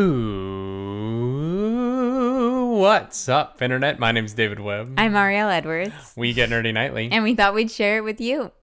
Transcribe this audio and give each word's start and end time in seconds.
Ooh, 0.00 1.56
what's 2.78 3.28
up, 3.28 3.60
Internet? 3.60 3.98
My 3.98 4.12
name's 4.12 4.32
David 4.32 4.60
Webb. 4.60 4.94
I'm 4.96 5.16
Ariel 5.16 5.48
Edwards, 5.48 6.12
we 6.14 6.32
get 6.32 6.50
nerdy 6.50 6.72
nightly. 6.72 7.08
and 7.10 7.24
we 7.24 7.34
thought 7.34 7.52
we'd 7.52 7.68
share 7.68 7.96
it 7.96 8.02
with 8.02 8.20
you. 8.20 8.52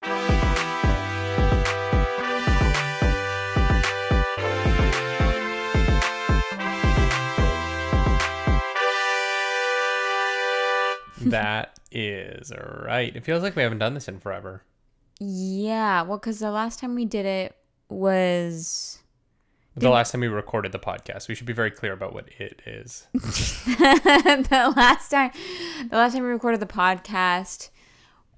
that 11.20 11.78
is 11.92 12.50
right. 12.86 13.14
It 13.14 13.24
feels 13.24 13.42
like 13.42 13.54
we 13.54 13.62
haven't 13.62 13.80
done 13.80 13.92
this 13.92 14.08
in 14.08 14.20
forever. 14.20 14.62
Yeah, 15.20 16.00
well, 16.00 16.16
because 16.16 16.38
the 16.38 16.50
last 16.50 16.80
time 16.80 16.94
we 16.94 17.04
did 17.04 17.26
it 17.26 17.54
was 17.90 19.00
The 19.78 19.90
last 19.90 20.12
time 20.12 20.22
we 20.22 20.28
recorded 20.28 20.72
the 20.72 20.78
podcast, 20.78 21.28
we 21.28 21.34
should 21.34 21.46
be 21.46 21.52
very 21.52 21.70
clear 21.70 21.92
about 21.92 22.14
what 22.14 22.28
it 22.38 22.62
is. 22.66 23.06
the 23.12 24.72
last 24.74 25.10
time. 25.10 25.30
The 25.90 25.96
last 25.96 26.14
time 26.14 26.22
we 26.22 26.30
recorded 26.30 26.60
the 26.60 26.66
podcast 26.66 27.68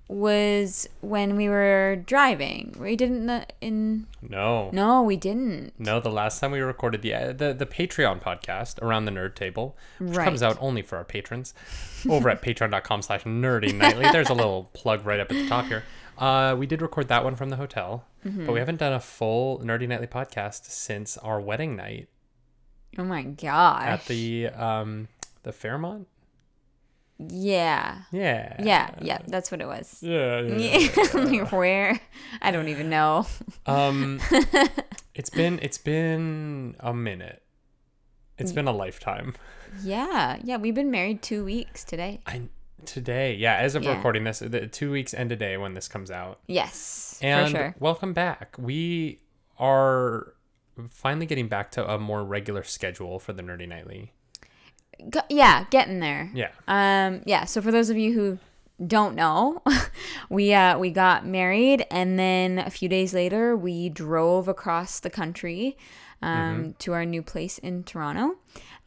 was 0.08 0.88
when 1.00 1.36
we 1.36 1.48
were 1.48 2.02
driving. 2.06 2.74
We 2.78 2.96
didn't 2.96 3.52
in. 3.60 4.06
No, 4.22 4.70
No, 4.72 5.02
we 5.02 5.16
didn't. 5.16 5.74
no. 5.78 6.00
The 6.00 6.10
last 6.10 6.40
time 6.40 6.50
we 6.50 6.60
recorded 6.60 7.02
the 7.02 7.14
uh, 7.14 7.32
the 7.32 7.52
the 7.54 7.66
Patreon 7.66 8.20
podcast 8.22 8.82
around 8.82 9.04
the 9.04 9.12
nerd 9.12 9.34
table, 9.34 9.76
which 10.00 10.16
comes 10.16 10.42
out 10.42 10.56
only 10.60 10.82
for 10.82 10.96
our 10.96 11.04
patrons, 11.04 11.54
over 12.08 12.28
at 12.30 12.42
Patreon.com/slash 12.42 13.24
Nerdy 13.24 13.72
Nightly. 13.74 14.10
There's 14.10 14.30
a 14.30 14.34
little 14.34 14.70
plug 14.72 15.04
right 15.06 15.20
up 15.20 15.30
at 15.30 15.36
the 15.36 15.46
top 15.48 15.66
here. 15.66 15.84
Uh, 16.16 16.56
we 16.58 16.66
did 16.66 16.82
record 16.82 17.06
that 17.08 17.22
one 17.22 17.36
from 17.36 17.50
the 17.50 17.56
hotel, 17.56 18.04
Mm-hmm. 18.26 18.46
but 18.46 18.52
we 18.52 18.58
haven't 18.58 18.78
done 18.80 18.92
a 18.92 19.00
full 19.00 19.60
Nerdy 19.60 19.86
Nightly 19.86 20.08
podcast 20.08 20.64
since 20.64 21.16
our 21.18 21.40
wedding 21.40 21.76
night 21.76 22.08
Oh 22.98 23.04
my 23.04 23.22
gosh. 23.22 23.84
at 23.86 24.06
the 24.06 24.48
um 24.48 25.08
the 25.44 25.52
Fairmont. 25.52 26.08
Yeah. 27.18 28.02
Yeah. 28.12 28.56
Yeah, 28.62 28.90
yeah, 29.00 29.18
that's 29.26 29.50
what 29.50 29.60
it 29.60 29.66
was. 29.66 29.98
Yeah. 30.02 30.40
yeah. 30.40 30.78
Yeah. 31.14 31.14
like 31.42 31.52
where? 31.52 32.00
I 32.40 32.50
don't 32.50 32.68
even 32.68 32.90
know. 32.90 33.26
Um, 33.66 34.20
it's 35.14 35.30
been 35.30 35.58
it's 35.62 35.78
been 35.78 36.76
a 36.80 36.94
minute. 36.94 37.42
It's 38.36 38.52
been 38.52 38.68
a 38.68 38.72
lifetime. 38.72 39.34
Yeah, 39.82 40.38
yeah, 40.44 40.56
we've 40.58 40.74
been 40.74 40.92
married 40.92 41.22
two 41.22 41.44
weeks 41.44 41.82
today. 41.82 42.20
I 42.24 42.42
today, 42.84 43.34
yeah, 43.34 43.56
as 43.56 43.74
of 43.74 43.82
Yeah. 43.82 43.96
recording 43.96 44.24
this, 44.24 44.38
the 44.40 44.66
two 44.66 44.90
weeks 44.90 45.12
end 45.14 45.30
today 45.30 45.56
when 45.56 45.74
this 45.74 45.88
comes 45.88 46.10
out. 46.10 46.40
Yes, 46.46 47.18
And 47.22 47.50
for 47.50 47.56
sure. 47.56 47.74
welcome 47.78 48.12
back. 48.12 48.56
We 48.58 49.20
are 49.58 50.34
finally 50.88 51.26
getting 51.26 51.48
back 51.48 51.70
to 51.72 51.88
a 51.90 51.98
more 51.98 52.24
regular 52.24 52.62
schedule 52.62 53.18
for 53.18 53.32
the 53.32 53.42
Nerdy 53.42 53.68
Nightly. 53.68 54.12
Go- 55.10 55.20
yeah, 55.28 55.64
getting 55.70 56.00
there. 56.00 56.30
Yeah. 56.34 56.50
Um, 56.66 57.22
yeah. 57.24 57.44
So 57.44 57.60
for 57.62 57.70
those 57.70 57.90
of 57.90 57.96
you 57.96 58.12
who 58.14 58.38
don't 58.84 59.14
know, 59.14 59.62
we 60.30 60.52
uh 60.54 60.78
we 60.78 60.90
got 60.90 61.26
married, 61.26 61.84
and 61.90 62.18
then 62.18 62.58
a 62.58 62.70
few 62.70 62.88
days 62.88 63.12
later 63.14 63.56
we 63.56 63.88
drove 63.88 64.46
across 64.48 65.00
the 65.00 65.10
country, 65.10 65.76
um, 66.22 66.30
Mm-hmm. 66.30 66.70
to 66.78 66.92
our 66.94 67.04
new 67.04 67.22
place 67.22 67.58
in 67.58 67.84
Toronto, 67.84 68.36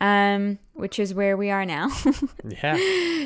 um, 0.02 0.58
which 0.74 1.00
is 1.00 1.14
where 1.14 1.38
we 1.38 1.50
are 1.52 1.66
now. 1.66 1.90
Yeah. 2.44 2.78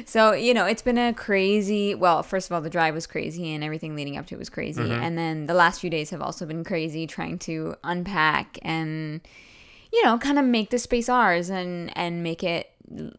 so 0.05 0.33
you 0.33 0.53
know 0.53 0.65
it's 0.65 0.81
been 0.83 0.97
a 0.99 1.13
crazy. 1.13 1.95
Well, 1.95 2.21
first 2.21 2.47
of 2.49 2.53
all, 2.53 2.61
the 2.61 2.69
drive 2.69 2.93
was 2.93 3.07
crazy, 3.07 3.51
and 3.53 3.63
everything 3.63 3.95
leading 3.95 4.17
up 4.17 4.27
to 4.27 4.35
it 4.35 4.37
was 4.37 4.49
crazy, 4.49 4.81
Mm-hmm. 4.83 5.03
and 5.03 5.17
then 5.17 5.45
the 5.47 5.53
last 5.55 5.79
few 5.81 5.89
days 5.89 6.11
have 6.11 6.21
also 6.21 6.45
been 6.45 6.63
crazy, 6.63 7.07
trying 7.07 7.39
to 7.39 7.75
unpack 7.83 8.59
and 8.61 9.21
you 9.91 10.03
know 10.03 10.17
kind 10.17 10.37
of 10.37 10.45
make 10.45 10.69
the 10.69 10.77
space 10.77 11.07
ours 11.09 11.49
and 11.49 11.95
and 11.97 12.21
make 12.21 12.43
it 12.43 12.69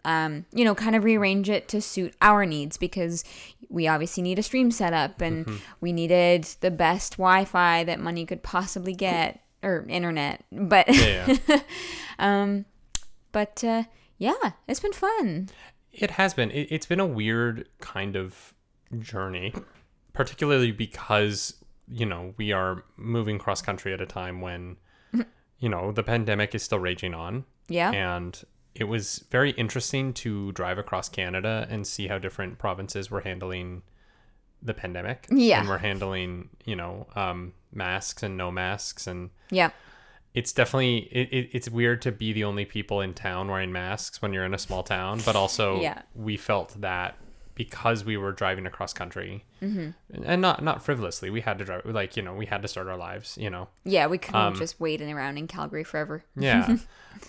um 0.04 0.44
you 0.52 0.64
know 0.64 0.74
kind 0.74 0.94
of 0.94 1.02
rearrange 1.04 1.48
it 1.48 1.66
to 1.68 1.80
suit 1.80 2.14
our 2.20 2.44
needs 2.44 2.76
because 2.76 3.24
we 3.70 3.88
obviously 3.88 4.22
need 4.22 4.38
a 4.38 4.42
stream 4.42 4.70
setup 4.70 5.20
and 5.22 5.47
Mm-hmm. 5.47 5.56
we 5.81 5.92
needed 5.92 6.44
the 6.60 6.70
best 6.70 7.12
wi-fi 7.16 7.82
that 7.84 7.98
money 7.98 8.26
could 8.26 8.42
possibly 8.42 8.94
get 8.94 9.41
or 9.62 9.84
internet 9.88 10.44
but 10.52 10.86
yeah. 10.94 11.36
um 12.19 12.64
but 13.36 13.56
uh 13.64 13.82
yeah 14.19 14.52
it's 14.66 14.80
been 14.80 14.92
fun 14.92 15.48
It 15.97 16.12
has 16.12 16.34
been. 16.34 16.50
It, 16.50 16.69
it's 16.70 16.86
been 16.86 17.00
a 17.00 17.06
weird 17.06 17.69
kind 17.80 18.16
of 18.16 18.52
journey, 18.98 19.54
particularly 20.12 20.70
because, 20.70 21.54
you 21.88 22.04
know, 22.04 22.34
we 22.36 22.52
are 22.52 22.84
moving 22.96 23.38
cross 23.38 23.62
country 23.62 23.94
at 23.94 24.00
a 24.00 24.06
time 24.06 24.42
when, 24.42 24.76
you 25.58 25.69
know, 25.69 25.92
the 25.92 26.02
pandemic 26.02 26.54
is 26.54 26.62
still 26.62 26.78
raging 26.78 27.14
on. 27.14 27.44
yeah 27.69 27.91
And 27.92 28.44
it 28.75 28.84
was 28.84 29.25
very 29.30 29.52
interesting 29.52 30.12
to 30.14 30.52
drive 30.52 30.78
across 30.78 31.08
Canada 31.08 31.66
and 31.70 31.86
see 31.86 32.08
how 32.08 32.19
different 32.19 32.58
provinces 32.58 33.10
were 33.10 33.22
handling 33.22 33.82
the 34.62 34.75
pandemic. 34.75 35.26
Yeah. 35.30 35.60
And 35.60 35.69
we're 35.69 35.78
handling, 35.78 36.50
you 36.66 36.76
know, 36.76 37.06
um, 37.16 37.54
masks 37.72 38.22
and 38.22 38.36
no 38.36 38.50
masks. 38.50 39.06
And 39.06 39.30
yeah 39.50 39.70
it's 40.36 40.52
definitely, 40.52 40.98
it, 41.10 41.28
it, 41.32 41.48
it's 41.52 41.69
weird 41.69 42.00
to 42.02 42.12
be 42.12 42.32
the 42.32 42.44
only 42.44 42.64
people 42.64 43.00
in 43.00 43.14
town 43.14 43.48
wearing 43.48 43.72
masks 43.72 44.20
when 44.22 44.32
you're 44.32 44.44
in 44.44 44.54
a 44.54 44.58
small 44.58 44.82
town. 44.84 45.20
But 45.24 45.34
also, 45.34 45.80
Yeah. 45.80 46.02
we 46.14 46.36
felt 46.36 46.80
that 46.80 47.16
because 47.54 48.04
we 48.04 48.19
were 48.19 48.32
driving 48.32 48.66
across 48.66 48.92
country 48.92 49.42
and 49.62 49.94
not, 50.42 50.62
not 50.62 50.84
frivolously, 50.84 51.30
we 51.30 51.41
had 51.41 51.56
to 51.58 51.64
drive, 51.64 51.86
like, 51.86 52.14
you 52.14 52.22
know, 52.22 52.34
we 52.34 52.44
had 52.44 52.60
to 52.60 52.69
start 52.69 52.86
our 52.86 52.98
lives, 52.98 53.38
you 53.41 53.48
know. 53.48 53.69
Yeah, 53.84 54.08
we 54.08 54.19
couldn't 54.19 54.38
Um, 54.38 54.54
just 54.56 54.78
waiting 54.78 55.10
around 55.10 55.38
in 55.38 55.46
Calgary 55.46 55.82
forever. 55.84 56.22
Yeah. 56.36 56.76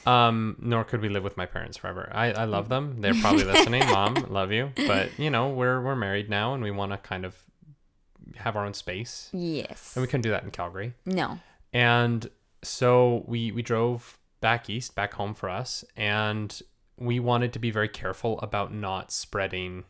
um, 0.05 0.57
nor 0.59 0.83
could 0.83 1.01
we 1.01 1.07
live 1.07 1.23
with 1.23 1.37
my 1.37 1.45
parents 1.45 1.77
forever. 1.77 2.11
I, 2.13 2.33
I 2.33 2.43
love 2.43 2.67
them. 2.67 2.99
They're 2.99 3.13
probably 3.21 3.43
listening. 3.53 3.85
Mom, 3.87 4.15
love 4.29 4.51
you. 4.51 4.71
But 4.75 5.17
you 5.17 5.29
know, 5.29 5.47
we're 5.47 5.81
we're 5.81 5.95
married 5.95 6.29
now 6.29 6.53
and 6.53 6.61
we 6.61 6.71
want 6.71 6.91
to 6.91 6.97
kind 6.97 7.23
of 7.25 7.41
have 8.35 8.57
our 8.57 8.65
own 8.65 8.73
space. 8.73 9.29
Yes. 9.31 9.95
And 9.95 10.01
we 10.01 10.07
couldn't 10.07 10.23
do 10.23 10.31
that 10.31 10.43
in 10.43 10.51
Calgary. 10.51 10.93
No. 11.05 11.39
And 11.71 12.29
so 12.63 13.23
we 13.27 13.51
we 13.51 13.61
drove 13.61 14.17
back 14.41 14.69
east, 14.69 14.95
back 14.95 15.13
home 15.13 15.33
for 15.33 15.49
us, 15.49 15.83
and 15.95 16.61
we 16.97 17.19
wanted 17.19 17.53
to 17.53 17.59
be 17.59 17.71
very 17.71 17.89
careful 17.89 18.39
about 18.39 18.73
not 18.73 19.11
spreading 19.11 19.85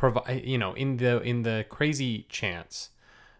provide 0.00 0.44
you 0.44 0.58
know, 0.58 0.72
in 0.72 0.96
the 0.96 1.20
in 1.22 1.42
the 1.42 1.64
crazy 1.68 2.26
chance 2.28 2.90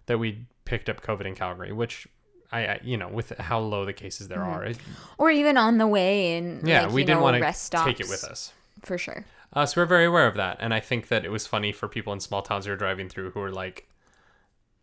that 0.06 0.18
we 0.18 0.46
picked 0.64 0.88
up 0.88 1.00
COVID 1.00 1.24
in 1.24 1.34
Calgary, 1.34 1.72
which 1.72 2.06
I, 2.52 2.66
I 2.66 2.80
you 2.82 2.96
know, 2.96 3.08
with 3.08 3.36
how 3.38 3.58
low 3.58 3.84
the 3.84 3.92
cases 3.92 4.28
there 4.28 4.42
are, 4.42 4.64
it, 4.64 4.78
Or 5.18 5.30
even 5.30 5.56
on 5.56 5.78
the 5.78 5.86
way 5.86 6.36
and 6.36 6.66
yeah, 6.66 6.82
like, 6.82 6.92
we 6.92 7.04
didn't 7.04 7.22
want 7.22 7.40
rest 7.40 7.72
to 7.72 7.82
take 7.84 8.00
it 8.00 8.08
with 8.08 8.24
us. 8.24 8.52
For 8.82 8.98
sure. 8.98 9.24
Uh, 9.52 9.66
so 9.66 9.80
we're 9.80 9.86
very 9.86 10.04
aware 10.04 10.26
of 10.26 10.34
that, 10.36 10.58
and 10.60 10.72
I 10.72 10.80
think 10.80 11.08
that 11.08 11.24
it 11.24 11.30
was 11.30 11.46
funny 11.46 11.72
for 11.72 11.88
people 11.88 12.12
in 12.12 12.20
small 12.20 12.42
towns 12.42 12.66
who 12.66 12.70
were 12.70 12.76
driving 12.76 13.08
through 13.08 13.30
who 13.32 13.40
were 13.40 13.50
like, 13.50 13.88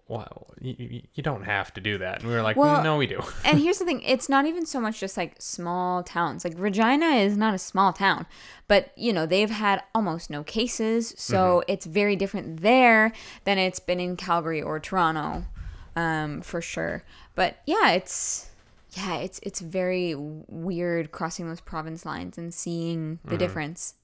"Wow, 0.07 0.47
you, 0.61 1.01
you, 1.13 1.23
don't 1.23 1.43
have 1.43 1.73
to 1.75 1.81
do 1.81 1.97
that," 1.97 2.19
and 2.21 2.29
we 2.29 2.33
were 2.35 2.41
like, 2.41 2.55
Well- 2.57 2.83
"No, 2.83 2.97
we 2.97 3.07
do." 3.07 3.21
and 3.45 3.59
here's 3.63 3.77
the 3.79 3.85
thing, 3.85 4.01
it's 4.01 4.29
not 4.29 4.45
even 4.45 4.65
so 4.65 4.79
much 4.79 4.99
just 4.99 5.17
like 5.17 5.35
small 5.39 6.03
towns. 6.03 6.43
Like 6.45 6.53
Regina 6.57 7.07
is 7.17 7.37
not 7.37 7.53
a 7.53 7.57
small 7.57 7.93
town, 7.93 8.25
but 8.67 8.91
you 8.95 9.11
know, 9.13 9.25
they've 9.25 9.49
had 9.49 9.83
almost 9.93 10.29
no 10.29 10.43
cases, 10.43 11.13
so 11.17 11.37
Mm-hmm. 11.61 11.71
it's 11.73 11.85
very 11.85 12.15
different 12.15 12.61
there 12.61 13.11
than 13.43 13.57
it's 13.57 13.79
been 13.79 13.99
in 13.99 14.15
Calgary 14.17 14.61
or 14.61 14.79
Toronto. 14.79 15.45
Um, 15.95 16.41
for 16.41 16.61
sure. 16.61 17.03
But 17.35 17.57
yeah, 17.65 17.91
it's 17.91 18.49
yeah, 18.91 19.15
it's 19.17 19.39
it's 19.43 19.59
very 19.59 20.13
weird 20.15 21.11
crossing 21.11 21.47
those 21.49 21.59
province 21.61 22.05
lines 22.05 22.37
and 22.37 22.53
seeing 22.53 23.17
Mm-hmm. 23.17 23.29
the 23.29 23.37
difference. 23.37 23.95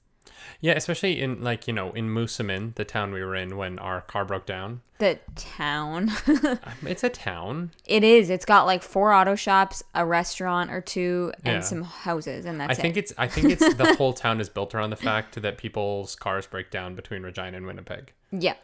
Yeah, 0.62 0.74
especially 0.74 1.22
in 1.22 1.42
like 1.42 1.68
you 1.68 1.74
know 1.74 1.92
in 1.94 2.10
Moosomin, 2.10 2.76
the 2.76 2.86
town 2.86 3.12
we 3.14 3.24
were 3.24 3.36
in 3.36 3.58
when 3.58 3.80
our 3.80 4.02
car 4.02 4.26
broke 4.26 4.46
down. 4.46 4.82
The 5.00 5.20
town. 5.36 6.12
Um, 6.28 6.60
It's 6.88 7.04
a 7.04 7.10
town. 7.10 7.72
It 7.86 8.04
is. 8.04 8.30
It's 8.30 8.46
got 8.46 8.66
like 8.66 8.82
four 8.84 9.12
auto 9.14 9.36
shops, 9.36 9.84
a 9.94 10.06
restaurant 10.06 10.72
or 10.72 10.80
two, 10.82 11.32
and 11.44 11.56
Yeah. 11.56 11.60
some 11.62 11.84
houses, 11.84 12.46
and 12.46 12.60
that's. 12.60 12.78
I 12.78 12.82
think 12.82 12.96
it. 12.98 13.00
it's 13.02 13.14
I 13.18 13.28
think 13.28 13.50
it's 13.52 13.74
the 13.76 13.96
whole 13.96 14.14
town 14.14 14.40
is 14.40 14.50
built 14.50 14.74
around 14.74 14.92
the 14.92 14.96
fact 14.96 15.42
that 15.42 15.58
people's 15.58 16.16
cars 16.16 16.46
break 16.48 16.72
down 16.72 16.96
between 16.96 17.24
Regina 17.24 17.58
and 17.58 17.66
Winnipeg. 17.66 18.14
yeah. 18.32 18.56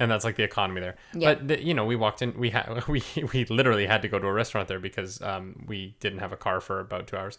and 0.00 0.08
that's 0.10 0.24
like 0.24 0.36
the 0.36 0.44
economy 0.44 0.80
there. 0.80 0.94
Yeah. 1.12 1.34
But 1.34 1.48
the, 1.48 1.64
you 1.64 1.74
know, 1.74 1.84
we 1.84 1.96
walked 1.96 2.22
in. 2.22 2.38
We 2.38 2.50
had 2.50 2.86
we 2.88 3.02
we 3.32 3.44
literally 3.46 3.86
had 3.86 4.02
to 4.02 4.08
go 4.08 4.18
to 4.20 4.26
a 4.28 4.32
restaurant 4.32 4.68
there 4.68 4.78
because 4.78 5.20
um, 5.22 5.64
we 5.66 5.96
didn't 5.98 6.20
have 6.20 6.32
a 6.32 6.36
car 6.36 6.60
for 6.60 6.78
about 6.78 7.08
two 7.08 7.16
hours, 7.16 7.38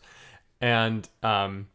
and 0.60 1.08
um, 1.24 1.68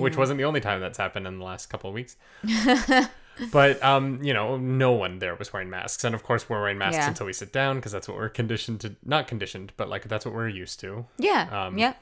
which 0.00 0.16
wasn't 0.16 0.38
the 0.38 0.44
only 0.44 0.60
time 0.60 0.80
that's 0.80 0.98
happened 0.98 1.26
in 1.26 1.38
the 1.38 1.44
last 1.44 1.66
couple 1.66 1.88
of 1.90 1.94
weeks. 1.94 2.16
but 3.52 3.82
um, 3.82 4.22
you 4.22 4.34
know, 4.34 4.56
no 4.56 4.92
one 4.92 5.18
there 5.18 5.34
was 5.34 5.52
wearing 5.52 5.70
masks, 5.70 6.04
and 6.04 6.14
of 6.14 6.22
course, 6.22 6.48
we're 6.48 6.60
wearing 6.60 6.78
masks 6.78 6.96
Yeah. 6.96 7.08
until 7.08 7.26
we 7.26 7.32
sit 7.32 7.52
down 7.52 7.76
because 7.76 7.92
that's 7.92 8.08
what 8.08 8.16
we're 8.16 8.28
conditioned 8.28 8.80
to. 8.82 8.96
Not 9.04 9.26
conditioned, 9.26 9.72
but 9.76 9.88
like 9.88 10.08
that's 10.08 10.24
what 10.24 10.34
we're 10.34 10.48
used 10.48 10.80
to. 10.80 11.06
Yeah. 11.18 11.48
Um, 11.66 11.78
yeah. 11.78 11.94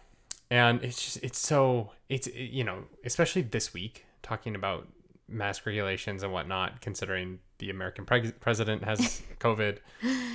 and 0.50 0.82
it's 0.82 1.02
just 1.02 1.18
it's 1.22 1.38
so 1.38 1.92
it's 2.08 2.26
you 2.34 2.64
know 2.64 2.84
especially 3.04 3.42
this 3.42 3.72
week 3.72 4.04
talking 4.22 4.54
about 4.54 4.88
mask 5.28 5.64
regulations 5.64 6.24
and 6.24 6.32
whatnot 6.32 6.80
considering 6.80 7.38
the 7.58 7.70
american 7.70 8.04
pre- 8.04 8.32
president 8.32 8.82
has 8.82 9.22
covid 9.38 9.78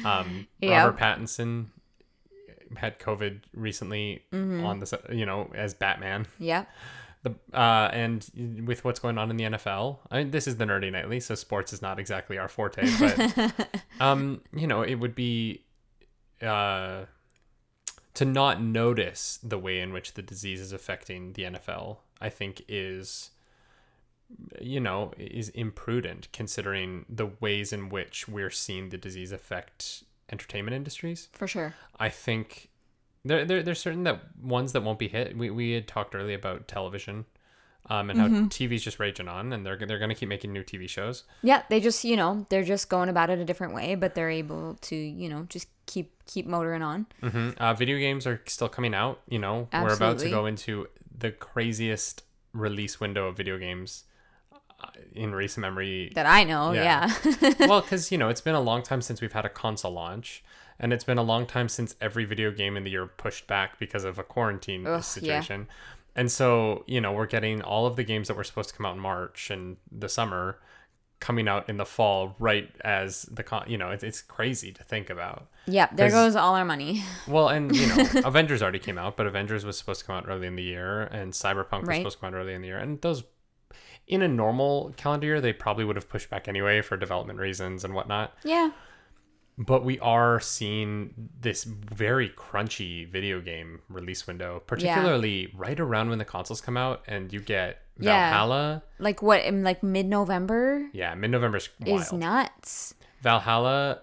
um 0.06 0.48
Yeah. 0.62 0.86
robert 0.86 0.98
pattinson 0.98 1.66
had 2.78 2.98
COVID 3.00 3.42
recently 3.54 4.24
Mm-hmm. 4.34 4.66
on 4.66 4.80
the 4.80 5.00
you 5.12 5.26
know 5.26 5.52
as 5.54 5.74
Batman. 5.74 6.26
Yep. 6.40 6.68
The 7.26 7.34
uh, 7.58 7.90
and 7.92 8.64
with 8.68 8.86
what's 8.86 9.00
going 9.00 9.18
on 9.18 9.32
in 9.32 9.38
the 9.38 9.46
NFL, 9.46 9.98
I 10.12 10.20
mean, 10.20 10.30
this 10.30 10.46
is 10.46 10.58
the 10.58 10.66
nerdy 10.66 10.92
nightly, 10.92 11.20
so 11.20 11.34
sports 11.34 11.74
is 11.74 11.82
not 11.82 12.00
exactly 12.00 12.38
our 12.38 12.48
forte, 12.48 12.88
but 13.00 13.52
um, 14.00 14.42
you 14.56 14.68
know, 14.68 14.84
it 14.84 14.96
would 14.96 15.16
be 15.16 15.64
uh, 16.40 17.06
to 18.14 18.26
not 18.26 18.62
notice 18.62 19.40
the 19.42 19.58
way 19.58 19.80
in 19.80 19.92
which 19.92 20.14
the 20.14 20.22
disease 20.22 20.62
is 20.62 20.72
affecting 20.72 21.34
the 21.34 21.44
NFL. 21.44 21.98
I 22.22 22.30
think 22.30 22.64
is 22.68 23.32
you 24.62 24.80
know 24.80 25.12
is 25.18 25.50
imprudent 25.50 26.28
considering 26.32 27.06
the 27.10 27.32
ways 27.40 27.74
in 27.74 27.90
which 27.90 28.28
we're 28.28 28.52
seeing 28.52 28.90
the 28.90 28.98
disease 28.98 29.32
affect 29.32 30.04
entertainment 30.32 30.76
industries. 30.76 31.30
For 31.34 31.48
sure. 31.48 31.74
I 32.00 32.10
think 32.10 32.70
there, 33.26 33.44
there 33.46 33.64
there's 33.64 33.80
certain 33.80 34.04
that 34.04 34.22
ones 34.42 34.72
that 34.74 34.82
won't 34.82 35.00
be 35.00 35.08
hit. 35.08 35.36
We 35.38 35.50
we 35.50 35.72
had 35.72 35.88
talked 35.88 36.16
earlier 36.16 36.38
about 36.38 36.68
television, 36.68 37.26
um, 37.90 38.10
and 38.10 38.20
how 38.20 38.28
TV's 38.50 38.84
just 38.84 39.00
raging 39.00 39.28
on, 39.28 39.52
and 39.52 39.66
they're 39.66 39.78
they're 39.78 40.00
gonna 40.00 40.16
keep 40.16 40.30
making 40.30 40.54
new 40.54 40.64
TV 40.64 40.88
shows. 40.88 41.24
Yeah, 41.42 41.64
they 41.70 41.80
just 41.80 42.04
you 42.04 42.16
know 42.16 42.46
they're 42.50 42.64
just 42.64 42.90
going 42.90 43.10
about 43.10 43.30
it 43.30 43.40
a 43.40 43.46
different 43.46 43.74
way, 43.74 43.96
but 43.96 44.16
they're 44.16 44.30
able 44.30 44.76
to 44.82 44.96
you 44.96 45.28
know 45.30 45.46
just 45.50 45.68
keep 45.86 46.12
keep 46.26 46.46
motoring 46.48 46.82
on. 46.82 47.06
hmm 47.22 47.50
Uh, 47.58 47.74
video 47.74 47.98
games 47.98 48.26
are 48.28 48.42
still 48.48 48.70
coming 48.70 48.94
out. 48.94 49.22
You 49.28 49.40
know, 49.40 49.68
we're 49.74 49.94
about 49.94 50.20
to 50.20 50.30
go 50.32 50.46
into 50.46 50.88
the 51.18 51.32
craziest 51.32 52.24
release 52.54 53.00
window 53.00 53.28
of 53.28 53.36
video 53.38 53.58
games 53.58 54.04
uh, 54.82 54.88
in 55.14 55.34
recent 55.34 55.62
memory. 55.62 56.12
That 56.16 56.26
I 56.26 56.44
know. 56.44 56.72
Yeah. 56.74 57.12
Yeah. 57.42 57.54
well, 57.68 57.82
because 57.82 58.12
you 58.12 58.18
know 58.18 58.30
it's 58.30 58.42
been 58.42 58.56
a 58.56 58.62
long 58.62 58.84
time 58.84 59.02
since 59.02 59.22
we've 59.22 59.34
had 59.34 59.46
a 59.46 59.50
console 59.50 59.92
launch, 59.94 60.44
and 60.80 60.92
it's 60.94 61.04
been 61.04 61.18
a 61.18 61.24
long 61.24 61.46
time 61.46 61.70
since 61.70 61.96
every 62.02 62.26
video 62.26 62.52
game 62.52 62.76
in 62.78 62.84
the 62.84 62.92
year 62.92 63.06
pushed 63.06 63.48
back 63.48 63.80
because 63.80 64.04
of 64.04 64.18
a 64.20 64.24
quarantine 64.24 64.86
Ugh, 64.86 64.94
yeah. 64.94 65.00
situation. 65.02 65.68
And 66.16 66.32
so 66.32 66.84
you 66.88 67.02
know 67.02 67.12
we're 67.12 67.26
getting 67.28 67.62
all 67.62 67.86
of 67.86 67.96
the 67.96 68.04
games 68.04 68.28
that 68.28 68.36
were 68.38 68.44
supposed 68.44 68.70
to 68.70 68.76
come 68.76 68.86
out 68.86 68.96
in 68.96 69.02
March 69.02 69.50
and 69.50 69.78
the 69.92 70.10
summer 70.10 70.60
coming 71.22 71.48
out 71.48 71.70
in 71.70 71.78
the 71.78 71.86
fall, 71.86 72.36
right 72.40 72.70
as 72.82 73.24
the 73.24 73.42
con. 73.44 73.64
You 73.68 73.78
know, 73.78 73.90
it's 73.90 74.04
it's 74.04 74.22
crazy 74.22 74.72
to 74.74 74.84
think 74.84 75.10
about. 75.10 75.48
yeah. 75.66 75.88
there 75.94 76.10
goes 76.10 76.36
all 76.36 76.56
our 76.56 76.66
money. 76.66 77.04
Well, 77.28 77.50
and 77.50 77.76
you 77.76 77.88
know, 77.88 78.06
Avengers 78.26 78.62
already 78.62 78.80
came 78.80 78.98
out, 78.98 79.18
but 79.18 79.26
Avengers 79.26 79.66
was 79.66 79.78
supposed 79.78 80.02
to 80.02 80.06
come 80.06 80.16
out 80.18 80.26
early 80.28 80.46
in 80.46 80.56
the 80.56 80.64
year, 80.64 81.02
and 81.04 81.34
Cyberpunk 81.34 81.82
was 81.82 81.88
Right. 81.90 81.98
supposed 81.98 82.18
to 82.18 82.22
come 82.22 82.34
out 82.34 82.38
early 82.38 82.54
in 82.54 82.62
the 82.62 82.68
year, 82.68 82.78
and 82.78 83.02
those. 83.02 83.24
In 84.08 84.22
a 84.22 84.28
normal 84.28 84.94
calendar 84.98 85.26
year, 85.26 85.42
they 85.42 85.52
probably 85.52 85.84
would 85.84 85.96
have 85.96 86.08
pushed 86.08 86.30
back 86.30 86.48
anyway 86.48 86.82
for 86.84 86.96
development 86.96 87.40
reasons 87.40 87.84
and 87.84 87.96
whatnot 87.96 88.34
Yeah. 88.44 88.70
But 89.58 89.86
we 89.86 90.00
are 90.00 90.40
seeing 90.40 91.14
this 91.40 91.64
very 91.64 92.30
crunchy 92.30 93.08
video 93.10 93.40
game 93.42 93.82
release 93.90 94.28
window, 94.28 94.62
particularly 94.68 95.52
right 95.56 95.80
around 95.80 96.10
when 96.10 96.20
the 96.20 96.26
consoles 96.26 96.62
come 96.62 96.76
out 96.78 97.04
and 97.08 97.32
you 97.32 97.40
get 97.40 97.80
Yeah. 97.98 98.30
Valhalla. 98.32 98.84
Like 99.00 99.22
what? 99.22 99.42
In 99.44 99.64
like 99.64 99.82
mid 99.84 100.08
November 100.08 100.90
Yeah, 100.94 101.16
mid 101.16 101.32
November's 101.32 101.70
wild. 101.80 102.02
is 102.02 102.12
nuts. 102.14 102.94
Valhalla, 103.22 104.02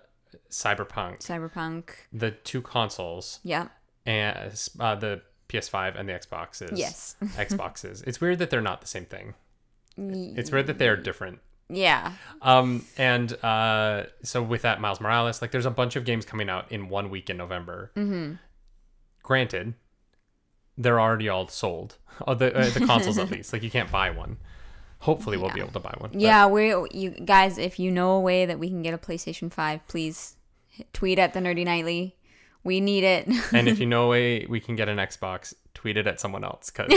Cyberpunk, 0.51 1.19
Cyberpunk. 1.21 1.91
the 2.13 2.31
two 2.31 2.61
consoles, 2.63 3.41
Yeah. 3.43 3.69
and 4.07 4.39
uh, 4.81 4.95
the 4.95 5.23
PS5 5.49 5.99
and 5.99 6.09
the 6.09 6.15
Xboxes. 6.15 6.77
Yes. 6.79 7.17
Xboxes. 7.23 8.03
It's 8.07 8.21
weird 8.21 8.39
that 8.39 8.49
they're 8.51 8.61
not 8.63 8.81
the 8.81 8.87
same 8.87 9.05
thing. 9.05 9.35
It's 9.99 10.51
weird 10.51 10.67
that 10.69 10.79
they're 10.79 10.97
different. 10.97 11.41
Yeah. 11.69 12.13
Um, 12.43 12.85
and 12.99 13.33
uh, 13.45 14.05
so 14.23 14.43
with 14.43 14.63
that, 14.63 14.81
Miles 14.81 15.01
Morales, 15.01 15.41
like 15.41 15.51
there's 15.53 15.67
a 15.67 15.71
bunch 15.71 15.97
of 15.97 16.05
games 16.05 16.25
coming 16.25 16.49
out 16.51 16.71
in 16.71 16.89
one 16.89 17.09
week 17.11 17.31
in 17.31 17.37
November. 17.37 17.91
Mm-hmm. 17.97 18.35
Granted, 19.23 19.75
they're 20.77 21.01
already 21.01 21.29
all 21.29 21.49
sold. 21.49 21.97
Oh, 22.27 22.35
the 22.35 22.55
uh, 22.55 22.69
the 22.69 22.85
consoles 22.85 23.17
at 23.17 23.31
least. 23.33 23.55
Like 23.55 23.63
you 23.63 23.71
can't 23.71 23.91
buy 23.91 24.11
one. 24.11 24.37
Hopefully, 24.99 25.39
we'll 25.39 25.51
be 25.51 25.61
able 25.61 25.73
to 25.73 25.81
buy 25.81 25.95
one. 25.97 26.11
but- 26.13 26.21
Yeah, 26.21 26.47
we 26.47 26.69
you 26.93 27.11
guys, 27.25 27.57
if 27.57 27.79
you 27.79 27.91
know 27.91 28.13
a 28.13 28.21
way 28.21 28.45
that 28.45 28.59
we 28.59 28.69
can 28.69 28.83
get 28.83 28.93
a 28.93 28.99
PlayStation 28.99 29.51
Five, 29.51 29.81
please 29.89 30.37
tweet 30.93 31.19
at 31.19 31.33
the 31.33 31.41
Nerdy 31.41 31.65
Nightly. 31.65 32.15
We 32.65 32.81
need 32.81 33.03
it. 33.05 33.29
and 33.55 33.67
if 33.67 33.81
you 33.81 33.87
know 33.93 34.05
a 34.05 34.09
way 34.11 34.47
we 34.47 34.61
can 34.61 34.77
get 34.77 34.89
an 34.91 34.99
Xbox, 34.99 35.55
tweet 35.73 35.97
it 35.97 36.07
at 36.07 36.21
someone 36.21 36.45
else 36.45 36.71
because 36.71 36.91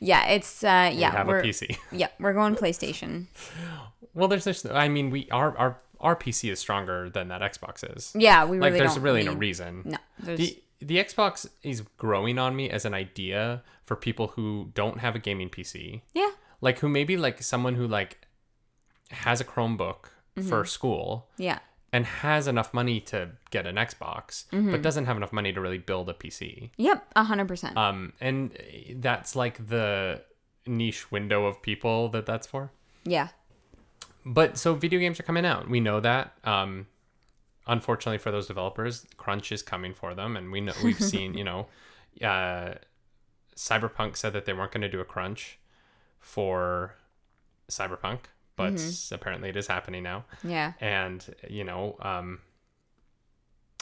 yeah, 0.00 0.26
it's 0.28 0.62
uh 0.64 0.90
we 0.92 0.98
yeah, 1.00 1.10
have 1.12 1.26
a 1.28 1.30
we're 1.30 1.42
PC. 1.42 1.76
yeah, 1.92 2.08
we're 2.18 2.32
going 2.32 2.54
PlayStation. 2.56 3.26
Well, 4.14 4.28
there's 4.28 4.44
this. 4.44 4.64
I 4.66 4.88
mean, 4.88 5.10
we 5.10 5.28
our 5.30 5.56
our 5.56 5.80
our 6.00 6.16
PC 6.16 6.50
is 6.50 6.58
stronger 6.58 7.10
than 7.10 7.28
that 7.28 7.40
Xbox 7.40 7.84
is. 7.96 8.12
Yeah, 8.16 8.44
we 8.44 8.58
like 8.58 8.74
there's 8.74 8.98
really 8.98 9.24
no 9.24 9.34
reason. 9.34 9.82
No, 9.84 9.98
there's 10.18 10.38
the 10.38 10.62
the 10.80 10.96
Xbox 10.96 11.48
is 11.62 11.82
growing 11.96 12.38
on 12.38 12.54
me 12.54 12.70
as 12.70 12.84
an 12.84 12.94
idea 12.94 13.62
for 13.84 13.96
people 13.96 14.28
who 14.28 14.70
don't 14.74 14.98
have 15.00 15.16
a 15.16 15.18
gaming 15.18 15.48
PC. 15.50 16.02
yeah, 16.14 16.30
Like 16.60 16.78
who 16.78 16.88
maybe 16.88 17.16
like 17.16 17.42
someone 17.42 17.74
who 17.74 17.86
like 17.88 18.26
has 19.10 19.40
a 19.40 19.44
Chromebook 19.44 20.10
Mm-hmm. 20.36 20.48
for 20.50 20.64
school 20.64 21.26
yeah, 21.36 21.58
and 21.92 22.04
has 22.04 22.46
enough 22.46 22.74
money 22.74 23.00
to 23.00 23.30
get 23.50 23.66
an 23.66 23.76
Xbox, 23.76 24.44
Mm-hmm. 24.52 24.70
but 24.72 24.82
doesn't 24.82 25.06
have 25.06 25.16
enough 25.16 25.32
money 25.32 25.52
to 25.52 25.60
really 25.60 25.78
build 25.78 26.08
a 26.10 26.14
PC. 26.14 26.70
yep, 26.76 27.06
a 27.16 27.24
hundred 27.24 27.48
percent. 27.48 27.76
Um 27.76 28.12
and 28.20 28.56
that's 28.96 29.34
like 29.36 29.68
the 29.68 30.22
niche 30.66 31.10
window 31.10 31.46
of 31.46 31.62
people 31.62 32.08
that 32.10 32.26
that's 32.26 32.46
for. 32.46 32.70
Yeah, 33.04 33.28
But 34.26 34.58
so 34.58 34.74
video 34.74 35.00
games 35.00 35.18
are 35.18 35.22
coming 35.22 35.46
out. 35.46 35.70
We 35.70 35.80
know 35.80 35.98
that. 36.00 36.34
Um, 36.44 36.88
unfortunately 37.66 38.18
for 38.18 38.30
those 38.30 38.46
developers, 38.46 39.06
crunch 39.16 39.50
is 39.52 39.62
coming 39.62 39.94
for 39.94 40.14
them, 40.14 40.36
and 40.36 40.52
we 40.52 40.60
know 40.60 40.74
we've 40.84 41.00
seen. 41.14 41.32
You 41.34 41.44
know, 41.44 41.66
uh, 42.22 42.74
Cyberpunk 43.56 44.16
said 44.16 44.32
that 44.34 44.44
they 44.44 44.52
weren't 44.52 44.72
going 44.72 44.82
to 44.82 44.88
do 44.90 45.00
a 45.00 45.04
crunch 45.06 45.58
for 46.20 46.96
Cyberpunk, 47.70 48.20
but 48.58 49.08
apparently 49.12 49.48
it 49.48 49.56
is 49.56 49.66
happening 49.66 50.02
now. 50.02 50.24
yeah. 50.44 50.72
And 50.80 51.24
you 51.48 51.64
know, 51.64 51.96
um, 52.00 52.40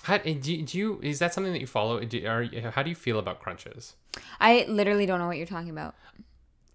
how 0.04 0.18
do 0.18 0.30
you, 0.30 0.62
do 0.62 0.78
you 0.78 1.00
is 1.02 1.18
that 1.18 1.34
something 1.34 1.52
that 1.52 1.60
you 1.60 1.66
follow? 1.66 1.98
Do, 2.04 2.24
are 2.26 2.44
how 2.70 2.82
do 2.84 2.90
you 2.90 2.94
feel 2.94 3.18
about 3.18 3.40
crunches? 3.40 3.94
I 4.38 4.64
literally 4.68 5.06
don't 5.06 5.18
know 5.18 5.26
what 5.26 5.36
you're 5.36 5.46
talking 5.46 5.70
about. 5.70 5.94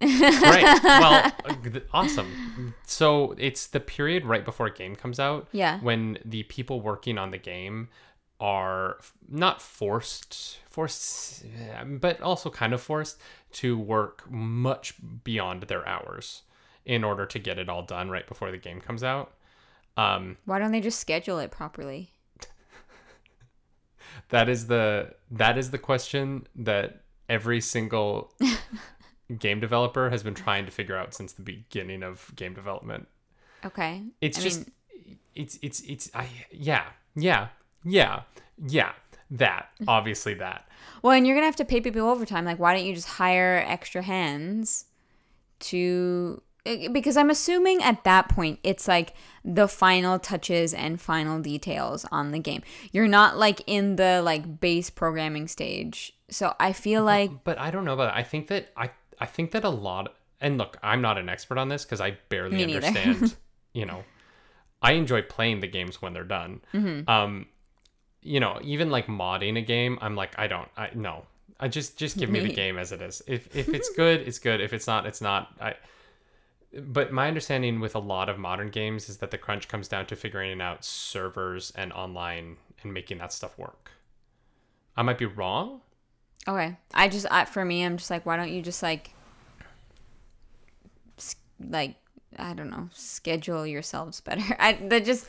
right. 0.02 0.80
Well, 1.42 1.82
awesome. 1.92 2.74
So 2.84 3.34
it's 3.38 3.68
the 3.68 3.80
period 3.80 4.26
right 4.26 4.44
before 4.44 4.66
a 4.66 4.74
game 4.74 4.96
comes 4.96 5.18
out. 5.18 5.48
Yeah. 5.52 5.78
When 5.80 6.18
the 6.24 6.42
people 6.42 6.80
working 6.80 7.18
on 7.18 7.30
the 7.30 7.38
game 7.38 7.88
are 8.40 8.98
not 9.28 9.62
forced, 9.62 10.58
forced, 10.68 11.44
uh, 11.44 11.84
but 11.84 12.20
also 12.20 12.50
kind 12.50 12.72
of 12.72 12.80
forced 12.80 13.18
to 13.52 13.78
work 13.78 14.28
much 14.30 14.94
beyond 15.22 15.62
their 15.64 15.86
hours 15.86 16.42
in 16.84 17.04
order 17.04 17.26
to 17.26 17.38
get 17.38 17.58
it 17.58 17.68
all 17.68 17.82
done 17.82 18.10
right 18.10 18.26
before 18.26 18.50
the 18.50 18.58
game 18.58 18.80
comes 18.80 19.02
out. 19.04 19.34
Um, 19.96 20.36
Why 20.44 20.58
don't 20.58 20.72
they 20.72 20.80
just 20.80 20.98
schedule 20.98 21.38
it 21.38 21.50
properly? 21.50 22.10
that 24.30 24.48
is 24.48 24.66
the 24.66 25.14
that 25.30 25.58
is 25.58 25.70
the 25.70 25.78
question 25.78 26.46
that 26.56 27.02
every 27.28 27.60
single 27.60 28.32
game 29.38 29.60
developer 29.60 30.10
has 30.10 30.22
been 30.22 30.34
trying 30.34 30.64
to 30.66 30.72
figure 30.72 30.96
out 30.96 31.14
since 31.14 31.32
the 31.32 31.42
beginning 31.42 32.02
of 32.02 32.32
game 32.36 32.54
development. 32.54 33.08
Okay. 33.64 34.02
It's 34.20 34.38
I 34.38 34.42
just 34.42 34.66
mean, 34.66 35.18
it's 35.34 35.58
it's 35.62 35.80
it's 35.80 36.10
I 36.14 36.28
yeah 36.50 36.84
yeah 37.14 37.48
yeah 37.84 38.22
yeah 38.66 38.92
that 39.30 39.68
obviously 39.88 40.34
that 40.34 40.66
well, 41.02 41.12
and 41.12 41.26
you're 41.26 41.36
gonna 41.36 41.46
have 41.46 41.56
to 41.56 41.64
pay 41.64 41.80
people 41.80 42.08
overtime. 42.08 42.44
Like, 42.44 42.58
why 42.58 42.74
don't 42.74 42.86
you 42.86 42.94
just 42.94 43.08
hire 43.08 43.64
extra 43.66 44.02
hands 44.02 44.86
to? 45.60 46.42
Because 46.64 47.16
I'm 47.16 47.30
assuming 47.30 47.82
at 47.82 48.04
that 48.04 48.28
point 48.28 48.60
it's 48.62 48.86
like 48.86 49.14
the 49.44 49.66
final 49.66 50.18
touches 50.18 50.72
and 50.72 51.00
final 51.00 51.40
details 51.40 52.06
on 52.12 52.30
the 52.30 52.38
game. 52.38 52.62
You're 52.92 53.08
not 53.08 53.36
like 53.36 53.62
in 53.66 53.96
the 53.96 54.22
like 54.22 54.60
base 54.60 54.88
programming 54.88 55.48
stage. 55.48 56.12
So 56.30 56.54
I 56.60 56.72
feel 56.72 57.02
like 57.04 57.44
but 57.44 57.58
I 57.58 57.70
don't 57.70 57.84
know 57.84 57.94
about 57.94 58.06
that. 58.14 58.16
I 58.16 58.22
think 58.22 58.46
that 58.48 58.70
I 58.76 58.90
I 59.18 59.26
think 59.26 59.50
that 59.52 59.64
a 59.64 59.70
lot 59.70 60.14
and 60.40 60.56
look 60.56 60.76
I'm 60.82 61.02
not 61.02 61.18
an 61.18 61.28
expert 61.28 61.58
on 61.58 61.68
this 61.68 61.84
because 61.84 62.00
I 62.00 62.16
barely 62.28 62.62
understand 62.62 63.36
you 63.72 63.84
know 63.86 64.04
I 64.80 64.92
enjoy 64.92 65.22
playing 65.22 65.60
the 65.60 65.68
games 65.68 66.00
when 66.00 66.12
they're 66.12 66.24
done 66.24 66.60
Mm-hmm. 66.72 67.08
um 67.10 67.46
you 68.22 68.38
know 68.38 68.60
even 68.62 68.88
like 68.90 69.08
modding 69.08 69.58
a 69.58 69.62
game 69.62 69.98
I'm 70.00 70.14
like 70.14 70.38
I 70.38 70.46
don't 70.46 70.68
I 70.76 70.90
no 70.94 71.26
I 71.58 71.66
just 71.68 71.96
just 71.96 72.16
give 72.16 72.30
me 72.30 72.38
the 72.40 72.52
game 72.52 72.78
as 72.78 72.92
it 72.92 73.02
is 73.02 73.20
if 73.26 73.54
if 73.54 73.68
it's 73.68 73.90
good 73.96 74.20
it's 74.20 74.38
good 74.38 74.60
if 74.60 74.72
it's 74.72 74.86
not 74.86 75.06
it's 75.06 75.20
not 75.20 75.48
I 75.60 75.74
but 76.80 77.12
my 77.12 77.28
understanding 77.28 77.80
with 77.80 77.94
a 77.94 77.98
lot 77.98 78.28
of 78.28 78.38
modern 78.38 78.70
games 78.70 79.08
is 79.08 79.18
that 79.18 79.30
the 79.30 79.38
crunch 79.38 79.68
comes 79.68 79.88
down 79.88 80.06
to 80.06 80.16
figuring 80.16 80.60
out 80.60 80.84
servers 80.84 81.72
and 81.76 81.92
online 81.92 82.56
and 82.82 82.94
making 82.94 83.18
that 83.18 83.32
stuff 83.32 83.58
work. 83.58 83.90
I 84.96 85.02
might 85.02 85.18
be 85.18 85.26
wrong. 85.26 85.80
Okay. 86.48 86.76
I 86.92 87.08
just 87.08 87.26
I, 87.30 87.44
for 87.44 87.64
me, 87.64 87.84
I'm 87.84 87.96
just 87.96 88.10
like, 88.10 88.26
why 88.26 88.36
don't 88.36 88.50
you 88.50 88.62
just 88.62 88.82
like, 88.82 89.10
like 91.60 91.96
I 92.38 92.54
don't 92.54 92.70
know, 92.70 92.88
schedule 92.94 93.66
yourselves 93.66 94.20
better. 94.20 94.42
I 94.58 94.72
that 94.88 95.04
just 95.04 95.26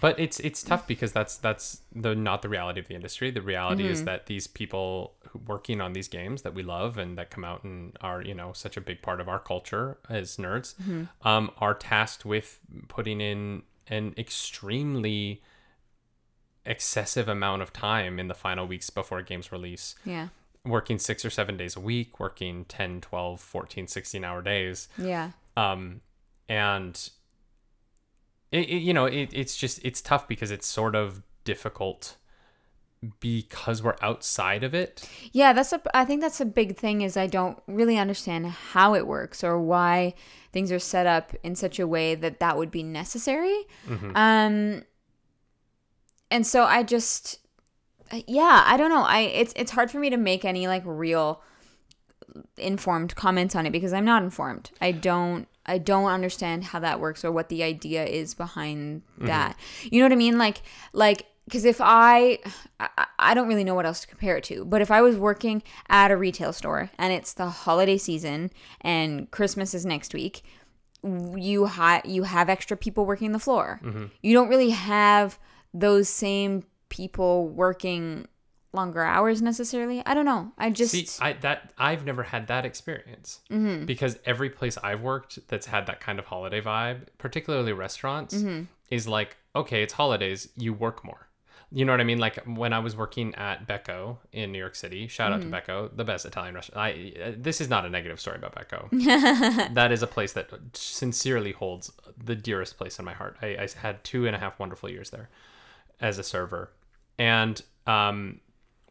but 0.00 0.18
it's 0.18 0.40
it's 0.40 0.62
tough 0.62 0.86
because 0.86 1.12
that's 1.12 1.36
that's 1.36 1.80
the 1.94 2.14
not 2.14 2.42
the 2.42 2.48
reality 2.48 2.80
of 2.80 2.88
the 2.88 2.94
industry. 2.94 3.30
The 3.30 3.42
reality 3.42 3.82
Mm-hmm. 3.84 3.92
is 3.92 4.04
that 4.04 4.26
these 4.26 4.46
people 4.46 5.14
working 5.46 5.80
on 5.80 5.92
these 5.92 6.08
games 6.08 6.42
that 6.42 6.54
we 6.54 6.62
love 6.62 6.98
and 6.98 7.16
that 7.18 7.30
come 7.30 7.44
out 7.44 7.64
and 7.64 7.96
are 8.00 8.22
you 8.22 8.34
know 8.34 8.52
such 8.52 8.76
a 8.76 8.80
big 8.80 9.02
part 9.02 9.20
of 9.20 9.28
our 9.28 9.38
culture 9.38 9.98
as 10.08 10.36
nerds 10.36 10.74
Mm-hmm. 10.76 11.26
um, 11.28 11.50
are 11.58 11.74
tasked 11.74 12.24
with 12.24 12.58
putting 12.88 13.20
in 13.20 13.62
an 13.88 14.14
extremely 14.16 15.42
excessive 16.64 17.28
amount 17.28 17.60
of 17.62 17.72
time 17.72 18.18
in 18.20 18.28
the 18.28 18.34
final 18.34 18.66
weeks 18.66 18.88
before 18.90 19.18
a 19.18 19.24
game's 19.24 19.50
release 19.50 19.96
Yeah. 20.04 20.28
working 20.64 20.98
six 20.98 21.24
or 21.24 21.30
seven 21.30 21.56
days 21.56 21.74
a 21.76 21.80
week 21.80 22.20
working 22.20 22.64
10 22.66 23.00
12 23.00 23.40
14 23.40 23.88
16 23.88 24.22
hour 24.24 24.40
days 24.42 24.88
Yeah. 24.96 25.30
um 25.56 26.02
and 26.48 27.10
it, 28.50 28.68
it, 28.68 28.82
you 28.82 28.92
know 28.92 29.06
it, 29.06 29.30
it's 29.32 29.56
just 29.56 29.80
it's 29.84 30.00
tough 30.00 30.28
because 30.28 30.50
it's 30.50 30.66
sort 30.66 30.94
of 30.94 31.22
difficult 31.44 32.16
because 33.18 33.82
we're 33.82 33.96
outside 34.00 34.62
of 34.62 34.74
it 34.74 35.08
Yeah, 35.32 35.52
that's 35.52 35.72
a 35.72 35.82
I 35.92 36.04
think 36.04 36.20
that's 36.20 36.40
a 36.40 36.44
big 36.44 36.76
thing 36.76 37.00
is 37.02 37.16
I 37.16 37.26
don't 37.26 37.60
really 37.66 37.98
understand 37.98 38.46
how 38.46 38.94
it 38.94 39.06
works 39.06 39.42
or 39.42 39.60
why 39.60 40.14
things 40.52 40.70
are 40.70 40.78
set 40.78 41.06
up 41.06 41.34
in 41.42 41.56
such 41.56 41.80
a 41.80 41.86
way 41.86 42.14
that 42.14 42.38
that 42.38 42.56
would 42.56 42.70
be 42.70 42.84
necessary. 42.84 43.64
Um 44.14 44.84
and 46.30 46.46
so 46.46 46.62
I 46.64 46.82
just 46.82 47.38
yeah, 48.26 48.62
I 48.66 48.76
don't 48.76 48.90
know. 48.90 49.02
I 49.02 49.20
it's 49.20 49.52
it's 49.56 49.72
hard 49.72 49.90
for 49.90 49.98
me 49.98 50.10
to 50.10 50.16
make 50.16 50.44
any 50.44 50.68
like 50.68 50.82
real 50.84 51.42
informed 52.56 53.14
comments 53.14 53.56
on 53.56 53.66
it 53.66 53.70
because 53.70 53.92
I'm 53.92 54.04
not 54.04 54.22
informed. 54.22 54.70
I 54.80 54.92
don't 54.92 55.48
I 55.66 55.78
don't 55.78 56.06
understand 56.06 56.64
how 56.64 56.80
that 56.80 57.00
works 57.00 57.24
or 57.24 57.32
what 57.32 57.48
the 57.48 57.62
idea 57.62 58.04
is 58.04 58.34
behind 58.34 59.02
mm-hmm. 59.14 59.26
that. 59.26 59.56
You 59.82 60.00
know 60.00 60.06
what 60.06 60.12
I 60.12 60.16
mean? 60.16 60.38
Like 60.38 60.62
like 60.92 61.26
because 61.46 61.64
if 61.64 61.80
I, 61.80 62.38
I 62.80 63.06
I 63.18 63.34
don't 63.34 63.48
really 63.48 63.64
know 63.64 63.74
what 63.74 63.86
else 63.86 64.00
to 64.00 64.06
compare 64.06 64.36
it 64.36 64.44
to, 64.44 64.64
but 64.64 64.80
if 64.80 64.90
I 64.90 65.02
was 65.02 65.16
working 65.16 65.62
at 65.88 66.10
a 66.10 66.16
retail 66.16 66.52
store 66.52 66.90
and 66.98 67.12
it's 67.12 67.32
the 67.32 67.46
holiday 67.46 67.98
season 67.98 68.50
and 68.80 69.30
Christmas 69.30 69.74
is 69.74 69.84
next 69.84 70.14
week, 70.14 70.42
you 71.02 71.66
ha- 71.66 72.02
you 72.04 72.24
have 72.24 72.48
extra 72.48 72.76
people 72.76 73.06
working 73.06 73.32
the 73.32 73.38
floor. 73.38 73.80
Mm-hmm. 73.82 74.06
You 74.22 74.34
don't 74.34 74.48
really 74.48 74.70
have 74.70 75.38
those 75.74 76.08
same 76.08 76.64
people 76.88 77.48
working 77.48 78.26
longer 78.72 79.02
hours 79.02 79.42
necessarily. 79.42 80.02
I 80.06 80.14
don't 80.14 80.24
know. 80.24 80.52
I 80.58 80.70
just 80.70 80.92
see 80.92 81.06
i 81.20 81.32
that 81.34 81.72
i've 81.78 82.04
never 82.04 82.22
had 82.22 82.46
that 82.46 82.64
experience 82.64 83.40
because 83.86 84.18
every 84.24 84.50
place 84.50 84.78
i've 84.82 85.02
worked 85.02 85.38
that's 85.48 85.66
had 85.66 85.86
that 85.86 86.00
kind 86.00 86.18
of 86.18 86.26
holiday 86.26 86.60
vibe 86.60 87.06
particularly 87.18 87.72
restaurants 87.72 88.34
is 88.90 89.08
like 89.08 89.36
okay 89.54 89.82
it's 89.82 89.94
holidays 89.94 90.48
you 90.56 90.72
work 90.72 91.04
more 91.04 91.28
you 91.74 91.86
know 91.86 91.92
what 91.92 92.02
I 92.02 92.04
mean? 92.04 92.18
Like 92.18 92.36
when 92.44 92.74
I 92.74 92.80
was 92.80 92.94
working 92.94 93.34
at 93.34 93.66
Becco 93.66 94.18
in 94.30 94.52
New 94.52 94.58
York 94.58 94.74
City, 94.74 95.08
shout 95.08 95.32
out 95.32 95.40
to 95.40 95.46
Becco, 95.46 95.96
the 95.96 96.04
best 96.04 96.26
Italian 96.26 96.54
restaurant. 96.54 96.78
I 96.78 97.12
uh, 97.22 97.32
this 97.34 97.62
is 97.62 97.70
not 97.70 97.86
a 97.86 97.88
negative 97.88 98.20
story 98.20 98.36
about 98.36 98.54
Becco. 98.54 98.90
that 99.74 99.90
is 99.90 100.02
a 100.02 100.06
place 100.06 100.34
that 100.34 100.50
sincerely 100.74 101.52
holds 101.52 101.90
the 102.22 102.36
dearest 102.36 102.76
place 102.76 102.98
in 102.98 103.06
my 103.06 103.14
heart. 103.14 103.38
I, 103.40 103.46
I 103.46 103.68
had 103.80 104.04
two 104.04 104.26
and 104.26 104.36
a 104.36 104.38
half 104.38 104.58
wonderful 104.58 104.90
years 104.90 105.10
there 105.10 105.30
as 105.98 106.18
a 106.18 106.22
server, 106.22 106.72
and 107.18 107.62
um, 107.86 108.40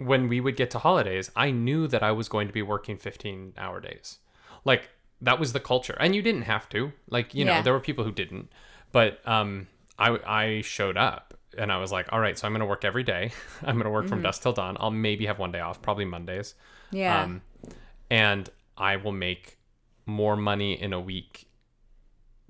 when 0.06 0.28
we 0.28 0.40
would 0.40 0.56
get 0.56 0.72
to 0.72 0.80
holidays, 0.80 1.32
I 1.36 1.52
knew 1.52 1.88
that 1.88 2.04
I 2.04 2.12
was 2.12 2.28
going 2.30 2.48
to 2.48 2.54
be 2.54 2.62
working 2.62 2.98
fifteen 2.98 3.54
hour 3.58 3.80
days, 3.80 4.20
like 4.66 4.90
that 5.22 5.40
was 5.40 5.54
the 5.54 5.60
culture, 5.60 5.96
and 6.00 6.16
you 6.16 6.22
didn't 6.22 6.44
have 6.44 6.68
to. 6.70 6.92
Like 7.10 7.34
you 7.36 7.46
know, 7.46 7.62
there 7.62 7.74
were 7.74 7.80
people 7.80 8.04
who 8.04 8.12
didn't, 8.12 8.52
but 8.92 9.26
um, 9.28 9.68
I 10.00 10.18
I 10.26 10.62
showed 10.62 10.98
up 10.98 11.34
and 11.58 11.72
I 11.72 11.78
was 11.78 11.92
like, 11.92 12.08
all 12.12 12.20
right, 12.20 12.38
so 12.38 12.48
I'm 12.48 12.54
gonna 12.54 12.66
work 12.66 12.86
every 12.86 13.04
day. 13.04 13.32
I'm 13.64 13.78
gonna 13.78 13.90
work 13.90 14.08
from 14.08 14.22
dusk 14.22 14.42
till 14.42 14.54
dawn. 14.54 14.78
I'll 14.80 14.92
maybe 14.92 15.26
have 15.26 15.40
one 15.40 15.52
day 15.52 15.60
off, 15.60 15.82
probably 15.82 16.06
Mondays. 16.06 16.56
yeah. 16.92 17.24
Um, 17.24 17.42
and 18.10 18.50
I 18.78 18.98
will 18.98 19.14
make 19.14 19.58
more 20.06 20.36
money 20.36 20.74
in 20.82 20.92
a 20.92 21.00
week 21.00 21.48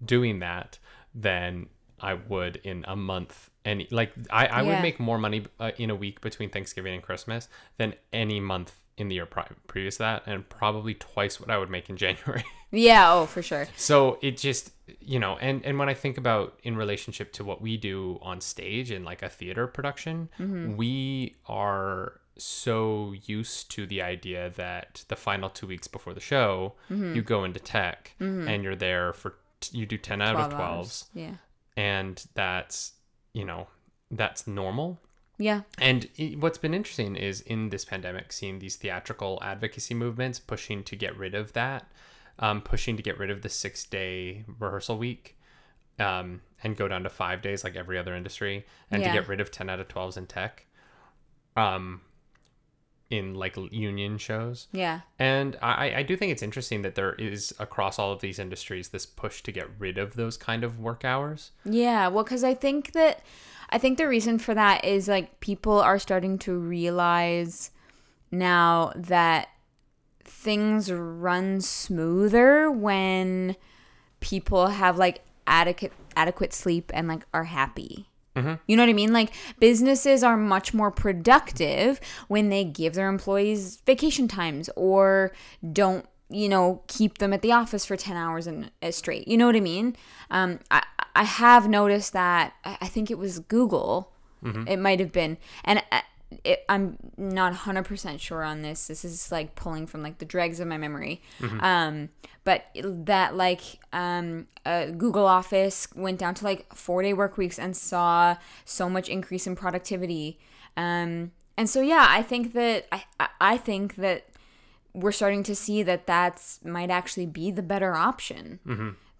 doing 0.04 0.40
that 0.40 0.80
than 1.14 1.68
I 2.00 2.16
would 2.16 2.56
in 2.64 2.84
a 2.88 2.96
month. 2.96 3.51
Any 3.66 3.88
like 3.92 4.14
I, 4.30 4.48
I 4.48 4.62
Yeah. 4.62 4.68
would 4.74 4.82
make 4.82 5.00
more 5.00 5.18
money 5.18 5.46
uh, 5.60 5.72
in 5.78 5.90
a 5.90 5.96
week 5.96 6.22
between 6.22 6.50
Thanksgiving 6.50 6.94
and 6.94 7.04
Christmas 7.04 7.48
than 7.78 7.94
any 8.12 8.40
month 8.40 8.76
in 8.98 9.08
the 9.08 9.16
year 9.16 9.26
pri- 9.26 9.48
previous 9.68 9.96
to 9.96 10.04
that, 10.04 10.24
and 10.26 10.48
probably 10.50 10.94
twice 10.94 11.40
what 11.40 11.50
I 11.50 11.58
would 11.58 11.70
make 11.70 11.90
in 11.90 11.98
January. 12.06 12.44
yeah, 12.72 13.12
oh, 13.14 13.26
for 13.26 13.42
sure. 13.42 13.68
so 13.76 14.18
it 14.22 14.38
just 14.38 14.72
you 15.00 15.20
know 15.20 15.38
and 15.40 15.64
and 15.66 15.80
when 15.80 15.88
i 15.88 15.94
think 15.94 16.18
about 16.18 16.60
in 16.64 16.76
relationship 16.76 17.32
to 17.32 17.46
what 17.46 17.62
we 17.62 17.78
do 17.78 18.20
on 18.22 18.42
stage 18.42 18.92
in 18.92 19.06
like 19.06 19.22
a 19.22 19.30
theater 19.30 19.66
production 19.66 20.28
mm-hmm. 20.38 20.76
we 20.76 21.34
are 21.48 22.20
so 22.38 23.14
used 23.26 23.72
to 23.72 23.86
the 23.88 24.02
idea 24.02 24.50
that 24.58 25.06
the 25.08 25.16
final 25.16 25.50
two 25.50 25.66
weeks 25.66 25.88
before 25.88 26.14
the 26.14 26.20
show 26.20 26.74
mm-hmm. 26.90 27.16
you 27.16 27.22
go 27.22 27.46
into 27.46 27.60
tech 27.60 28.14
mm-hmm. 28.20 28.48
and 28.50 28.64
you're 28.64 28.76
there 28.76 29.14
for 29.14 29.36
you 29.72 29.86
do 29.86 29.98
10 29.98 30.22
out 30.22 30.36
of 30.36 30.52
12s 30.52 30.60
hours. 30.60 31.06
Yeah. 31.14 31.36
and 31.78 32.26
that's 32.34 32.94
you 33.34 33.46
know 33.46 33.68
that's 34.10 34.46
normal 34.48 35.00
Yeah. 35.38 35.62
and 35.78 36.08
what's 36.40 36.58
been 36.58 36.74
interesting 36.74 37.16
is 37.16 37.42
in 37.42 37.70
this 37.70 37.86
pandemic, 37.86 38.32
seeing 38.34 38.60
these 38.60 38.76
theatrical 38.76 39.40
advocacy 39.42 39.94
movements 39.96 40.40
pushing 40.40 40.84
to 40.84 40.96
get 40.96 41.18
rid 41.18 41.34
of 41.34 41.54
that, 41.54 41.90
um, 42.40 42.62
pushing 42.62 42.96
to 42.98 43.04
get 43.04 43.18
rid 43.18 43.30
of 43.32 43.42
the 43.42 43.50
six 43.50 43.86
day 43.86 44.44
rehearsal 44.60 44.98
week 44.98 45.38
um, 46.00 46.42
and 46.64 46.76
go 46.78 46.88
down 46.88 47.04
to 47.04 47.10
five 47.10 47.42
days 47.42 47.64
like 47.64 47.76
every 47.76 47.98
other 47.98 48.16
industry, 48.16 48.66
and 48.92 49.02
Yeah. 49.02 49.08
to 49.08 49.14
get 49.20 49.28
rid 49.28 49.40
of 49.42 49.50
10 49.50 49.70
out 49.70 49.80
of 49.80 49.88
12s 49.88 50.18
in 50.18 50.28
tech 50.28 50.66
um, 51.56 52.02
in 53.12 53.36
like 53.36 53.58
union 53.72 54.18
shows. 54.18 54.68
Yeah. 54.72 55.02
And 55.20 55.58
I, 55.62 55.96
I 55.98 56.04
do 56.04 56.16
think 56.16 56.32
it's 56.32 56.42
interesting 56.42 56.82
that 56.82 56.96
there 56.96 57.14
is 57.14 57.54
across 57.60 58.00
all 58.00 58.12
of 58.12 58.22
these 58.22 58.40
industries 58.40 58.90
this 58.90 59.06
push 59.06 59.44
to 59.44 59.52
get 59.52 59.68
rid 59.78 59.98
of 59.98 60.16
those 60.16 60.38
kind 60.38 60.64
of 60.64 60.80
work 60.80 61.06
hours. 61.06 61.52
Yeah, 61.66 62.08
well, 62.08 62.24
because 62.24 62.44
I 62.44 62.54
think 62.54 62.94
that 62.94 63.22
I 63.70 63.78
think 63.78 63.98
the 63.98 64.08
reason 64.08 64.40
for 64.40 64.54
that 64.54 64.84
is 64.86 65.08
like 65.08 65.40
people 65.42 65.80
are 65.80 66.00
starting 66.00 66.40
to 66.40 66.54
realize 66.58 67.72
now 68.32 68.94
that 68.96 69.50
things 70.24 70.92
run 70.92 71.60
smoother 71.62 72.72
when 72.72 73.56
people 74.22 74.68
have 74.68 74.98
like 74.98 75.22
adequate 75.46 75.92
adequate 76.16 76.54
sleep 76.54 76.92
and 76.94 77.08
like 77.08 77.26
are 77.34 77.44
happy. 77.44 78.08
You 78.66 78.78
know 78.78 78.84
what 78.84 78.90
I 78.90 78.94
mean? 78.94 79.14
Like 79.14 79.32
businesses 79.60 80.24
are 80.24 80.38
much 80.38 80.74
more 80.74 80.90
productive 80.92 82.00
when 82.28 82.50
they 82.50 82.64
give 82.64 82.94
their 82.94 83.10
employees 83.10 83.82
vacation 83.86 84.28
times 84.28 84.70
or 84.76 85.32
don't, 85.74 86.06
you 86.30 86.48
know, 86.48 86.82
keep 86.88 87.18
them 87.18 87.34
at 87.34 87.42
the 87.42 87.52
office 87.52 87.86
for 87.86 87.98
10 87.98 88.16
hours 88.16 88.48
and 88.48 88.72
uh, 88.82 88.92
straight. 88.92 89.28
You 89.28 89.38
know 89.38 89.48
what 89.48 89.56
I 89.56 89.60
mean? 89.60 89.98
Um, 90.30 90.60
I, 90.72 90.84
I 91.14 91.24
have 91.24 91.68
noticed 91.68 92.14
that, 92.14 92.54
I 92.64 92.88
think 92.88 93.12
it 93.12 93.18
was 93.18 93.40
Google, 93.40 94.14
it 94.68 94.78
might 94.80 95.00
have 95.00 95.12
been. 95.12 95.38
And 95.64 95.84
uh, 95.92 96.02
it, 96.44 96.64
I'm 96.70 96.98
not 97.18 97.54
100% 97.54 98.20
sure 98.20 98.44
on 98.44 98.62
this. 98.62 98.88
This 98.88 99.04
is 99.06 99.32
like 99.32 99.56
pulling 99.56 99.86
from 99.88 100.02
like 100.04 100.18
the 100.20 100.26
dregs 100.26 100.60
of 100.60 100.68
my 100.68 100.78
memory. 100.78 101.22
Um, 101.62 102.10
but 102.44 102.66
that 102.76 103.36
like 103.36 103.62
um, 103.94 104.48
uh, 104.66 104.86
Google 104.88 105.28
Office 105.28 105.88
went 105.96 106.18
down 106.20 106.34
to 106.36 106.46
like 106.46 106.74
four 106.74 107.02
day 107.04 107.14
work 107.14 107.38
weeks 107.38 107.60
and 107.60 107.76
saw 107.76 108.38
so 108.66 108.90
much 108.90 109.10
increase 109.10 109.46
in 109.46 109.56
productivity. 109.56 110.40
Um, 110.78 111.32
and 111.58 111.70
so 111.70 111.82
yeah, 111.82 112.08
I 112.10 112.22
think 112.24 112.54
that 112.54 112.88
I 112.92 113.04
I- 113.20 113.28
I 113.42 113.58
think 113.58 113.96
that 113.96 114.28
we're 114.94 115.12
starting 115.12 115.44
to 115.44 115.56
see 115.56 115.84
that 115.84 116.06
that's 116.08 116.60
might 116.66 116.90
actually 116.90 117.26
be 117.26 117.50
the 117.52 117.62
better 117.64 117.96
option 117.96 118.60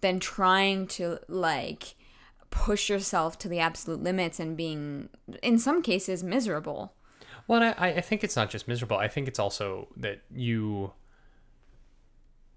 than 0.00 0.18
trying 0.20 0.86
to 0.88 1.18
like 1.28 1.94
push 2.50 2.90
yourself 2.90 3.38
to 3.38 3.48
the 3.48 3.58
absolute 3.60 4.02
limits 4.02 4.38
and 4.40 4.56
being 4.56 5.08
in 5.42 5.58
some 5.58 5.80
cases 5.82 6.22
miserable. 6.22 6.92
Well, 7.52 7.62
and 7.62 7.74
I, 7.76 7.88
I 7.88 8.00
think 8.00 8.24
it's 8.24 8.34
not 8.34 8.48
just 8.48 8.66
miserable. 8.66 8.96
I 8.96 9.08
think 9.08 9.28
it's 9.28 9.38
also 9.38 9.88
that 9.98 10.22
you 10.34 10.94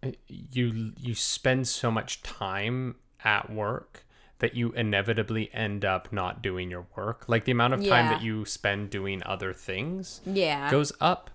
eh, 0.02 0.14
you 0.30 0.94
you 0.98 1.14
spend 1.14 1.68
so 1.68 1.92
much 1.92 2.24
time 2.24 2.96
at 3.22 3.50
work 3.50 4.06
that 4.40 4.56
you 4.56 4.72
inevitably 4.72 5.54
end 5.54 5.84
up 5.84 6.14
not 6.14 6.42
doing 6.42 6.72
your 6.72 6.88
work. 6.96 7.26
Like 7.28 7.44
the 7.44 7.52
amount 7.52 7.74
of 7.74 7.82
time 7.82 8.06
Yeah. 8.06 8.14
that 8.14 8.22
you 8.22 8.46
spend 8.46 8.90
doing 8.90 9.22
other 9.26 9.52
things 9.52 10.22
Yeah. 10.26 10.72
goes 10.72 10.94
up, 11.02 11.30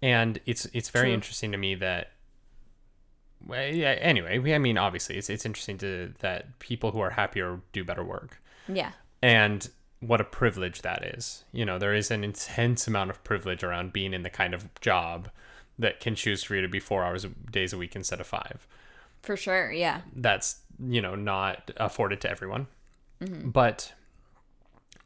and 0.00 0.38
it's 0.46 0.66
it's 0.66 0.90
very 0.90 1.08
True. 1.08 1.14
interesting 1.14 1.50
to 1.50 1.58
me 1.58 1.74
that. 1.74 2.12
Well, 3.44 3.66
yeah. 3.66 3.96
Anyway, 3.98 4.54
I 4.54 4.58
mean, 4.58 4.78
obviously, 4.78 5.16
it's 5.16 5.28
it's 5.28 5.44
interesting 5.44 5.78
to 5.78 6.14
that 6.20 6.60
people 6.60 6.92
who 6.92 7.00
are 7.00 7.10
happier 7.10 7.58
do 7.72 7.82
better 7.82 8.04
work 8.04 8.40
yeah. 8.68 8.92
and 9.22 9.70
what 10.06 10.20
a 10.20 10.24
privilege 10.24 10.82
that 10.82 11.04
is. 11.04 11.44
You 11.52 11.64
know, 11.64 11.78
there 11.78 11.94
is 11.94 12.10
an 12.10 12.24
intense 12.24 12.86
amount 12.86 13.10
of 13.10 13.22
privilege 13.24 13.64
around 13.64 13.92
being 13.92 14.14
in 14.14 14.22
the 14.22 14.30
kind 14.30 14.54
of 14.54 14.68
job 14.80 15.30
that 15.78 16.00
can 16.00 16.14
choose 16.14 16.42
for 16.42 16.54
you 16.54 16.62
to 16.62 16.68
be 16.68 16.80
four 16.80 17.04
hours 17.04 17.26
days 17.50 17.72
a 17.72 17.78
week 17.78 17.96
instead 17.96 18.20
of 18.20 18.26
five. 18.26 18.66
For 19.22 19.36
sure. 19.36 19.72
Yeah. 19.72 20.02
That's 20.14 20.60
you 20.78 21.00
know 21.00 21.14
not 21.14 21.70
afforded 21.76 22.20
to 22.22 22.30
everyone. 22.30 22.68
Mm-hmm. 23.20 23.50
But 23.50 23.92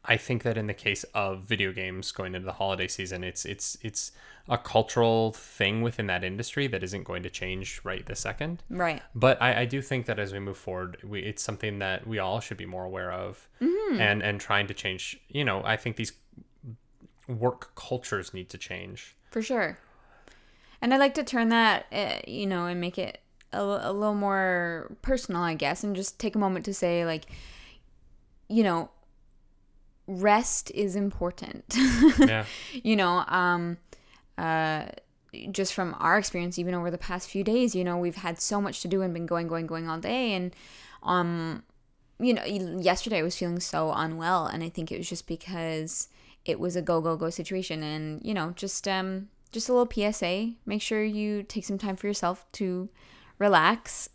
I 0.03 0.17
think 0.17 0.43
that 0.43 0.57
in 0.57 0.67
the 0.67 0.73
case 0.73 1.03
of 1.13 1.43
video 1.43 1.71
games 1.71 2.11
going 2.11 2.33
into 2.33 2.45
the 2.45 2.53
holiday 2.53 2.87
season, 2.87 3.23
it's 3.23 3.45
it's 3.45 3.77
it's 3.81 4.11
a 4.49 4.57
cultural 4.57 5.31
thing 5.31 5.83
within 5.83 6.07
that 6.07 6.23
industry 6.23 6.65
that 6.67 6.83
isn't 6.83 7.03
going 7.03 7.21
to 7.23 7.29
change 7.29 7.79
right 7.83 8.05
this 8.05 8.19
second. 8.19 8.63
Right. 8.69 9.01
But 9.13 9.39
I, 9.39 9.61
I 9.61 9.65
do 9.65 9.81
think 9.81 10.07
that 10.07 10.17
as 10.17 10.33
we 10.33 10.39
move 10.39 10.57
forward, 10.57 10.97
we, 11.03 11.21
it's 11.21 11.43
something 11.43 11.77
that 11.79 12.07
we 12.07 12.17
all 12.17 12.39
should 12.39 12.57
be 12.57 12.65
more 12.65 12.83
aware 12.83 13.11
of, 13.11 13.47
and 13.59 14.23
and 14.23 14.41
trying 14.41 14.67
to 14.67 14.73
change. 14.73 15.19
You 15.29 15.45
know, 15.45 15.61
I 15.63 15.77
think 15.77 15.97
these 15.97 16.13
work 17.27 17.75
cultures 17.75 18.33
need 18.33 18.49
to 18.49 18.57
change. 18.57 19.15
For 19.29 19.41
sure. 19.41 19.77
And 20.81 20.93
I 20.93 20.97
like 20.97 21.13
to 21.13 21.23
turn 21.23 21.49
that, 21.49 21.85
uh, 21.91 22.17
you 22.27 22.47
know, 22.47 22.65
and 22.65 22.81
make 22.81 22.97
it 22.97 23.19
a, 23.53 23.61
a 23.61 23.93
little 23.93 24.15
more 24.15 24.97
personal, 25.03 25.43
I 25.43 25.53
guess, 25.53 25.83
and 25.83 25.95
just 25.95 26.19
take 26.19 26.35
a 26.35 26.39
moment 26.39 26.65
to 26.65 26.73
say, 26.73 27.05
like, 27.05 27.27
you 28.49 28.63
know, 28.63 28.89
rest 30.07 30.71
is 30.71 30.95
important. 30.95 31.75
Yeah. 32.19 32.45
you 32.83 32.95
know, 32.95 33.23
um, 33.27 33.77
uh, 34.37 34.85
just 35.51 35.73
from 35.73 35.95
our 35.99 36.17
experience, 36.17 36.59
even 36.59 36.73
over 36.73 36.91
the 36.91 36.97
past 36.97 37.29
few 37.29 37.43
days, 37.43 37.75
you 37.75 37.83
know, 37.83 37.97
we've 37.97 38.15
had 38.15 38.39
so 38.39 38.59
much 38.59 38.81
to 38.81 38.87
do 38.87 39.01
and 39.01 39.13
been 39.13 39.25
going, 39.25 39.47
going, 39.47 39.65
going 39.65 39.89
all 39.89 39.99
day. 39.99 40.33
And, 40.33 40.53
um, 41.03 41.63
you 42.19 42.33
know, 42.33 42.43
yesterday 42.43 43.19
I 43.19 43.23
was 43.23 43.37
feeling 43.37 43.59
so 43.59 43.91
unwell. 43.93 44.45
And 44.45 44.63
I 44.63 44.69
think 44.69 44.91
it 44.91 44.97
was 44.97 45.09
just 45.09 45.27
because 45.27 46.09
it 46.45 46.59
was 46.59 46.75
a 46.75 46.81
go, 46.81 47.01
go, 47.01 47.15
go 47.15 47.29
situation. 47.29 47.81
And, 47.81 48.21
you 48.23 48.33
know, 48.33 48.51
just, 48.51 48.87
um, 48.87 49.29
just 49.51 49.69
a 49.69 49.73
little 49.73 50.11
PSA. 50.11 50.53
Make 50.65 50.81
sure 50.81 51.03
you 51.03 51.43
take 51.43 51.65
some 51.65 51.77
time 51.77 51.95
for 51.95 52.07
yourself 52.07 52.45
to 52.53 52.89
relax. 53.37 54.09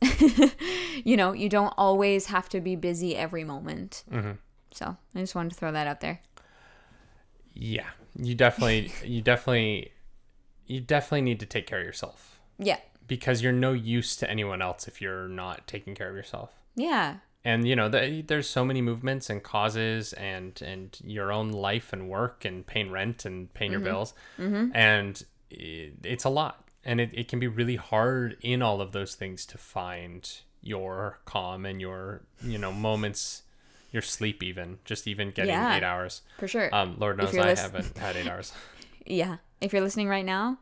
you 1.04 1.16
know, 1.16 1.32
you 1.32 1.48
don't 1.48 1.74
always 1.76 2.26
have 2.26 2.48
to 2.50 2.60
be 2.60 2.76
busy 2.76 3.16
every 3.16 3.44
moment. 3.44 4.04
Mm-hmm. 4.10 4.32
So 4.76 4.96
I 5.14 5.20
just 5.20 5.34
wanted 5.34 5.50
to 5.50 5.56
throw 5.56 5.72
that 5.72 5.86
out 5.86 6.00
there. 6.00 6.20
Yeah, 7.54 7.88
you 8.14 8.34
definitely, 8.34 8.92
you 9.04 9.22
definitely, 9.22 9.92
you 10.66 10.80
definitely 10.80 11.22
need 11.22 11.40
to 11.40 11.46
take 11.46 11.66
care 11.66 11.80
of 11.80 11.86
yourself 11.86 12.40
Yeah. 12.58 12.78
because 13.06 13.42
you're 13.42 13.52
no 13.52 13.72
use 13.72 14.16
to 14.16 14.30
anyone 14.30 14.60
else 14.60 14.86
if 14.86 15.00
you're 15.00 15.28
not 15.28 15.66
taking 15.66 15.94
care 15.94 16.10
of 16.10 16.16
yourself. 16.16 16.50
Yeah. 16.74 17.16
And 17.44 17.66
you 17.66 17.76
know, 17.76 17.88
the, 17.88 18.24
there's 18.26 18.48
so 18.48 18.64
many 18.64 18.82
movements 18.82 19.30
and 19.30 19.40
causes, 19.40 20.12
and 20.14 20.60
and 20.62 20.98
your 21.04 21.30
own 21.30 21.50
life 21.50 21.92
and 21.92 22.08
work, 22.08 22.44
and 22.44 22.66
paying 22.66 22.90
rent 22.90 23.24
and 23.24 23.54
paying 23.54 23.70
your 23.70 23.80
mm-hmm. 23.80 23.88
bills, 23.88 24.14
mm-hmm. 24.36 24.74
and 24.74 25.22
it, 25.48 25.92
it's 26.02 26.24
a 26.24 26.28
lot, 26.28 26.68
and 26.84 27.00
it, 27.00 27.10
it 27.14 27.28
can 27.28 27.38
be 27.38 27.46
really 27.46 27.76
hard 27.76 28.36
in 28.40 28.62
all 28.62 28.80
of 28.80 28.90
those 28.90 29.14
things 29.14 29.46
to 29.46 29.58
find 29.58 30.40
your 30.60 31.20
calm 31.24 31.64
and 31.64 31.80
your 31.80 32.22
you 32.42 32.58
know 32.58 32.72
moments, 32.72 33.42
your 33.96 34.02
sleep, 34.02 34.42
even 34.42 34.78
just 34.84 35.08
even 35.08 35.30
getting 35.32 35.50
Yeah. 35.50 35.76
eight 35.76 35.82
hours. 35.82 36.22
For 36.38 36.46
sure. 36.46 36.72
Um, 36.72 36.94
Lord 36.98 37.16
knows 37.18 37.36
I 37.36 37.42
lis- 37.42 37.60
haven't 37.60 37.98
had 37.98 38.14
eight 38.16 38.28
hours. 38.28 38.52
Yeah. 39.08 39.36
If 39.60 39.72
you're 39.72 39.82
listening 39.82 40.08
right 40.08 40.24
now, 40.24 40.58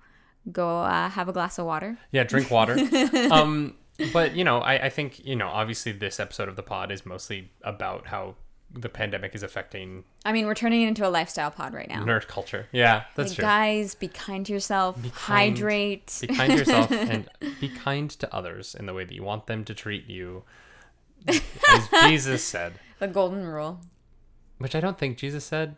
go 0.52 0.80
uh, 0.80 1.08
have 1.08 1.28
a 1.28 1.32
glass 1.32 1.58
of 1.58 1.64
water. 1.66 1.96
Yeah, 2.12 2.24
drink 2.24 2.50
water. 2.50 2.76
um, 3.30 3.74
but 4.12 4.34
you 4.36 4.44
know, 4.44 4.58
I, 4.58 4.84
I 4.86 4.88
think 4.90 5.24
you 5.24 5.34
know, 5.34 5.48
obviously, 5.48 5.92
this 5.92 6.20
episode 6.20 6.48
of 6.50 6.56
the 6.56 6.62
pod 6.62 6.92
is 6.92 7.06
mostly 7.06 7.50
about 7.62 8.06
how 8.08 8.34
the 8.70 8.88
pandemic 8.88 9.34
is 9.36 9.42
affecting 9.44 10.02
I 10.26 10.32
mean, 10.32 10.46
we're 10.46 10.54
turning 10.54 10.82
it 10.82 10.88
into 10.88 11.06
a 11.06 11.08
lifestyle 11.08 11.50
pod 11.50 11.72
right 11.74 11.88
now. 11.88 12.04
nerd 12.04 12.26
culture. 12.26 12.66
Yeah, 12.72 13.04
that's 13.14 13.30
Like, 13.30 13.36
true. 13.36 13.42
guys, 13.44 13.94
be 13.94 14.08
kind 14.08 14.44
to 14.46 14.52
yourself. 14.52 14.96
kind. 15.14 15.56
hydrate. 15.56 16.18
Be 16.20 16.26
kind 16.26 16.52
to 16.52 16.58
yourself 16.58 16.90
and 16.92 17.28
be 17.60 17.68
kind 17.70 18.10
to 18.10 18.34
others 18.34 18.74
in 18.74 18.84
the 18.86 18.92
way 18.92 19.04
that 19.04 19.14
you 19.14 19.22
want 19.22 19.46
them 19.46 19.64
to 19.64 19.74
treat 19.74 20.06
you, 20.08 20.42
as 21.26 21.40
Jesus 22.02 22.44
said. 22.44 22.74
The 23.06 23.12
golden 23.12 23.44
rule. 23.46 23.80
Which 24.58 24.74
I 24.74 24.80
don't 24.80 24.98
think 24.98 25.16
Jesus 25.18 25.44
said. 25.44 25.76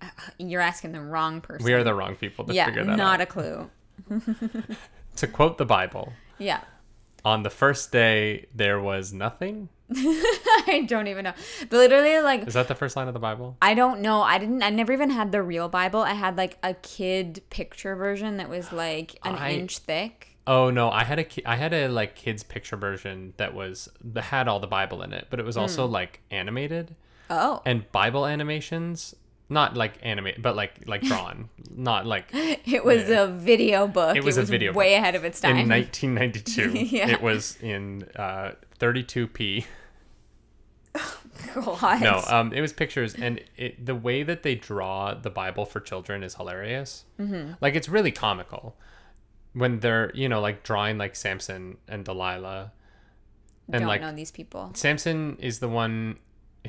Uh, 0.00 0.06
you're 0.38 0.60
asking 0.60 0.92
the 0.92 1.00
wrong 1.00 1.40
person. 1.40 1.64
We 1.64 1.72
are 1.72 1.84
the 1.84 1.94
wrong 1.94 2.16
people 2.16 2.44
to 2.46 2.52
yeah, 2.54 2.66
figure 2.66 2.84
that 2.84 2.96
not 2.96 3.20
out. 3.20 3.20
a 3.20 3.26
clue. 3.26 3.70
To 5.16 5.26
quote 5.26 5.58
the 5.58 5.66
Bible, 5.66 6.12
Yeah. 6.38 6.60
on 7.22 7.42
the 7.42 7.50
first 7.50 7.92
day 7.92 8.46
there 8.54 8.80
was 8.80 9.12
nothing. 9.12 9.68
I 9.94 10.86
don't 10.88 11.06
even 11.06 11.24
know. 11.24 11.34
But 11.68 11.76
literally, 11.76 12.18
like, 12.22 12.46
Is 12.48 12.54
that 12.54 12.66
the 12.66 12.74
first 12.74 12.96
line 12.96 13.08
of 13.08 13.14
the 13.14 13.20
Bible? 13.20 13.58
I 13.60 13.74
don't 13.74 14.00
know. 14.00 14.22
I 14.22 14.38
didn't. 14.38 14.62
I 14.62 14.70
never 14.70 14.90
even 14.92 15.10
had 15.10 15.30
the 15.30 15.42
real 15.42 15.68
Bible. 15.68 16.00
I 16.00 16.14
had 16.14 16.38
like 16.38 16.56
a 16.62 16.72
kid 16.72 17.42
picture 17.50 17.94
version 17.94 18.38
that 18.38 18.48
was 18.48 18.72
like 18.72 19.16
an 19.22 19.34
I- 19.34 19.52
inch 19.52 19.78
thick. 19.78 20.31
Oh 20.46 20.70
no, 20.70 20.90
I 20.90 21.04
had 21.04 21.18
a 21.18 21.24
ki- 21.24 21.44
I 21.46 21.56
had 21.56 21.72
a 21.72 21.88
like 21.88 22.16
kids 22.16 22.42
picture 22.42 22.76
version 22.76 23.32
that 23.36 23.54
was 23.54 23.88
that 24.02 24.24
had 24.24 24.48
all 24.48 24.58
the 24.60 24.66
Bible 24.66 25.02
in 25.02 25.12
it, 25.12 25.28
but 25.30 25.38
it 25.38 25.44
was 25.44 25.56
also 25.56 25.86
Hmm. 25.86 25.92
like 25.92 26.20
animated 26.30 26.96
Oh, 27.30 27.62
and 27.64 27.90
Bible 27.92 28.26
animations, 28.26 29.14
not 29.48 29.76
like 29.76 29.94
animate, 30.02 30.42
but 30.42 30.56
like 30.56 30.86
like 30.86 31.02
drawn, 31.02 31.48
not 31.76 32.06
like 32.06 32.26
it 32.32 32.84
was 32.84 33.08
a 33.08 33.28
video 33.28 33.86
book. 33.86 34.16
It 34.16 34.24
was 34.24 34.36
a 34.36 34.42
video 34.42 34.72
way 34.72 34.94
ahead 34.94 35.14
of 35.14 35.24
its 35.24 35.40
time. 35.40 35.56
in 35.58 35.68
1992. 35.68 36.72
Yeah. 36.96 37.08
It 37.08 37.22
was 37.22 37.56
in 37.62 38.02
uh, 38.16 38.52
32p. 38.80 39.64
God. 41.54 42.02
No, 42.02 42.22
um, 42.28 42.52
it 42.52 42.60
was 42.60 42.72
pictures, 42.72 43.14
and 43.14 43.40
it 43.56 43.84
the 43.84 43.94
way 43.94 44.22
that 44.22 44.42
they 44.42 44.54
draw 44.54 45.14
the 45.14 45.30
Bible 45.30 45.64
for 45.64 45.80
children 45.80 46.22
is 46.22 46.34
hilarious. 46.34 47.04
Mm-hmm. 47.20 47.52
Like 47.60 47.74
it's 47.74 47.88
really 47.88 48.12
comical 48.12 48.76
when 49.54 49.80
they're 49.80 50.10
you 50.14 50.28
know 50.28 50.40
like 50.40 50.62
drawing 50.62 50.98
like 50.98 51.14
Samson 51.16 51.76
and 51.88 52.04
Delilah, 52.04 52.72
and 53.68 53.80
don't 53.80 53.88
like 53.88 54.00
know 54.00 54.12
these 54.12 54.30
people. 54.30 54.70
Samson 54.74 55.36
is 55.40 55.58
the 55.58 55.68
one 55.68 56.18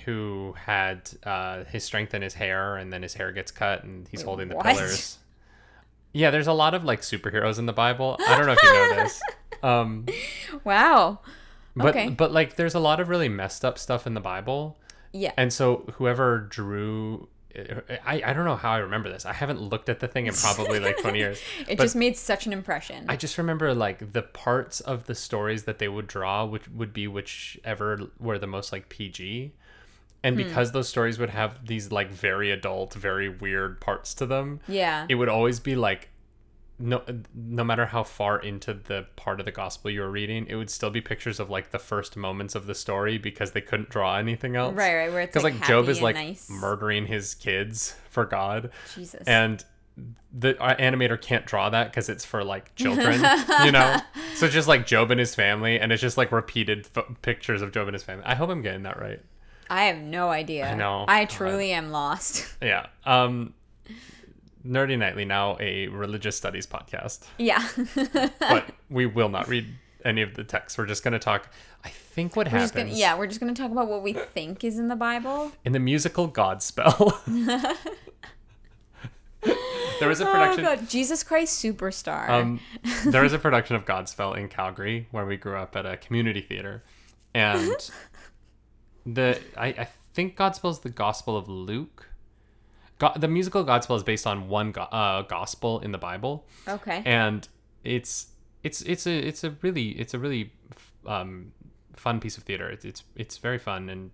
who 0.06 0.56
had 0.58 1.10
uh, 1.24 1.64
his 1.66 1.84
strength 1.84 2.14
in 2.14 2.22
his 2.22 2.34
hair, 2.34 2.78
and 2.78 2.92
then 2.92 3.04
his 3.04 3.14
hair 3.14 3.32
gets 3.32 3.52
cut, 3.52 3.84
and 3.84 4.08
he's 4.10 4.22
Wait, 4.22 4.26
holding 4.26 4.48
the 4.50 4.56
what? 4.56 4.66
pillars. 4.66 5.18
Yeah, 6.14 6.30
there's 6.30 6.48
a 6.48 6.54
lot 6.54 6.74
of 6.74 6.84
like 6.84 7.02
superheroes 7.02 7.58
in 7.60 7.66
the 7.66 7.74
Bible. 7.74 8.18
I 8.28 8.38
don't 8.38 8.46
know 8.46 8.54
if 8.54 8.62
you 8.64 8.74
know 8.74 9.04
this. 9.04 9.22
Um, 9.64 10.06
Wow. 10.66 11.20
but 11.74 11.96
Okay. 11.96 12.10
but 12.10 12.34
like 12.34 12.58
there's 12.58 12.76
a 12.76 12.80
lot 12.82 13.00
of 13.00 13.08
really 13.08 13.30
messed 13.30 13.64
up 13.64 13.80
stuff 13.80 14.06
in 14.06 14.14
the 14.14 14.20
Bible. 14.20 14.78
Yeah. 15.14 15.32
And 15.38 15.54
so 15.54 15.86
whoever 15.94 16.40
drew 16.40 17.30
I, 17.56 18.24
I 18.26 18.34
don't 18.34 18.46
know 18.46 18.56
how 18.56 18.72
I 18.72 18.78
remember 18.80 19.10
this. 19.10 19.26
I 19.26 19.34
haven't 19.34 19.62
looked 19.62 19.90
at 19.90 20.00
the 20.00 20.08
thing 20.08 20.28
in 20.28 20.34
probably 20.34 20.80
like 20.80 20.98
20 21.00 21.20
years. 21.20 21.42
it 21.68 21.80
just 21.80 21.96
made 21.96 22.18
such 22.18 22.46
an 22.48 22.54
impression. 22.54 23.06
I 23.08 23.16
just 23.16 23.38
remember 23.38 23.74
like 23.74 24.14
the 24.14 24.24
parts 24.24 24.80
of 24.82 25.06
the 25.06 25.16
stories 25.16 25.64
that 25.64 25.80
they 25.80 25.88
would 25.88 26.08
draw, 26.08 26.46
which 26.46 26.68
would 26.70 26.94
be 26.94 27.08
whichever 27.08 28.10
were 28.20 28.40
the 28.40 28.48
most 28.48 28.72
like 28.72 28.90
PG. 28.90 29.54
And 30.26 30.36
Hmm. 30.38 30.44
because 30.48 30.72
those 30.72 30.88
stories 30.88 31.20
would 31.20 31.32
have 31.32 31.68
these 31.68 31.92
like 31.92 32.10
very 32.10 32.50
adult, 32.50 32.94
very 32.94 33.28
weird 33.28 33.82
parts 33.82 34.14
to 34.16 34.26
them, 34.26 34.62
yeah. 34.68 35.06
it 35.10 35.16
would 35.16 35.30
always 35.30 35.60
be 35.60 35.76
like 35.76 36.10
no 36.84 37.02
no 37.34 37.64
matter 37.64 37.86
how 37.86 38.04
far 38.04 38.38
into 38.40 38.74
the 38.74 39.06
part 39.16 39.40
of 39.40 39.46
the 39.46 39.52
gospel 39.52 39.90
you 39.90 40.02
were 40.02 40.12
reading, 40.12 40.46
it 40.48 40.56
would 40.56 40.70
still 40.70 40.90
be 40.90 41.00
pictures 41.02 41.40
of 41.40 41.50
like 41.50 41.72
the 41.72 41.80
first 41.80 42.18
moments 42.18 42.56
of 42.56 42.66
the 42.66 42.76
story 42.76 43.18
because 43.18 43.52
they 43.54 43.62
couldn't 43.62 43.90
draw 43.90 44.18
anything 44.18 44.56
else. 44.56 44.76
right, 44.76 44.96
right. 44.96 45.12
Where 45.12 45.22
it's 45.22 45.32
Because 45.32 45.44
like, 45.46 45.54
like, 45.60 45.68
Job 45.68 45.88
is 45.88 46.02
like 46.02 46.16
nice. 46.16 46.50
murdering 46.50 47.06
his 47.08 47.36
kids 47.36 47.96
for 48.10 48.26
God, 48.26 48.70
Jesus. 48.96 49.24
and 49.26 49.64
the 50.36 50.60
uh, 50.62 50.76
animator 50.78 51.22
can't 51.22 51.46
draw 51.46 51.70
that 51.70 51.92
because 51.92 52.10
it's 52.10 52.26
for 52.26 52.44
like 52.44 52.74
children, 52.76 53.22
you 53.64 53.72
know. 53.72 54.00
So 54.36 54.46
it's 54.48 54.54
just 54.56 54.68
like 54.68 54.86
Job 54.86 55.12
and 55.12 55.20
his 55.20 55.36
family, 55.36 55.80
and 55.80 55.92
it's 55.92 56.02
just 56.02 56.18
like 56.18 56.32
repeated 56.32 56.88
f- 56.98 57.06
pictures 57.22 57.62
of 57.62 57.72
Job 57.72 57.88
and 57.88 57.94
his 57.94 58.04
family. 58.04 58.26
I 58.26 58.36
hope 58.36 58.50
I'm 58.50 58.62
getting 58.64 58.84
that 58.84 59.00
right. 59.00 59.22
I 59.70 59.86
have 59.86 59.98
no 60.00 60.30
idea. 60.30 60.68
I 60.70 60.76
know. 60.76 61.06
I 61.08 61.22
God. 61.26 61.30
truly 61.30 61.72
am 61.72 61.92
lost. 61.92 62.56
Yeah. 62.62 62.88
Um, 63.06 63.54
Nerdy 64.66 64.98
Nightly 64.98 65.26
now 65.26 65.58
a 65.60 65.88
religious 65.88 66.38
studies 66.38 66.66
podcast, 66.66 67.26
yeah. 67.38 67.68
but 68.40 68.70
we 68.90 69.06
will 69.06 69.30
not 69.30 69.48
read 69.48 69.68
any 70.06 70.22
of 70.22 70.36
the 70.36 70.44
text. 70.44 70.78
We're 70.78 70.86
just 70.86 71.04
going 71.04 71.14
to 71.14 71.20
talk. 71.20 71.50
I 71.84 71.90
think 71.90 72.36
what 72.36 72.48
We're 72.48 72.60
happens 72.60 72.72
gonna, 72.72 72.98
yeah, 72.98 73.18
we're 73.18 73.28
just 73.28 73.40
gonna 73.40 73.54
talk 73.54 73.72
about 73.72 73.90
what 73.90 74.04
we 74.04 74.14
think 74.14 74.64
is 74.64 74.80
in 74.80 74.88
the 74.88 74.96
Bible. 74.96 75.52
in 75.66 75.74
the 75.74 75.80
musical 75.80 76.30
Godspell. 76.30 77.14
there 80.00 80.08
was 80.08 80.22
a 80.22 80.26
production. 80.32 80.66
Oh 80.66 80.76
god, 80.76 80.90
Jesus 80.90 81.24
Christ 81.24 81.64
Superstar. 81.64 82.30
Um, 82.30 82.60
there 83.08 83.24
was 83.24 83.34
a 83.34 83.40
production 83.40 83.76
of 83.76 83.86
Godspell 83.86 84.38
in 84.38 84.48
Calgary 84.48 85.08
where 85.12 85.26
we 85.26 85.36
grew 85.36 85.58
up 85.58 85.76
at 85.76 85.86
a 85.86 85.98
community 85.98 86.42
theater, 86.42 86.84
and 87.34 87.92
the 89.06 89.40
I, 89.58 89.68
I 89.68 89.88
think 90.14 90.38
Godspell 90.38 90.72
is 90.72 90.80
the 90.80 90.90
Gospel 90.90 91.36
of 91.36 91.50
Luke. 91.50 92.10
Go, 93.00 93.12
the 93.16 93.28
musical 93.28 93.66
Godspell 93.66 93.98
is 93.98 94.04
based 94.04 94.28
on 94.28 94.50
one 94.50 94.72
go, 94.72 94.84
uh, 94.84 95.24
gospel 95.24 95.80
in 95.80 95.92
the 95.92 95.98
Bible, 95.98 96.46
okay. 96.68 97.02
and 97.06 97.48
it's 97.84 98.28
it's 98.64 98.82
it's 98.84 99.08
a 99.08 99.18
it's 99.18 99.44
a 99.44 99.52
really 99.62 99.90
it's 99.90 100.14
a 100.14 100.20
really 100.20 100.54
um, 101.06 101.52
fun 101.96 102.20
piece 102.20 102.38
of 102.38 102.44
theater. 102.44 102.70
It's, 102.70 102.86
it's 102.86 103.04
it's 103.16 103.38
very 103.38 103.58
fun, 103.58 103.90
and 103.90 104.12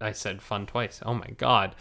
I 0.00 0.12
said 0.12 0.42
fun 0.42 0.66
twice. 0.66 1.00
Oh 1.04 1.14
my 1.14 1.28
god, 1.38 1.74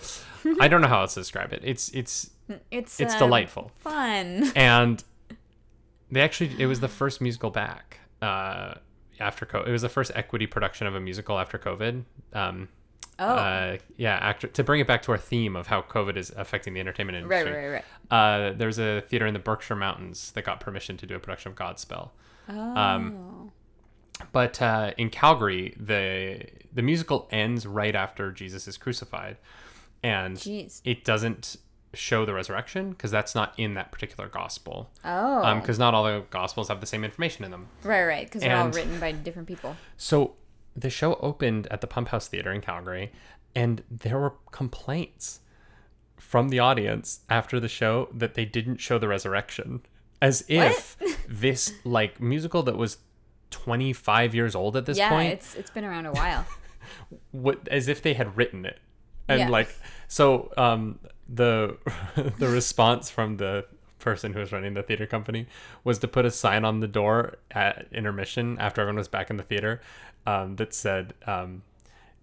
I 0.59 0.67
don't 0.67 0.81
know 0.81 0.87
how 0.87 1.01
else 1.01 1.13
to 1.15 1.19
describe 1.19 1.53
it. 1.53 1.61
It's 1.63 1.89
it's 1.89 2.31
it's 2.71 2.99
it's 2.99 3.13
um, 3.13 3.19
delightful 3.19 3.71
Fun. 3.79 4.51
and 4.55 5.03
they 6.11 6.21
actually 6.21 6.51
it 6.59 6.65
was 6.65 6.79
the 6.79 6.87
first 6.87 7.21
musical 7.21 7.49
back 7.49 7.99
uh 8.21 8.75
after 9.19 9.45
COVID. 9.45 9.67
It 9.67 9.71
was 9.71 9.81
the 9.81 9.89
first 9.89 10.11
equity 10.15 10.47
production 10.47 10.87
of 10.87 10.95
a 10.95 10.99
musical 10.99 11.39
after 11.39 11.57
COVID. 11.57 12.03
Um, 12.33 12.69
Oh. 13.19 13.25
uh, 13.25 13.77
yeah, 13.95 14.15
actor 14.15 14.47
to 14.47 14.63
bring 14.63 14.79
it 14.81 14.87
back 14.87 15.03
to 15.03 15.11
our 15.11 15.17
theme 15.17 15.55
of 15.55 15.67
how 15.67 15.81
COVID 15.83 16.17
is 16.17 16.31
affecting 16.35 16.73
the 16.73 16.79
entertainment 16.79 17.17
industry. 17.17 17.51
right, 17.51 17.67
right. 17.71 17.83
Right. 18.11 18.45
Uh, 18.49 18.53
there's 18.53 18.79
a 18.79 19.01
theater 19.01 19.25
in 19.27 19.33
the 19.33 19.39
Berkshire 19.39 19.75
Mountains 19.75 20.31
that 20.31 20.43
got 20.45 20.59
permission 20.59 20.97
to 20.97 21.05
do 21.05 21.15
a 21.15 21.19
production 21.19 21.51
of 21.51 21.57
Godspell. 21.57 22.09
Oh. 22.49 22.53
Um, 22.75 23.51
But 24.31 24.61
uh, 24.61 24.91
in 24.97 25.09
Calgary, 25.09 25.75
the 25.79 26.45
the 26.73 26.81
musical 26.81 27.27
ends 27.31 27.65
right 27.67 27.95
after 27.95 28.31
Jesus 28.31 28.67
is 28.67 28.77
crucified, 28.77 29.37
and 30.03 30.37
Jeez. 30.37 30.81
it 30.83 31.03
doesn't 31.03 31.57
show 31.95 32.25
the 32.25 32.33
resurrection 32.33 32.89
because 32.91 33.11
that's 33.11 33.35
not 33.35 33.53
in 33.57 33.75
that 33.75 33.91
particular 33.91 34.27
gospel. 34.27 34.89
oh. 35.05 35.43
Um, 35.43 35.59
because 35.59 35.77
not 35.77 35.93
all 35.93 36.03
the 36.03 36.23
gospels 36.31 36.67
have 36.69 36.79
the 36.81 36.87
same 36.87 37.03
information 37.03 37.43
in 37.45 37.51
them. 37.51 37.67
right, 37.83 38.03
right. 38.05 38.25
Because 38.25 38.41
they're 38.41 38.57
all 38.57 38.69
written 38.69 38.99
by 38.99 39.11
different 39.11 39.47
people. 39.47 39.75
So 39.97 40.33
the 40.75 40.89
show 40.89 41.15
opened 41.15 41.67
at 41.69 41.81
the 41.81 41.87
Pump 41.87 42.09
House 42.09 42.27
Theater 42.27 42.51
in 42.51 42.61
Calgary, 42.61 43.11
and 43.55 43.83
there 43.89 44.17
were 44.19 44.33
complaints 44.51 45.39
from 46.17 46.49
the 46.49 46.59
audience 46.59 47.21
after 47.29 47.59
the 47.59 47.67
show 47.67 48.09
that 48.13 48.33
they 48.33 48.45
didn't 48.45 48.77
show 48.77 48.97
the 48.97 49.07
resurrection, 49.07 49.81
as 50.21 50.43
if 50.47 50.97
this 51.27 51.73
like 51.83 52.19
musical 52.19 52.63
that 52.63 52.77
was 52.77 52.97
25 53.51 54.33
years 54.33 54.55
old 54.55 54.75
at 54.75 54.85
this 54.85 54.97
yeah, 54.97 55.09
point, 55.09 55.27
Yeah, 55.27 55.33
it's 55.33 55.55
it's 55.55 55.69
been 55.69 55.83
around 55.85 56.07
a 56.07 56.11
while. 56.13 56.45
what 57.31 57.67
as 57.67 57.87
if 57.87 58.01
they 58.01 58.13
had 58.13 58.35
written 58.35 58.65
it, 58.65 58.79
and 59.27 59.41
Yeah. 59.41 59.49
like 59.49 59.75
so 60.07 60.51
um 60.57 60.99
the 61.29 61.77
the 62.39 62.47
response 62.47 63.09
from 63.09 63.37
the 63.37 63.65
person 63.99 64.33
who 64.33 64.39
was 64.39 64.51
running 64.51 64.73
the 64.73 64.83
theater 64.83 65.05
company 65.05 65.47
was 65.83 65.99
to 65.99 66.07
put 66.07 66.25
a 66.25 66.31
sign 66.31 66.65
on 66.65 66.81
the 66.81 66.87
door 66.87 67.37
at 67.51 67.87
intermission 67.93 68.57
after 68.59 68.81
everyone 68.81 68.97
was 68.97 69.07
back 69.07 69.29
in 69.29 69.37
the 69.37 69.43
theater 69.43 69.79
um, 70.25 70.55
that 70.57 70.73
said 70.73 71.13
um, 71.27 71.61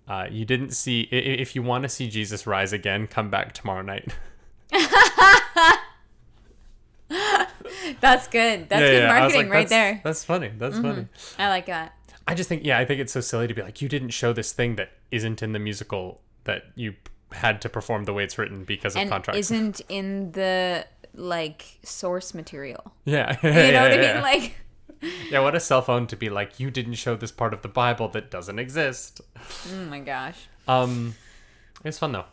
uh, 0.08 0.26
you 0.30 0.44
didn't 0.44 0.70
see 0.70 1.02
if 1.12 1.54
you 1.54 1.62
want 1.62 1.82
to 1.82 1.88
see 1.88 2.08
jesus 2.08 2.46
rise 2.46 2.72
again 2.72 3.06
come 3.06 3.30
back 3.30 3.52
tomorrow 3.52 3.82
night 3.82 4.14
That's 8.00 8.28
good. 8.28 8.68
That's 8.68 8.80
Yeah, 8.82 8.88
good 8.88 9.02
yeah. 9.02 9.08
Marketing 9.18 9.40
like, 9.42 9.50
right 9.50 9.68
"That's- 9.68 9.70
there. 9.70 9.92
Mm-hmm. 9.94 10.08
that's 10.08 10.24
funny 10.24 10.50
that's 10.56 10.78
funny 10.78 11.06
I 11.38 11.48
like 11.48 11.66
that. 11.66 11.94
i 12.26 12.34
just 12.34 12.48
think 12.48 12.64
yeah 12.64 12.78
i 12.78 12.84
think 12.84 13.00
it's 13.00 13.12
so 13.12 13.20
silly 13.20 13.46
to 13.48 13.54
be 13.54 13.62
like 13.62 13.82
you 13.82 13.88
didn't 13.88 14.10
show 14.10 14.32
this 14.32 14.52
thing 14.52 14.76
that 14.76 14.90
isn't 15.10 15.42
in 15.42 15.52
the 15.52 15.58
musical 15.58 16.20
that 16.44 16.64
you 16.76 16.94
had 17.32 17.60
to 17.62 17.68
perform 17.68 18.04
the 18.04 18.12
way 18.12 18.22
it's 18.24 18.38
written 18.38 18.64
because 18.64 18.94
of 18.94 19.02
And 19.02 19.10
contracts 19.10 19.38
isn't 19.38 19.80
in 19.88 20.32
the 20.32 20.86
like 21.14 21.78
source 21.82 22.32
material. 22.34 22.92
yeah 23.04 23.36
You 23.42 23.50
yeah, 23.50 23.70
know 23.72 23.82
what 23.82 23.92
I 23.92 23.94
yeah. 24.02 24.14
mean? 24.14 24.22
Like 24.22 24.56
Yeah, 25.30 25.40
what 25.40 25.54
a 25.54 25.60
cell 25.60 25.80
phone 25.82 26.06
to 26.08 26.16
be 26.16 26.28
like, 26.28 26.60
you 26.60 26.70
didn't 26.70 26.94
show 26.94 27.16
this 27.16 27.32
part 27.32 27.54
of 27.54 27.62
the 27.62 27.68
Bible 27.68 28.08
that 28.08 28.30
doesn't 28.30 28.58
exist. 28.58 29.20
Oh 29.72 29.84
my 29.88 30.00
gosh. 30.00 30.48
Um, 30.68 31.14
it's 31.84 31.98
fun 31.98 32.12
though. 32.12 32.26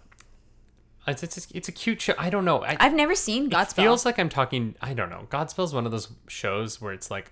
It's 1.08 1.24
it's, 1.24 1.48
it's 1.54 1.70
a 1.70 1.72
cute 1.72 2.02
show. 2.02 2.14
I 2.18 2.30
don't 2.30 2.44
know. 2.44 2.64
I, 2.64 2.76
I've 2.80 2.94
never 2.94 3.16
seen 3.16 3.46
it 3.46 3.52
Godspell. 3.52 3.76
feels 3.76 4.06
like 4.06 4.20
I'm 4.20 4.28
talking. 4.30 4.76
I 4.82 4.94
don't 4.94 5.10
know. 5.10 5.26
Godspell 5.30 5.64
is 5.64 5.74
one 5.74 5.86
of 5.86 5.92
those 5.94 6.10
shows 6.28 6.82
where 6.82 6.92
it's 6.92 7.10
like, 7.10 7.32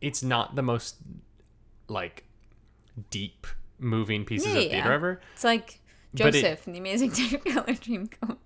it's 0.00 0.22
not 0.22 0.54
the 0.56 0.62
most 0.62 0.96
like 1.88 2.24
deep 3.10 3.46
moving 3.78 4.24
pieces 4.24 4.46
Yeah, 4.54 4.58
of 4.58 4.62
yeah. 4.64 4.70
theater 4.70 4.92
ever. 4.92 5.20
it's 5.34 5.44
like 5.44 5.80
it- 6.14 6.16
Joseph 6.16 6.66
in 6.66 6.72
the 6.72 6.78
Amazing 6.78 7.10
Technicolor 7.12 7.78
Dreamcoat. 7.78 8.38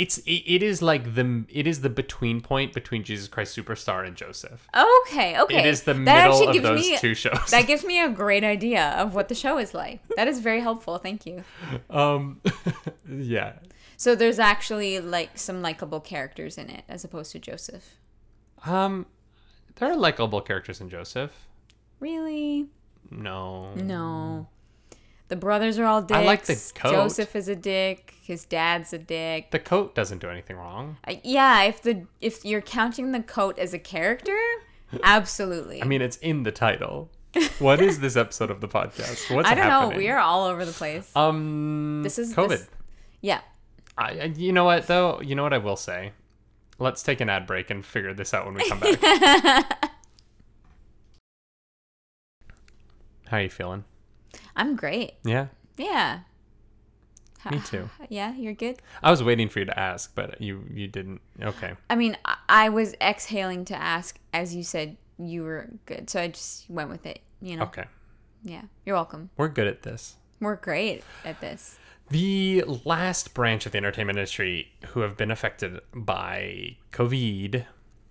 It's 0.00 0.18
it, 0.18 0.42
it 0.54 0.62
is 0.62 0.80
like 0.80 1.14
the 1.14 1.44
it 1.48 1.66
is 1.66 1.82
the 1.82 1.90
between 1.90 2.40
point 2.40 2.72
between 2.72 3.02
Jesus 3.04 3.28
Christ 3.28 3.56
Superstar 3.56 4.06
and 4.06 4.16
Joseph. 4.16 4.66
Okay, 4.74 5.38
okay. 5.40 5.58
It 5.60 5.66
is 5.66 5.82
the 5.82 5.92
That 5.94 6.28
middle 6.30 6.48
of 6.48 6.62
those 6.62 6.80
me- 6.88 6.96
two 6.98 7.14
shows. 7.14 7.50
That 7.50 7.66
gives 7.66 7.84
me 7.90 8.00
a 8.02 8.08
great 8.08 8.42
idea 8.44 8.90
of 8.98 9.14
what 9.14 9.28
the 9.28 9.34
show 9.34 9.58
is 9.58 9.74
like. 9.74 10.00
That 10.16 10.26
is 10.28 10.40
very 10.40 10.60
helpful. 10.60 10.98
Thank 10.98 11.26
you. 11.26 11.44
um, 11.90 12.40
yeah. 13.08 13.54
So 13.96 14.14
there's 14.14 14.38
actually 14.38 15.00
like 15.00 15.30
some 15.38 15.60
likable 15.60 16.00
characters 16.00 16.56
in 16.56 16.70
it 16.70 16.84
as 16.88 17.04
opposed 17.04 17.32
to 17.32 17.38
Joseph. 17.38 17.96
Um, 18.64 19.04
there 19.76 19.90
are 19.90 19.96
likable 19.96 20.40
characters 20.40 20.80
in 20.80 20.88
Joseph. 20.88 21.46
Really? 22.00 22.68
No. 23.10 23.74
No. 23.74 24.48
The 25.30 25.36
brothers 25.36 25.78
are 25.78 25.84
all 25.86 26.02
dicks. 26.02 26.18
I 26.18 26.24
like 26.24 26.42
the 26.44 26.72
coat. 26.74 26.90
Joseph 26.92 27.34
is 27.36 27.48
a 27.48 27.54
dick. 27.56 28.14
His 28.22 28.44
dad's 28.44 28.92
a 28.92 28.98
dick. 28.98 29.52
The 29.52 29.58
coat 29.60 29.94
doesn't 29.94 30.18
do 30.18 30.28
anything 30.28 30.56
wrong. 30.56 30.96
I- 31.06 31.20
yeah, 31.24 31.62
if 31.62 31.80
the 31.82 32.06
if 32.20 32.44
you're 32.44 32.60
counting 32.60 33.12
the 33.12 33.22
coat 33.22 33.56
as 33.58 33.72
a 33.72 33.78
character, 33.78 34.36
absolutely. 35.04 35.80
I 35.82 35.86
mean, 35.86 36.02
it's 36.02 36.16
in 36.18 36.42
the 36.42 36.50
title. 36.52 37.10
What 37.60 37.80
is 37.80 38.00
this 38.00 38.16
episode 38.16 38.50
of 38.50 38.60
the 38.60 38.66
podcast? 38.66 39.32
What's 39.34 39.48
I 39.48 39.54
don't 39.54 39.68
know. 39.68 39.96
We 39.96 40.08
are 40.08 40.18
all 40.18 40.46
over 40.46 40.64
the 40.64 40.72
place. 40.72 41.14
Um, 41.14 42.00
This 42.02 42.18
is- 42.18 42.34
COVID. 42.34 42.48
this- 42.48 42.68
yeah. 43.20 43.40
I, 43.96 44.32
you 44.36 44.52
know 44.52 44.64
what 44.64 44.88
though? 44.88 45.20
You 45.20 45.36
know 45.36 45.44
what 45.44 45.52
I 45.52 45.58
will 45.58 45.76
say. 45.76 46.10
Let's 46.80 47.02
take 47.04 47.20
an 47.20 47.28
ad 47.28 47.46
break 47.46 47.70
and 47.70 47.84
figure 47.84 48.14
this 48.14 48.34
out 48.34 48.46
when 48.46 48.54
we 48.54 48.68
come 48.68 48.80
back. 48.80 48.90
How 53.28 53.36
are 53.36 53.42
you 53.42 53.50
feeling? 53.50 53.84
I'm 54.60 54.76
great. 54.76 55.14
Yeah, 55.24 55.46
Yeah. 55.78 56.20
me 57.50 57.60
too. 57.64 57.88
Yeah, 58.10 58.34
you're 58.34 58.52
good. 58.52 58.76
I 59.02 59.10
was 59.10 59.22
waiting 59.22 59.48
for 59.48 59.60
you 59.60 59.64
to 59.64 59.78
ask, 59.78 60.14
but 60.14 60.40
you 60.40 60.64
you 60.72 60.86
didn't. 60.86 61.20
Okay. 61.40 61.72
I 61.88 61.94
mean, 61.94 62.16
I- 62.48 62.68
was 62.68 62.94
exhaling 63.00 63.64
to 63.66 63.74
ask 63.74 64.18
as 64.34 64.54
you 64.54 64.62
said 64.62 64.96
you 65.18 65.42
were 65.44 65.68
good, 65.86 66.10
so 66.10 66.20
I 66.20 66.28
just 66.28 66.68
went 66.68 66.90
with 66.90 67.06
it. 67.06 67.20
You 67.40 67.56
know. 67.56 67.62
Okay. 67.64 67.84
Yeah. 68.42 68.62
You're 68.84 68.96
welcome. 68.96 69.30
We're 69.38 69.48
good 69.48 69.66
at 69.66 69.82
this. 69.82 70.16
We're 70.40 70.56
great 70.56 71.02
at 71.24 71.40
this. 71.40 71.78
The 72.10 72.64
last 72.84 73.32
branch 73.34 73.64
of 73.66 73.72
the 73.72 73.78
entertainment 73.78 74.18
industry 74.18 74.72
who 74.88 75.00
have 75.00 75.16
been 75.16 75.30
affected 75.30 75.80
by 75.94 76.76
COVID 76.92 77.64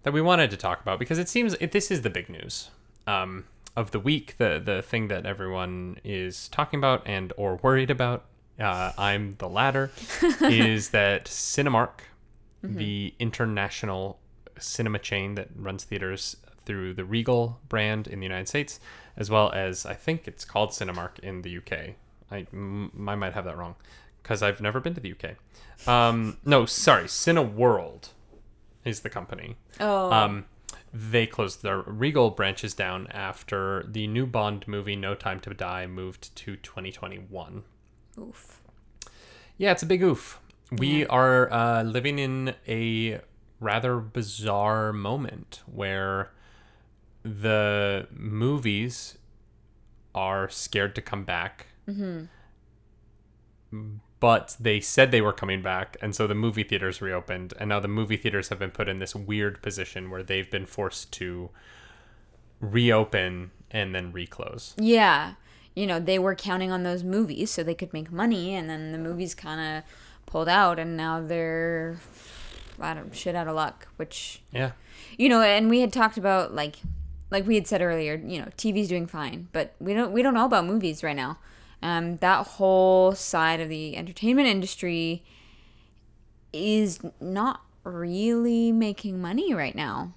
that 0.04 0.14
we 0.14 0.22
wanted 0.22 0.50
to 0.52 0.58
talk 0.58 0.82
about 0.82 0.98
because 1.00 1.20
it 1.20 1.28
seems 1.30 1.54
it, 1.60 1.72
this 1.74 1.92
is 1.92 2.02
the 2.02 2.10
big 2.10 2.30
news 2.30 2.70
um, 3.08 3.46
of 3.80 3.92
the 3.92 4.00
week, 4.00 4.36
the 4.38 4.62
the 4.64 4.82
thing 4.82 5.08
that 5.08 5.26
everyone 5.26 6.00
is 6.04 6.50
talking 6.50 6.80
about 6.80 7.02
and 7.06 7.32
or 7.38 7.56
worried 7.64 7.90
about. 7.90 8.26
Uh, 8.60 8.92
I'm 8.98 9.36
the 9.38 9.48
latter. 9.48 9.90
is 10.42 10.90
that 10.90 11.26
Cinemark, 11.26 12.02
the 12.62 13.14
international 13.20 14.20
cinema 14.60 15.00
chain 15.00 15.36
that 15.36 15.48
runs 15.56 15.86
theaters 15.86 16.36
through 16.66 16.94
the 16.94 17.06
Regal 17.06 17.62
brand 17.70 18.06
in 18.06 18.20
the 18.20 18.26
United 18.26 18.50
States, 18.50 18.82
as 19.16 19.30
well 19.30 19.50
as 19.54 19.86
I 19.86 19.94
think 19.94 20.28
it's 20.28 20.44
called 20.44 20.72
Cinemark 20.72 21.20
in 21.20 21.42
the 21.42 21.58
UK. 21.58 21.96
I, 22.30 22.46
m- 22.52 22.92
I 23.08 23.16
might 23.16 23.34
have 23.34 23.46
that 23.46 23.58
wrong 23.58 23.76
because 24.22 24.44
I've 24.44 24.60
never 24.60 24.82
been 24.82 24.94
to 24.94 25.00
the 25.02 25.14
UK. 25.14 25.88
Um, 25.88 26.38
no, 26.44 26.66
sorry, 26.66 27.06
Cineworld 27.06 28.10
is 28.84 29.00
the 29.00 29.10
company. 29.10 29.56
Oh. 29.80 30.12
Um, 30.12 30.46
they 30.94 31.28
closed 31.28 31.62
their 31.62 31.82
Regal 31.82 32.32
branches 32.32 32.74
down 32.74 33.08
after 33.08 33.86
the 33.88 34.08
new 34.08 34.26
Bond 34.26 34.68
movie, 34.68 34.96
No 34.96 35.16
Time 35.16 35.40
to 35.42 35.54
Die, 35.54 35.88
moved 35.88 36.36
to 36.38 36.56
2021. 36.56 37.64
Oof. 38.18 38.62
Yeah, 39.58 39.72
it's 39.72 39.84
a 39.84 39.86
big 39.86 40.02
oof. 40.02 40.40
We 40.72 41.06
are 41.08 41.52
uh, 41.52 41.84
living 41.84 42.20
in 42.20 42.56
a 42.68 43.22
rather 43.60 44.00
bizarre 44.00 44.94
moment 44.94 45.62
where 45.66 46.32
the 47.24 48.08
movies 48.12 49.18
are 50.16 50.50
scared 50.50 50.96
to 50.96 51.02
come 51.02 51.24
back. 51.24 51.68
But 54.20 54.58
they 54.60 54.82
said 54.82 55.12
they 55.12 55.22
were 55.22 55.32
coming 55.32 55.62
back, 55.62 55.96
and 56.02 56.14
so 56.14 56.28
the 56.28 56.36
movie 56.36 56.64
theaters 56.64 57.02
reopened, 57.02 57.54
and 57.58 57.70
now 57.70 57.80
the 57.80 57.88
movie 57.88 58.18
theaters 58.18 58.50
have 58.50 58.60
been 58.60 58.72
put 58.72 58.90
in 58.90 59.00
this 59.00 59.16
weird 59.16 59.62
position 59.62 60.10
where 60.10 60.24
they've 60.24 60.50
been 60.50 60.66
forced 60.66 61.14
to 61.14 61.50
reopen 62.60 63.52
and 63.72 63.94
then 63.96 64.12
reclose. 64.12 64.74
Yeah. 64.78 65.36
You 65.76 65.88
know, 65.88 66.00
they 66.00 66.20
were 66.20 66.36
counting 66.36 66.72
on 66.72 66.84
those 66.84 67.04
movies 67.04 67.52
so 67.52 67.64
they 67.64 67.76
could 67.76 67.94
make 67.94 68.12
money, 68.12 68.54
and 68.54 68.70
then 68.70 68.92
the 68.92 68.98
movies 68.98 69.34
kind 69.34 69.78
of 69.78 69.84
pulled 70.26 70.50
out, 70.50 70.80
and 70.80 70.98
now 70.98 71.22
they're, 71.22 72.00
I 72.80 72.94
don't, 72.94 73.16
shit 73.16 73.36
out 73.36 73.48
of 73.48 73.56
luck, 73.56 73.88
which, 73.96 74.42
Yeah. 74.52 74.72
you 75.18 75.30
know, 75.30 75.42
and 75.42 75.70
we 75.70 75.80
had 75.80 75.94
talked 75.94 76.18
about, 76.18 76.54
like, 76.54 76.76
like 77.32 77.48
we 77.48 77.56
had 77.56 77.68
said 77.68 77.82
earlier, 77.82 78.16
you 78.16 78.40
know, 78.40 78.48
TV's 78.58 78.90
doing 78.90 79.08
fine, 79.08 79.48
but 79.54 79.76
we 79.80 79.94
don't, 79.94 80.12
we 80.12 80.22
don't 80.22 80.34
know 80.34 80.46
about 80.46 80.66
movies 80.66 81.04
right 81.04 81.16
now. 81.16 81.38
Um, 81.82 82.18
that 82.18 82.46
whole 82.46 83.14
side 83.16 83.60
of 83.62 83.70
the 83.70 83.96
entertainment 83.96 84.48
industry 84.48 85.24
is 86.52 87.00
not 87.22 87.62
really 87.84 88.72
making 88.72 89.22
money 89.22 89.54
right 89.54 89.76
now, 89.76 90.14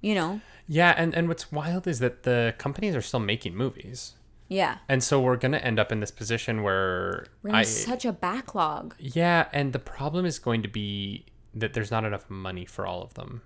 you 0.00 0.14
know? 0.14 0.40
Yeah, 0.66 0.94
and, 0.96 1.14
and 1.14 1.28
what's 1.28 1.52
wild 1.52 1.86
is 1.86 1.98
that 2.00 2.22
the 2.22 2.54
companies 2.58 2.96
are 2.96 3.02
still 3.02 3.20
making 3.20 3.54
movies. 3.54 4.14
Yeah. 4.48 4.78
And 4.88 5.02
so 5.02 5.20
we're 5.20 5.36
gonna 5.36 5.58
end 5.58 5.78
up 5.78 5.92
in 5.92 6.00
this 6.00 6.10
position 6.10 6.62
where 6.62 7.26
We're 7.42 7.50
in 7.50 7.56
I 7.56 7.62
such 7.62 8.04
a 8.04 8.12
backlog. 8.12 8.94
yeah, 8.98 9.48
and 9.52 9.72
the 9.72 9.78
problem 9.78 10.26
is 10.26 10.38
going 10.38 10.62
to 10.62 10.68
be 10.68 11.26
that 11.54 11.74
there's 11.74 11.90
not 11.90 12.04
enough 12.04 12.28
money 12.28 12.64
for 12.64 12.86
all 12.86 13.02
of 13.02 13.14
them. 13.14 13.42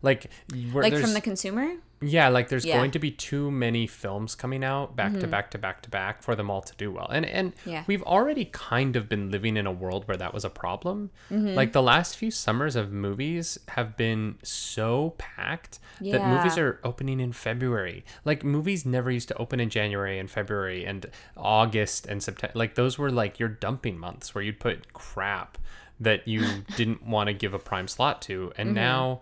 Like, 0.00 0.30
Like 0.72 0.96
from 0.96 1.12
the 1.12 1.20
consumer? 1.20 1.74
Yeah, 2.00 2.28
like 2.28 2.48
there's 2.48 2.64
Yeah. 2.64 2.76
going 2.76 2.90
to 2.92 2.98
be 2.98 3.10
too 3.10 3.50
many 3.50 3.86
films 3.86 4.34
coming 4.34 4.62
out 4.62 4.94
back 4.94 5.12
to 5.12 5.18
mm-hmm. 5.18 5.30
back 5.30 5.50
to 5.50 5.58
back 5.58 5.82
to 5.82 5.90
back 5.90 6.22
for 6.22 6.36
them 6.36 6.50
all 6.50 6.62
to 6.62 6.74
do 6.76 6.92
well. 6.92 7.08
And 7.10 7.26
and 7.26 7.52
Yeah. 7.64 7.84
we've 7.86 8.02
already 8.02 8.44
kind 8.46 8.94
of 8.96 9.08
been 9.08 9.30
living 9.30 9.56
in 9.56 9.66
a 9.66 9.72
world 9.72 10.06
where 10.06 10.16
that 10.16 10.32
was 10.32 10.44
a 10.44 10.50
problem. 10.50 11.10
Mm-hmm. 11.30 11.54
Like 11.54 11.72
the 11.72 11.82
last 11.82 12.16
few 12.16 12.30
summers 12.30 12.76
of 12.76 12.92
movies 12.92 13.58
have 13.68 13.96
been 13.96 14.38
so 14.42 15.14
packed 15.18 15.80
that 16.00 16.26
movies 16.26 16.56
are 16.56 16.78
opening 16.84 17.20
in 17.20 17.32
February. 17.32 18.04
Like 18.24 18.44
movies 18.44 18.86
never 18.86 19.10
used 19.10 19.28
to 19.28 19.36
open 19.36 19.58
in 19.58 19.68
January 19.68 20.18
and 20.18 20.30
February 20.30 20.84
and 20.84 21.06
August 21.36 22.06
and 22.06 22.22
September. 22.22 22.56
Like 22.56 22.76
those 22.76 22.98
were 22.98 23.10
like 23.10 23.40
your 23.40 23.48
dumping 23.48 23.98
months 23.98 24.34
where 24.34 24.42
you'd 24.44 24.60
put 24.60 24.92
crap 24.92 25.58
that 26.00 26.28
you 26.28 26.46
didn't 26.76 27.04
want 27.04 27.26
to 27.28 27.32
give 27.32 27.54
a 27.54 27.58
prime 27.58 27.88
slot 27.88 28.22
to. 28.22 28.52
And 28.56 28.68
mm-hmm. 28.68 28.76
now 28.76 29.20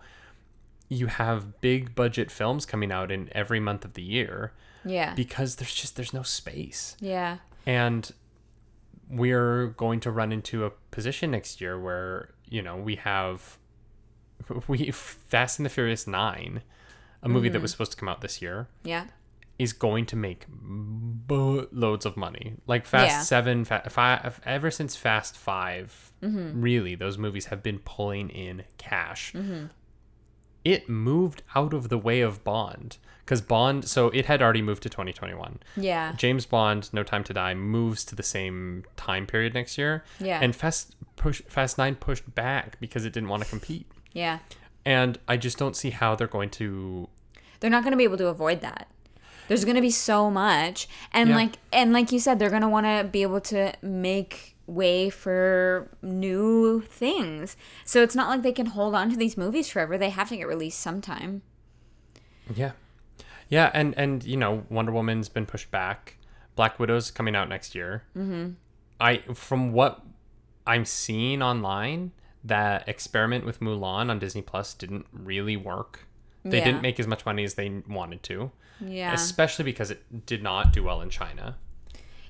you 0.89 1.07
have 1.07 1.59
big 1.61 1.93
budget 1.95 2.31
films 2.31 2.65
coming 2.65 2.91
out 2.91 3.11
in 3.11 3.29
every 3.33 3.59
month 3.59 3.83
of 3.85 3.93
the 3.93 4.01
year 4.01 4.53
Yeah. 4.85 5.13
because 5.13 5.57
there's 5.57 5.73
just 5.73 5.95
there's 5.95 6.13
no 6.13 6.23
space 6.23 6.95
yeah. 6.99 7.37
and 7.65 8.11
we're 9.09 9.67
going 9.67 9.99
to 10.01 10.11
run 10.11 10.31
into 10.31 10.65
a 10.65 10.71
position 10.91 11.31
next 11.31 11.61
year 11.61 11.79
where 11.79 12.33
you 12.49 12.61
know 12.61 12.75
we 12.77 12.95
have 12.95 13.57
we 14.67 14.91
fast 14.91 15.59
and 15.59 15.65
the 15.65 15.69
furious 15.69 16.07
9 16.07 16.61
a 17.23 17.29
movie 17.29 17.49
that 17.49 17.57
mm-hmm. 17.57 17.63
was 17.63 17.71
supposed 17.71 17.91
to 17.91 17.97
come 17.97 18.07
out 18.09 18.21
this 18.21 18.41
year 18.41 18.67
Yeah. 18.83 19.07
is 19.57 19.73
going 19.73 20.05
to 20.07 20.15
make 20.15 20.45
loads 21.29 22.05
of 22.05 22.15
money. 22.15 22.53
Like 22.67 22.85
Fast 22.85 23.09
Yeah. 23.11 23.21
Seven, 23.23 23.65
fa- 23.65 23.89
five, 23.89 24.39
ever 24.45 24.69
since 24.69 24.95
Fast 24.95 25.35
5 25.35 26.11
mm-hmm. 26.21 26.61
really, 26.61 26.95
those 26.95 27.17
movies 27.17 27.47
have 27.47 27.63
been 27.63 27.79
pulling 27.79 28.29
in 28.29 28.63
cash. 28.77 29.33
Mm-hmm. 29.33 29.65
It 30.63 30.89
moved 30.89 31.43
out 31.55 31.73
of 31.73 31.89
the 31.89 31.97
way 31.97 32.21
of 32.21 32.43
Bond 32.43 32.97
because 33.23 33.41
Bond, 33.41 33.85
so 33.87 34.07
it 34.09 34.25
had 34.25 34.41
already 34.41 34.61
moved 34.61 34.83
to 34.83 34.89
2021. 34.89 35.59
Yeah. 35.75 36.13
James 36.17 36.45
Bond, 36.45 36.89
No 36.93 37.03
Time 37.03 37.23
to 37.25 37.33
Die, 37.33 37.53
moves 37.53 38.03
to 38.05 38.15
the 38.15 38.23
same 38.23 38.83
time 38.95 39.25
period 39.27 39.53
next 39.53 39.77
year. 39.77 40.03
Yeah. 40.19 40.39
And 40.41 40.55
Fast 40.55 40.95
push, 41.15 41.41
Fast 41.47 41.77
Nine 41.77 41.95
pushed 41.95 42.33
back 42.35 42.79
because 42.79 43.05
it 43.05 43.13
didn't 43.13 43.29
want 43.29 43.43
to 43.43 43.49
compete. 43.49 43.85
Yeah. 44.13 44.39
And 44.85 45.19
I 45.27 45.35
just 45.37 45.57
don't 45.57 45.75
see 45.75 45.89
how 45.89 46.15
they're 46.15 46.27
going 46.27 46.49
to 46.51 47.07
They're 47.59 47.69
not 47.69 47.83
going 47.83 47.91
to 47.91 47.97
be 47.97 48.03
able 48.05 48.17
to 48.17 48.27
avoid 48.27 48.61
that. 48.61 48.87
There's 49.47 49.63
going 49.63 49.75
to 49.75 49.81
be 49.81 49.91
so 49.91 50.29
much 50.29 50.87
and 51.13 51.29
Yeah. 51.29 51.35
like 51.37 51.53
and 51.71 51.93
like 51.93 52.11
you 52.11 52.19
said 52.19 52.39
they're 52.39 52.49
going 52.49 52.61
to 52.63 52.67
want 52.69 52.85
to 52.85 53.07
be 53.09 53.21
able 53.21 53.39
to 53.41 53.73
make 53.81 54.56
way 54.67 55.09
for 55.09 55.89
new 56.01 56.81
things. 56.81 57.55
So 57.85 58.03
it's 58.03 58.15
not 58.15 58.29
like 58.29 58.43
they 58.43 58.51
can 58.51 58.67
hold 58.67 58.93
on 58.93 59.09
to 59.09 59.15
these 59.17 59.37
movies 59.37 59.69
forever. 59.69 59.97
They 59.97 60.09
have 60.09 60.29
to 60.29 60.37
get 60.37 60.47
released 60.47 60.79
sometime. 60.79 61.41
Yeah. 62.53 62.71
Yeah, 63.49 63.71
and 63.73 63.97
and 63.97 64.23
you 64.23 64.37
know, 64.37 64.65
Wonder 64.69 64.91
Woman's 64.91 65.29
been 65.29 65.45
pushed 65.45 65.71
back. 65.71 66.17
Black 66.55 66.79
Widow's 66.79 67.11
coming 67.11 67.35
out 67.35 67.47
next 67.49 67.75
year. 67.75 68.03
Mm-hmm. 68.15 68.51
I 68.99 69.17
from 69.33 69.71
what 69.71 70.01
I'm 70.65 70.83
seeing 70.83 71.41
online, 71.41 72.11
that 72.43 72.87
experiment 72.89 73.45
with 73.45 73.61
Mulan 73.61 74.09
on 74.09 74.19
Disney 74.19 74.41
Plus 74.41 74.73
didn't 74.73 75.05
really 75.13 75.55
work. 75.55 76.07
They 76.43 76.57
Yeah. 76.59 76.65
didn't 76.65 76.81
make 76.81 76.99
as 76.99 77.07
much 77.07 77.25
money 77.25 77.43
as 77.45 77.53
they 77.55 77.69
wanted 77.87 78.21
to, 78.23 78.51
Yeah. 78.81 79.13
especially 79.13 79.63
because 79.65 79.91
it 79.91 80.25
did 80.25 80.43
not 80.43 80.73
do 80.73 80.83
well 80.83 81.01
in 81.01 81.09
China. 81.09 81.57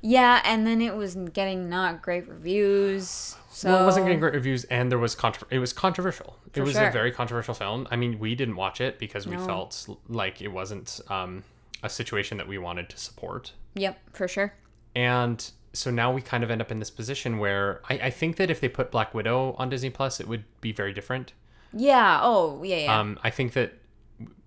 Yeah, 0.01 0.41
and 0.45 0.65
then 0.65 0.81
it 0.81 0.95
was 0.95 1.15
getting 1.33 1.69
not 1.69 2.01
great 2.01 2.27
reviews. 2.27 3.36
So 3.49 3.71
well, 3.71 3.81
it 3.81 3.86
wasn't 3.86 4.05
getting 4.05 4.19
great 4.19 4.33
reviews, 4.33 4.63
and 4.65 4.91
there 4.91 4.99
was 4.99 5.15
contro- 5.15 5.47
It 5.49 5.60
was 5.60 5.73
controversial. 5.73 6.38
For 6.53 6.60
it 6.62 6.63
was 6.63 6.73
sure. 6.73 6.88
a 6.88 6.91
very 6.91 7.12
controversial 7.12 7.53
film. 7.53 7.88
I 7.89 7.95
mean, 7.95 8.19
we 8.19 8.36
didn't 8.36 8.55
watch 8.55 8.81
it 8.81 8.99
because 8.99 9.25
we 9.27 9.36
No. 9.36 9.45
felt 9.45 9.88
like 10.07 10.41
it 10.41 10.49
wasn't 10.49 10.99
um, 11.10 11.43
a 11.83 11.89
situation 11.89 12.38
that 12.38 12.47
we 12.47 12.57
wanted 12.57 12.89
to 12.89 12.97
support. 12.97 13.53
Yep, 13.75 13.99
for 14.13 14.27
sure. 14.27 14.53
And 14.95 15.49
so 15.73 15.91
now 15.91 16.12
we 16.12 16.21
kind 16.21 16.43
of 16.43 16.51
end 16.51 16.62
up 16.62 16.71
in 16.71 16.79
this 16.79 16.89
position 16.91 17.38
where 17.39 17.81
I, 17.89 17.93
I 17.95 18.10
think 18.10 18.38
that 18.38 18.49
if 18.49 18.60
they 18.60 18.69
put 18.69 18.91
Black 18.91 19.13
Widow 19.13 19.55
on 19.57 19.69
Disney 19.69 19.89
Plus, 19.89 20.19
it 20.19 20.27
would 20.27 20.43
be 20.62 20.71
very 20.71 20.93
different. 20.93 21.33
Yeah. 21.73 22.19
Oh, 22.23 22.63
yeah, 22.63 22.77
yeah. 22.77 22.99
Um, 22.99 23.19
I 23.23 23.29
think 23.29 23.53
that 23.53 23.73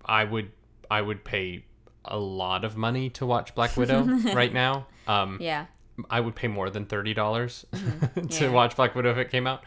I 0.05 0.23
would 0.23 0.51
I 0.89 1.01
would 1.01 1.23
pay 1.23 1.63
a 2.03 2.17
lot 2.17 2.65
of 2.65 2.75
money 2.75 3.09
to 3.11 3.25
watch 3.25 3.53
Black 3.55 3.77
Widow 3.77 4.03
right 4.33 4.53
now. 4.53 4.87
Um, 5.07 5.37
yeah. 5.41 5.65
I 6.09 6.19
would 6.19 6.35
pay 6.35 6.47
more 6.47 6.69
than 6.69 6.85
thirty 6.85 7.13
dollars 7.13 7.65
to 7.71 7.77
Mm-hmm. 7.77 8.43
Yeah. 8.43 8.49
watch 8.51 8.75
Black 8.75 8.95
Widow 8.95 9.11
if 9.11 9.17
it 9.17 9.29
came 9.31 9.47
out. 9.47 9.63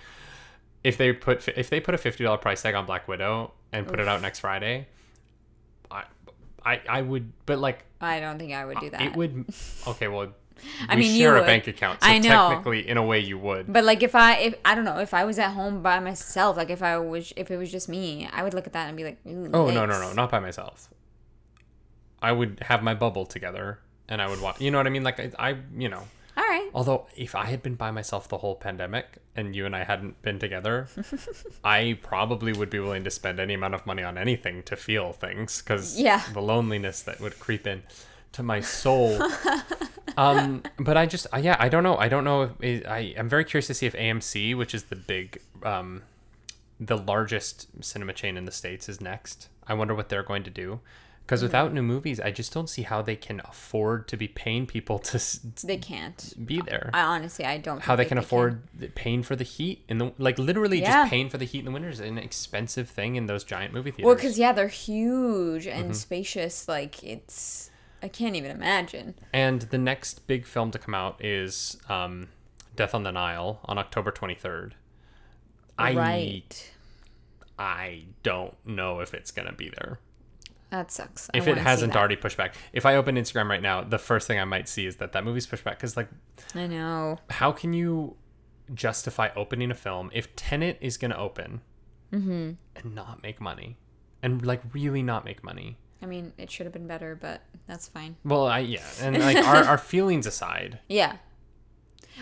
If 0.83 0.97
they 0.99 1.13
put 1.13 1.47
if 1.49 1.71
they 1.71 1.81
put 1.81 1.95
a 1.95 1.99
fifty 1.99 2.25
dollar 2.25 2.39
price 2.39 2.63
tag 2.63 2.75
on 2.75 2.87
Black 2.87 3.09
Widow 3.09 3.53
and 3.73 3.87
put 3.87 4.01
it 4.01 4.09
out 4.09 4.21
next 4.23 4.41
Friday, 4.41 4.87
I 5.91 6.05
I 6.65 6.81
I 6.89 7.03
would. 7.03 7.33
But 7.47 7.59
like 7.59 7.85
I 8.01 8.21
don't 8.21 8.39
think 8.39 8.53
I 8.53 8.65
would 8.65 8.79
do 8.81 8.91
that. 8.91 9.01
it 9.03 9.17
would. 9.17 9.47
Okay, 9.87 10.09
well. 10.09 10.33
I 10.89 10.95
we 10.95 11.03
mean, 11.03 11.15
you 11.17 11.23
share 11.23 11.37
a 11.37 11.41
would. 11.41 11.47
bank 11.47 11.67
account, 11.67 12.01
so 12.03 12.09
I 12.09 12.19
know. 12.19 12.49
technically, 12.51 12.89
in 12.89 12.97
a 12.97 13.03
way, 13.05 13.19
you 13.19 13.37
would. 13.39 13.71
But 13.73 13.83
like 13.85 14.03
if 14.05 14.15
I 14.15 14.37
if 14.39 14.55
I 14.65 14.75
don't 14.75 14.85
know 14.85 14.99
if 14.99 15.13
I 15.13 15.25
was 15.25 15.39
at 15.39 15.51
home 15.51 15.83
by 15.83 15.99
myself, 16.01 16.57
like 16.57 16.71
if 16.71 16.81
I 16.83 16.97
was 16.99 17.33
if 17.37 17.51
it 17.51 17.57
was 17.57 17.71
just 17.73 17.89
me, 17.89 18.29
I 18.33 18.43
would 18.43 18.55
look 18.55 18.67
at 18.67 18.73
that 18.73 18.87
and 18.89 18.97
be 18.97 19.05
like, 19.05 19.19
Oh 19.27 19.31
no 19.71 19.85
no 19.85 19.87
no, 19.87 20.13
not 20.13 20.31
by 20.31 20.39
myself. 20.39 20.89
I 22.23 22.33
would 22.33 22.61
have 22.63 22.83
my 22.83 22.95
bubble 22.95 23.27
together, 23.27 23.81
and 24.09 24.21
I 24.23 24.29
would 24.29 24.41
watch. 24.41 24.61
You 24.61 24.71
know 24.71 24.79
what 24.79 24.87
I 24.87 24.91
mean? 24.91 25.05
Like 25.05 25.21
I, 25.21 25.31
I 25.39 25.57
you 25.77 25.89
know. 25.89 26.03
All 26.37 26.43
right. 26.43 26.69
Although, 26.75 27.07
if 27.17 27.37
I 27.37 27.45
had 27.45 27.63
been 27.63 27.77
by 27.77 27.93
myself 27.93 28.27
the 28.27 28.39
whole 28.39 28.57
pandemic 28.57 29.19
and 29.37 29.55
you 29.55 29.67
and 29.67 29.77
I 29.77 29.85
hadn't 29.85 30.21
been 30.23 30.41
together, 30.41 30.89
I 31.65 31.97
probably 32.03 32.53
would 32.53 32.71
be 32.71 32.81
willing 32.81 33.05
to 33.05 33.11
spend 33.11 33.39
any 33.39 33.55
amount 33.55 33.75
of 33.75 33.87
money 33.87 34.03
on 34.03 34.19
anything 34.19 34.65
to 34.65 34.75
feel 34.75 35.13
things 35.13 35.63
because 35.63 35.97
Yeah. 35.97 36.23
the 36.33 36.43
loneliness 36.43 37.03
that 37.03 37.21
would 37.21 37.39
creep 37.39 37.69
in 37.69 37.85
to 38.33 38.43
my 38.43 38.61
soul. 38.61 39.17
um, 40.17 40.65
but 40.77 40.97
I 40.97 41.07
just, 41.07 41.29
yeah, 41.41 41.57
I 41.61 41.69
don't 41.69 41.85
know. 41.85 41.97
I 41.97 42.09
don't 42.09 42.25
know. 42.25 42.51
If, 42.61 42.85
I 42.87 43.15
am 43.17 43.29
very 43.29 43.45
curious 43.45 43.69
to 43.69 43.75
see 43.75 43.87
if 43.87 43.95
AMC, 43.95 44.57
which 44.57 44.75
is 44.75 44.85
the 44.85 44.97
big, 44.97 45.41
um, 45.63 46.03
the 46.81 46.97
largest 46.99 47.69
cinema 47.85 48.13
chain 48.13 48.37
in 48.37 48.45
the 48.45 48.51
states, 48.53 48.89
is 48.89 49.01
next. 49.01 49.49
I 49.69 49.75
wonder 49.75 49.95
what 49.95 50.09
they're 50.09 50.25
going 50.25 50.43
to 50.43 50.51
do. 50.51 50.81
Because 51.27 51.43
without 51.43 51.73
new 51.73 51.81
movies, 51.83 52.21
I 52.21 52.31
just 52.31 52.53
don't 52.53 52.69
see 52.69 52.83
how 52.83 53.01
they 53.01 53.17
can 53.17 53.41
afford 53.47 54.09
to 54.09 54.17
be 54.19 54.29
paying 54.29 54.67
people 54.67 54.99
to. 54.99 55.19
They 55.67 55.79
can't. 55.79 56.35
be 56.47 56.61
there 56.61 56.91
I 56.93 57.01
honestly 57.01 57.47
I 57.47 57.57
don't. 57.57 57.81
how 57.81 57.97
think 57.97 58.07
they 58.07 58.09
can 58.11 58.19
afford 58.19 58.63
the- 58.79 58.89
paying 58.89 59.23
for 59.23 59.35
the 59.35 59.43
heat 59.45 59.85
in 59.89 59.97
the 59.99 60.13
like 60.19 60.39
literally 60.39 60.81
Yeah. 60.83 60.93
just 61.05 61.11
paying 61.11 61.31
for 61.31 61.39
the 61.39 61.47
heat 61.47 61.61
in 61.61 61.65
the 61.65 61.71
winter 61.71 61.89
is 61.89 62.01
an 62.01 62.19
expensive 62.19 62.91
thing 62.91 63.17
in 63.17 63.25
those 63.25 63.43
giant 63.43 63.73
movie 63.73 63.91
theaters. 63.91 64.05
Well, 64.05 64.15
because 64.17 64.39
yeah, 64.39 64.53
they're 64.53 64.69
huge 64.69 65.67
and 65.67 65.85
Mm-hmm. 65.85 65.93
spacious. 65.95 66.69
Like 66.69 67.03
it's 67.03 67.71
I 68.03 68.09
can't 68.09 68.37
even 68.37 68.51
imagine. 68.51 69.15
and 69.33 69.63
the 69.63 69.79
next 69.79 70.27
big 70.27 70.45
film 70.45 70.71
to 70.73 70.79
come 70.79 70.95
out 70.95 71.25
is 71.25 71.79
um, 71.89 72.29
Death 72.77 72.95
on 72.95 73.03
the 73.03 73.13
Nile 73.13 73.61
on 73.65 73.79
October 73.79 74.13
23rd. 74.13 74.73
I 75.79 75.95
right. 75.95 76.73
I 77.59 78.05
don't 78.23 78.55
know 78.67 79.01
if 79.01 79.15
it's 79.15 79.31
gonna 79.31 79.53
be 79.55 79.71
there. 79.71 80.01
That 80.71 80.91
sucks. 80.91 81.31
I 81.33 81.39
If 81.39 81.47
it 81.47 81.59
hasn't 81.59 81.95
already 81.95 82.17
pushed 82.17 82.37
back. 82.37 82.55
If 82.73 82.85
I 82.85 82.97
open 82.97 83.15
Instagram 83.17 83.49
right 83.49 83.63
now, 83.63 83.83
the 83.83 83.99
first 83.99 84.27
thing 84.27 84.41
I 84.41 84.45
might 84.45 84.69
see 84.69 84.87
is 84.87 84.97
that 84.97 85.13
that 85.13 85.25
movie's 85.25 85.47
pushed 85.47 85.63
back. 85.65 85.77
Because 85.79 85.97
like, 85.97 86.09
I 86.55 86.67
know. 86.67 87.19
how 87.31 87.53
can 87.53 87.73
you 87.73 88.17
justify 88.73 89.29
opening 89.37 89.71
a 89.71 89.75
film 89.75 90.11
if 90.15 90.35
Tenet 90.37 90.79
is 90.81 90.97
gonna 90.97 91.17
open 91.17 91.61
Mm-hmm. 92.13 92.53
and 92.77 92.95
not 92.95 93.23
make 93.23 93.41
money, 93.41 93.77
and 94.23 94.45
like 94.45 94.63
really 94.73 95.03
not 95.03 95.25
make 95.25 95.43
money? 95.45 95.79
I 96.03 96.07
mean, 96.07 96.33
it 96.39 96.51
should 96.51 96.67
have 96.67 96.73
been 96.73 96.87
better, 96.87 97.17
but 97.21 97.41
that's 97.67 97.89
fine. 97.89 98.17
Well, 98.25 98.47
I 98.47 98.61
yeah, 98.61 98.85
and 99.01 99.19
like 99.19 99.37
our, 99.47 99.65
our 99.65 99.79
feelings 99.79 100.27
aside, 100.27 100.79
Yeah. 100.89 101.17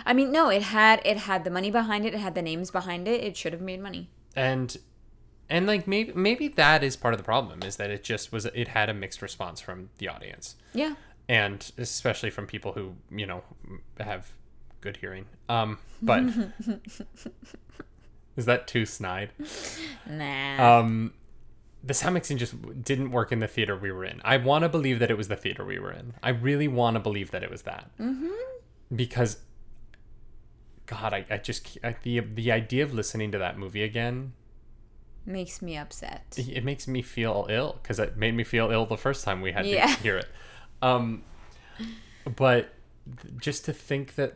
I 0.07 0.15
mean, 0.15 0.33
no, 0.33 0.49
it 0.49 0.63
had 0.63 1.03
it 1.05 1.19
had 1.19 1.45
the 1.45 1.51
money 1.51 1.71
behind 1.71 2.07
it. 2.07 2.15
It 2.15 2.21
had 2.21 2.35
the 2.35 2.41
names 2.43 2.71
behind 2.71 3.07
it. 3.07 3.23
It 3.23 3.37
should 3.37 3.53
have 3.53 3.61
made 3.63 3.81
money. 3.83 4.09
and 4.35 4.77
and 5.53 5.67
like 5.67 5.87
maybe 5.87 6.13
maybe 6.15 6.49
that 6.49 6.83
is 6.83 6.97
part 6.97 7.15
of 7.15 7.19
the 7.19 7.25
problem 7.25 7.63
is 7.63 7.77
that 7.77 7.91
it 7.91 8.03
just 8.03 8.33
was 8.33 8.47
it 8.47 8.69
had 8.69 8.89
a 8.89 8.95
mixed 8.95 9.23
response 9.23 9.61
from 9.61 9.91
the 9.99 10.09
audience 10.09 10.57
Yeah. 10.75 10.95
and 11.29 11.71
especially 11.79 12.31
from 12.31 12.47
people 12.47 12.73
who 12.73 12.95
you 13.11 13.27
know 13.27 13.43
have 14.01 14.31
good 14.81 14.97
hearing. 14.97 15.27
Um, 15.49 15.79
but 16.03 16.25
is 18.37 18.47
that 18.47 18.67
too 18.67 18.87
snide? 18.87 19.31
Nah. 20.09 20.79
Um, 20.81 21.13
the 21.85 21.95
sound 21.95 22.15
mixing 22.15 22.39
just 22.39 22.55
didn't 22.83 23.11
work 23.11 23.33
in 23.33 23.41
the 23.41 23.49
theater 23.49 23.77
we 23.77 23.93
were 23.93 24.05
in. 24.05 24.21
I 24.25 24.37
want 24.39 24.63
to 24.63 24.69
believe 24.69 24.99
that 25.01 25.11
it 25.11 25.17
was 25.17 25.29
the 25.29 25.37
theater 25.37 25.65
we 25.65 25.79
were 25.79 25.93
in. 25.93 26.15
I 26.23 26.31
really 26.31 26.69
want 26.69 26.95
to 26.95 27.01
believe 27.01 27.31
that 27.33 27.43
it 27.43 27.51
was 27.51 27.63
that. 27.63 27.91
Mm-hmm. 28.01 28.31
Because, 28.95 29.39
God, 30.87 31.13
I, 31.13 31.25
I 31.31 31.39
just 31.39 31.79
I, 31.83 31.97
the 32.03 32.21
the 32.21 32.53
idea 32.53 32.85
of 32.85 32.95
listening 32.95 33.33
to 33.33 33.39
that 33.39 33.59
movie 33.59 33.83
again, 33.83 34.33
Makes 35.25 35.63
me 35.63 35.77
upset. 35.77 36.35
it 36.37 36.65
makes 36.65 36.89
me 36.89 37.01
feel 37.03 37.47
ill 37.49 37.79
because 37.83 37.99
it 37.99 38.17
made 38.17 38.35
me 38.35 38.43
feel 38.45 38.71
ill 38.71 38.87
the 38.87 38.97
first 38.97 39.25
time 39.25 39.41
we 39.41 39.53
had 39.53 39.67
Yeah. 39.67 39.87
to 39.87 39.93
hear 40.03 40.19
it. 40.19 40.27
Um, 40.83 41.23
but 42.37 42.75
just 43.39 43.65
to 43.67 43.73
think 43.73 44.15
that 44.17 44.35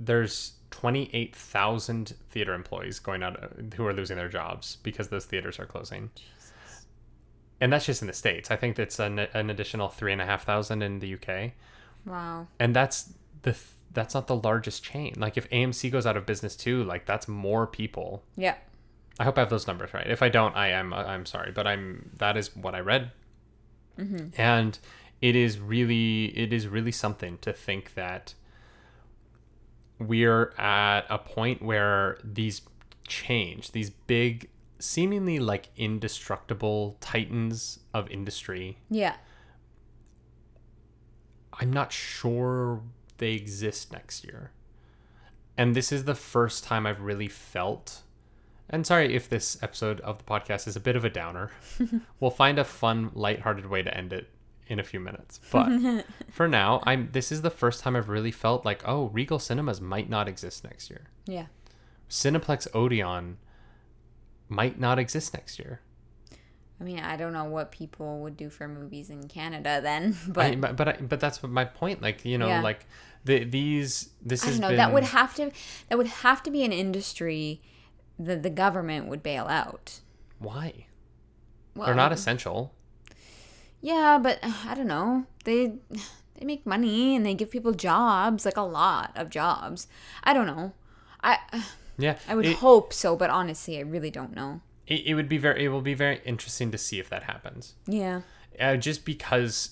there's 0.00 0.52
28,000 0.70 2.14
theater 2.30 2.54
employees 2.54 2.98
going 2.98 3.22
out 3.22 3.52
who 3.74 3.86
are 3.86 3.92
losing 3.92 4.16
their 4.16 4.28
jobs 4.28 4.76
because 4.82 5.08
those 5.08 5.24
theaters 5.24 5.58
are 5.58 5.66
closing. 5.66 6.10
Jesus. 6.14 6.86
and 7.60 7.72
that's 7.72 7.86
just 7.86 8.02
in 8.02 8.08
the 8.08 8.14
states. 8.14 8.50
I 8.50 8.56
think 8.56 8.78
it's 8.78 8.98
an, 8.98 9.18
an 9.18 9.50
additional 9.50 9.88
three 9.88 10.12
and 10.12 10.20
a 10.20 10.26
half 10.26 10.44
thousand 10.44 10.82
in 10.82 10.98
the 11.00 11.14
UK, 11.14 11.52
Wow. 12.04 12.46
and 12.58 12.74
that's 12.76 13.12
the 13.42 13.52
th- 13.52 13.64
that's 13.92 14.14
not 14.14 14.26
the 14.26 14.36
largest 14.36 14.84
chain. 14.84 15.14
Like 15.16 15.38
if 15.38 15.48
AMC 15.50 15.90
goes 15.90 16.04
out 16.06 16.16
of 16.18 16.26
business 16.26 16.54
too, 16.56 16.84
like 16.84 17.06
that's 17.06 17.26
more 17.28 17.66
people. 17.66 18.22
Yeah. 18.36 18.56
I 19.18 19.24
hope 19.24 19.38
I 19.38 19.40
have 19.40 19.50
those 19.50 19.66
numbers 19.66 19.94
right. 19.94 20.06
If 20.06 20.22
I 20.22 20.28
don't, 20.28 20.54
I 20.56 20.68
am 20.68 20.92
uh, 20.92 20.96
I'm 20.96 21.26
sorry, 21.26 21.52
but 21.52 21.66
I'm 21.66 22.10
that 22.18 22.36
is 22.36 22.54
what 22.54 22.74
I 22.74 22.80
read, 22.80 23.12
mm-hmm. 23.98 24.28
and 24.40 24.78
it 25.20 25.34
is 25.34 25.58
really 25.58 26.26
it 26.36 26.52
is 26.52 26.68
really 26.68 26.92
something 26.92 27.38
to 27.38 27.52
think 27.52 27.94
that 27.94 28.34
we're 29.98 30.52
at 30.58 31.02
a 31.08 31.18
point 31.18 31.62
where 31.62 32.18
these 32.22 32.62
change 33.08 33.72
these 33.72 33.88
big 33.90 34.50
seemingly 34.78 35.38
like 35.38 35.68
indestructible 35.76 36.96
titans 37.00 37.78
of 37.94 38.10
industry 38.10 38.76
Yeah. 38.90 39.14
i'm 41.54 41.72
not 41.72 41.92
sure 41.92 42.82
they 43.18 43.32
exist 43.32 43.92
next 43.92 44.24
year 44.24 44.50
and 45.56 45.74
this 45.74 45.92
is 45.92 46.04
the 46.04 46.14
first 46.14 46.64
time 46.64 46.84
i've 46.84 47.00
really 47.00 47.28
felt 47.28 48.02
and 48.70 48.86
sorry 48.86 49.14
if 49.14 49.28
this 49.28 49.56
episode 49.62 50.00
of 50.00 50.18
the 50.18 50.24
podcast 50.24 50.66
is 50.66 50.76
a 50.76 50.80
bit 50.80 50.96
of 50.96 51.04
a 51.04 51.10
downer 51.10 51.50
we'll 52.20 52.30
find 52.30 52.58
a 52.58 52.64
fun 52.64 53.10
lighthearted 53.14 53.66
way 53.66 53.82
to 53.82 53.96
end 53.96 54.12
it 54.12 54.28
in 54.68 54.78
a 54.80 54.82
few 54.82 54.98
minutes 54.98 55.38
but 55.52 55.68
for 56.30 56.48
now 56.48 56.80
i'm 56.84 57.08
this 57.12 57.30
is 57.30 57.42
the 57.42 57.50
first 57.50 57.82
time 57.82 57.94
i've 57.94 58.08
really 58.08 58.32
felt 58.32 58.64
like 58.64 58.82
oh 58.84 59.06
regal 59.08 59.38
cinemas 59.38 59.80
might 59.80 60.08
not 60.10 60.28
exist 60.28 60.64
next 60.64 60.90
year 60.90 61.02
Yeah. 61.26 61.46
Cineplex 62.08 62.68
Odeon 62.72 63.36
might 64.48 64.78
not 64.78 64.96
exist 65.00 65.34
next 65.34 65.58
year. 65.58 65.80
I 66.80 66.84
mean, 66.84 67.00
I 67.00 67.16
don't 67.16 67.32
know 67.32 67.46
what 67.46 67.72
people 67.72 68.20
would 68.20 68.36
do 68.36 68.48
for 68.48 68.68
movies 68.68 69.10
in 69.10 69.26
Canada 69.26 69.80
then, 69.82 70.16
but 70.28 70.44
I, 70.44 70.54
but 70.54 70.76
but, 70.76 70.88
I, 70.88 70.92
but 71.00 71.18
that's 71.18 71.42
my 71.42 71.64
point. 71.64 72.02
Like 72.02 72.24
you 72.24 72.38
know, 72.38 72.46
Yeah. 72.46 72.60
like 72.62 72.86
the 73.24 73.42
these 73.42 74.10
this 74.22 74.44
I 74.44 74.46
has 74.46 74.54
don't 74.54 74.60
know. 74.62 74.68
been 74.68 74.76
That 74.76 74.92
would 74.92 75.02
have 75.02 75.34
to 75.34 75.50
that 75.88 75.98
would 75.98 76.06
have 76.06 76.44
to 76.44 76.50
be 76.52 76.62
an 76.64 76.70
industry 76.72 77.60
that 78.18 78.42
the 78.42 78.50
government 78.50 79.08
would 79.08 79.22
bail 79.22 79.46
out. 79.46 80.00
why 80.38 80.86
Well, 81.74 81.86
they're 81.86 81.94
not 81.94 82.12
essential. 82.12 82.72
Yeah, 83.80 84.18
but 84.22 84.38
I 84.42 84.74
don't 84.74 84.86
know. 84.86 85.26
They 85.44 85.74
they 86.34 86.44
make 86.44 86.66
money 86.66 87.14
and 87.16 87.24
they 87.24 87.34
give 87.34 87.50
people 87.50 87.72
jobs, 87.72 88.44
like 88.44 88.56
a 88.56 88.62
lot 88.62 89.12
of 89.16 89.30
jobs. 89.30 89.86
I 90.24 90.32
don't 90.34 90.46
know. 90.46 90.72
I 91.22 91.38
Yeah, 91.98 92.18
I 92.28 92.34
would 92.34 92.46
it, 92.46 92.56
hope 92.58 92.92
so, 92.92 93.16
but 93.16 93.30
honestly, 93.30 93.78
I 93.78 93.82
really 93.82 94.10
don't 94.10 94.34
know. 94.34 94.60
it, 94.86 95.06
it 95.06 95.14
would 95.14 95.28
be 95.28 95.38
very 95.38 95.64
it 95.64 95.68
will 95.68 95.82
be 95.82 95.94
very 95.94 96.20
interesting 96.24 96.70
to 96.72 96.78
see 96.78 96.98
if 96.98 97.08
that 97.08 97.24
happens. 97.24 97.74
Yeah. 97.86 98.22
Uh, 98.58 98.76
just 98.76 99.04
because 99.04 99.70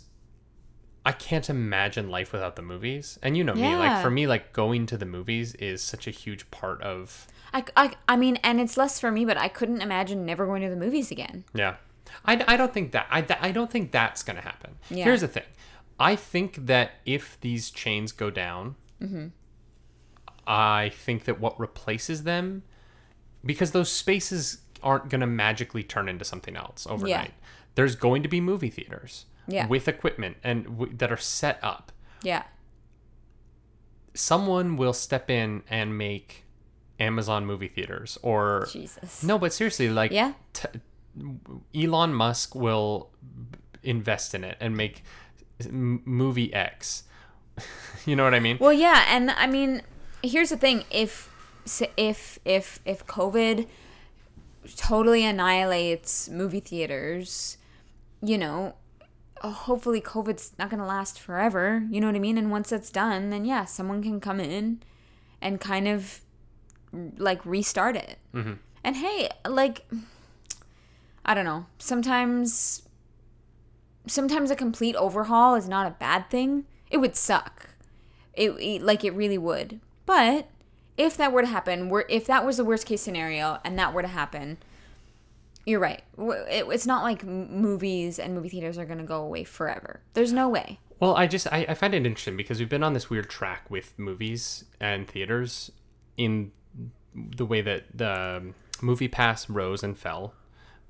I 1.06 1.12
can't 1.12 1.48
imagine 1.50 2.08
life 2.10 2.32
without 2.32 2.56
the 2.56 2.62
movies, 2.62 3.18
and 3.22 3.36
you 3.36 3.44
know 3.44 3.54
me. 3.54 3.76
Like 3.76 4.02
for 4.02 4.10
me, 4.10 4.26
like 4.26 4.52
going 4.52 4.86
to 4.86 4.96
the 4.96 5.06
movies 5.06 5.54
is 5.56 5.82
such 5.82 6.06
a 6.06 6.10
huge 6.10 6.50
part 6.50 6.80
of 6.82 7.26
I, 7.54 7.64
I, 7.76 7.92
I 8.08 8.16
mean, 8.16 8.36
and 8.42 8.60
it's 8.60 8.76
less 8.76 8.98
for 9.00 9.10
me, 9.10 9.24
but 9.24 9.36
I 9.38 9.48
couldn't 9.48 9.80
imagine 9.80 10.26
never 10.26 10.44
going 10.44 10.60
to 10.62 10.68
the 10.68 10.76
movies 10.76 11.10
again. 11.10 11.44
Yeah. 11.54 11.76
I, 12.24 12.44
I 12.46 12.56
don't 12.56 12.74
think 12.74 12.92
that 12.92 13.06
I, 13.10 13.24
I 13.40 13.52
don't 13.52 13.70
think 13.70 13.92
that's 13.92 14.22
going 14.22 14.36
to 14.36 14.42
happen. 14.42 14.72
Yeah. 14.90 15.04
Here's 15.04 15.20
the 15.22 15.28
thing. 15.28 15.44
I 15.98 16.16
think 16.16 16.66
that 16.66 16.92
if 17.06 17.40
these 17.40 17.70
chains 17.70 18.12
go 18.12 18.28
down, 18.30 18.74
Mm-hmm. 19.00 19.26
I 20.46 20.90
think 20.94 21.24
that 21.24 21.40
what 21.40 21.58
replaces 21.58 22.22
them 22.24 22.62
because 23.44 23.72
those 23.72 23.90
spaces 23.90 24.58
aren't 24.82 25.08
going 25.10 25.20
to 25.20 25.26
magically 25.26 25.82
turn 25.82 26.08
into 26.08 26.24
something 26.24 26.56
else 26.56 26.86
overnight. 26.88 27.28
Yeah. 27.28 27.46
There's 27.74 27.96
going 27.96 28.22
to 28.22 28.28
be 28.28 28.40
movie 28.40 28.70
theaters 28.70 29.26
Yeah. 29.46 29.66
with 29.66 29.88
equipment 29.88 30.36
and 30.44 30.64
w- 30.64 30.92
that 30.96 31.10
are 31.12 31.16
set 31.18 31.58
up. 31.62 31.92
Yeah. 32.22 32.44
Someone 34.14 34.76
will 34.76 34.92
step 34.92 35.28
in 35.30 35.62
and 35.68 35.98
make 35.98 36.43
Amazon 37.00 37.44
movie 37.46 37.68
theaters 37.68 38.18
or 38.22 38.68
Jesus. 38.70 39.22
no, 39.22 39.38
but 39.38 39.52
seriously, 39.52 39.88
like 39.88 40.10
Yeah. 40.12 40.34
t- 40.52 40.68
Elon 41.74 42.12
Musk 42.14 42.54
will 42.54 43.10
b- 43.22 43.58
invest 43.82 44.34
in 44.34 44.44
it 44.44 44.56
and 44.60 44.76
make 44.76 45.02
m- 45.64 46.02
movie 46.04 46.52
X. 46.54 47.04
you 48.06 48.16
know 48.16 48.24
what 48.24 48.34
I 48.34 48.40
mean? 48.40 48.58
Well, 48.60 48.72
yeah, 48.72 49.04
and 49.08 49.30
I 49.30 49.46
mean, 49.46 49.82
here's 50.22 50.50
the 50.50 50.56
thing: 50.56 50.84
if 50.90 51.30
if 51.96 52.38
if 52.44 52.80
if 52.84 53.06
COVID 53.06 53.66
totally 54.76 55.24
annihilates 55.24 56.28
movie 56.28 56.60
theaters, 56.60 57.58
you 58.22 58.38
know, 58.38 58.74
hopefully 59.42 60.00
COVID's 60.00 60.52
not 60.58 60.70
gonna 60.70 60.86
last 60.86 61.20
forever. 61.20 61.86
You 61.90 62.00
know 62.00 62.06
what 62.08 62.16
I 62.16 62.20
mean? 62.20 62.38
And 62.38 62.50
once 62.50 62.70
that's 62.70 62.90
done, 62.90 63.30
then 63.30 63.44
yeah, 63.44 63.64
someone 63.66 64.02
can 64.02 64.20
come 64.20 64.40
in 64.40 64.80
and 65.40 65.60
kind 65.60 65.86
of 65.86 66.20
like 67.16 67.44
restart 67.44 67.96
it. 67.96 68.18
Mm-hmm. 68.34 68.54
And 68.82 68.96
hey, 68.96 69.30
like, 69.48 69.86
I 71.24 71.34
don't 71.34 71.44
know. 71.44 71.66
Sometimes, 71.78 72.82
sometimes 74.06 74.50
a 74.50 74.56
complete 74.56 74.96
overhaul 74.96 75.54
is 75.54 75.68
not 75.68 75.86
a 75.86 75.90
bad 75.90 76.30
thing. 76.30 76.64
It 76.90 76.98
would 76.98 77.16
suck. 77.16 77.70
It, 78.34 78.50
it 78.50 78.82
like 78.82 79.04
it 79.04 79.14
really 79.14 79.38
would. 79.38 79.80
But 80.06 80.48
if 80.96 81.16
that 81.16 81.32
were 81.32 81.42
to 81.42 81.48
happen, 81.48 81.88
were 81.88 82.04
if 82.08 82.26
that 82.26 82.44
was 82.44 82.56
the 82.56 82.64
worst 82.64 82.86
case 82.86 83.00
scenario 83.00 83.58
and 83.64 83.78
that 83.78 83.94
were 83.94 84.02
to 84.02 84.08
happen, 84.08 84.58
you're 85.64 85.80
right. 85.80 86.02
It, 86.18 86.66
it's 86.68 86.86
not 86.86 87.02
like 87.02 87.24
movies 87.24 88.18
and 88.18 88.34
movie 88.34 88.50
theaters 88.50 88.76
are 88.78 88.84
gonna 88.84 89.04
go 89.04 89.22
away 89.22 89.44
forever. 89.44 90.00
There's 90.12 90.32
no 90.32 90.48
way. 90.48 90.78
Well, 91.00 91.16
I 91.16 91.26
just 91.26 91.46
I, 91.52 91.66
I 91.68 91.74
find 91.74 91.94
it 91.94 92.06
interesting 92.06 92.36
because 92.36 92.58
we've 92.58 92.68
been 92.68 92.82
on 92.82 92.92
this 92.92 93.10
weird 93.10 93.28
track 93.28 93.70
with 93.70 93.98
movies 93.98 94.64
and 94.80 95.08
theaters 95.08 95.72
in 96.16 96.52
the 97.14 97.46
way 97.46 97.60
that 97.60 97.84
the 97.94 98.36
um, 98.38 98.54
MoviePass 98.80 99.46
rose 99.48 99.82
and 99.82 99.96
fell, 99.96 100.34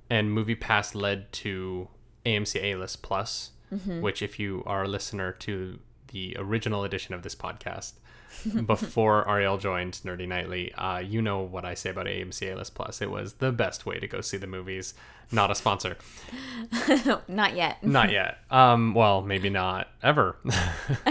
and 0.08 0.36
MoviePass 0.36 0.94
led 0.94 1.32
to 1.32 1.88
AMC 2.24 2.62
A 2.62 2.76
List 2.76 3.02
Plus, 3.02 3.50
which 4.00 4.22
if 4.22 4.38
you 4.38 4.62
are 4.66 4.84
a 4.84 4.88
listener 4.88 5.32
to 5.32 5.78
the 6.08 6.36
original 6.38 6.84
edition 6.84 7.14
of 7.14 7.22
this 7.22 7.34
podcast. 7.34 7.94
before 8.66 9.28
Ariel 9.28 9.58
joined 9.58 9.94
Nerdy 10.04 10.26
Nightly, 10.26 10.72
uh, 10.74 10.98
you 10.98 11.22
know 11.22 11.40
what 11.40 11.64
I 11.64 11.74
say 11.74 11.90
about 11.90 12.06
AMC 12.06 12.52
A 12.52 12.56
List 12.56 12.74
Plus. 12.74 13.00
It 13.00 13.10
was 13.10 13.34
the 13.34 13.52
best 13.52 13.86
way 13.86 13.98
to 14.00 14.08
go 14.08 14.20
see 14.20 14.36
the 14.36 14.46
movies. 14.46 14.94
Not 15.32 15.50
a 15.50 15.54
sponsor. 15.54 15.96
not 17.28 17.56
yet. 17.56 17.82
Not 17.84 18.10
yet. 18.10 18.38
Um, 18.50 18.94
well, 18.94 19.22
maybe 19.22 19.50
not 19.50 19.88
ever. 20.02 20.36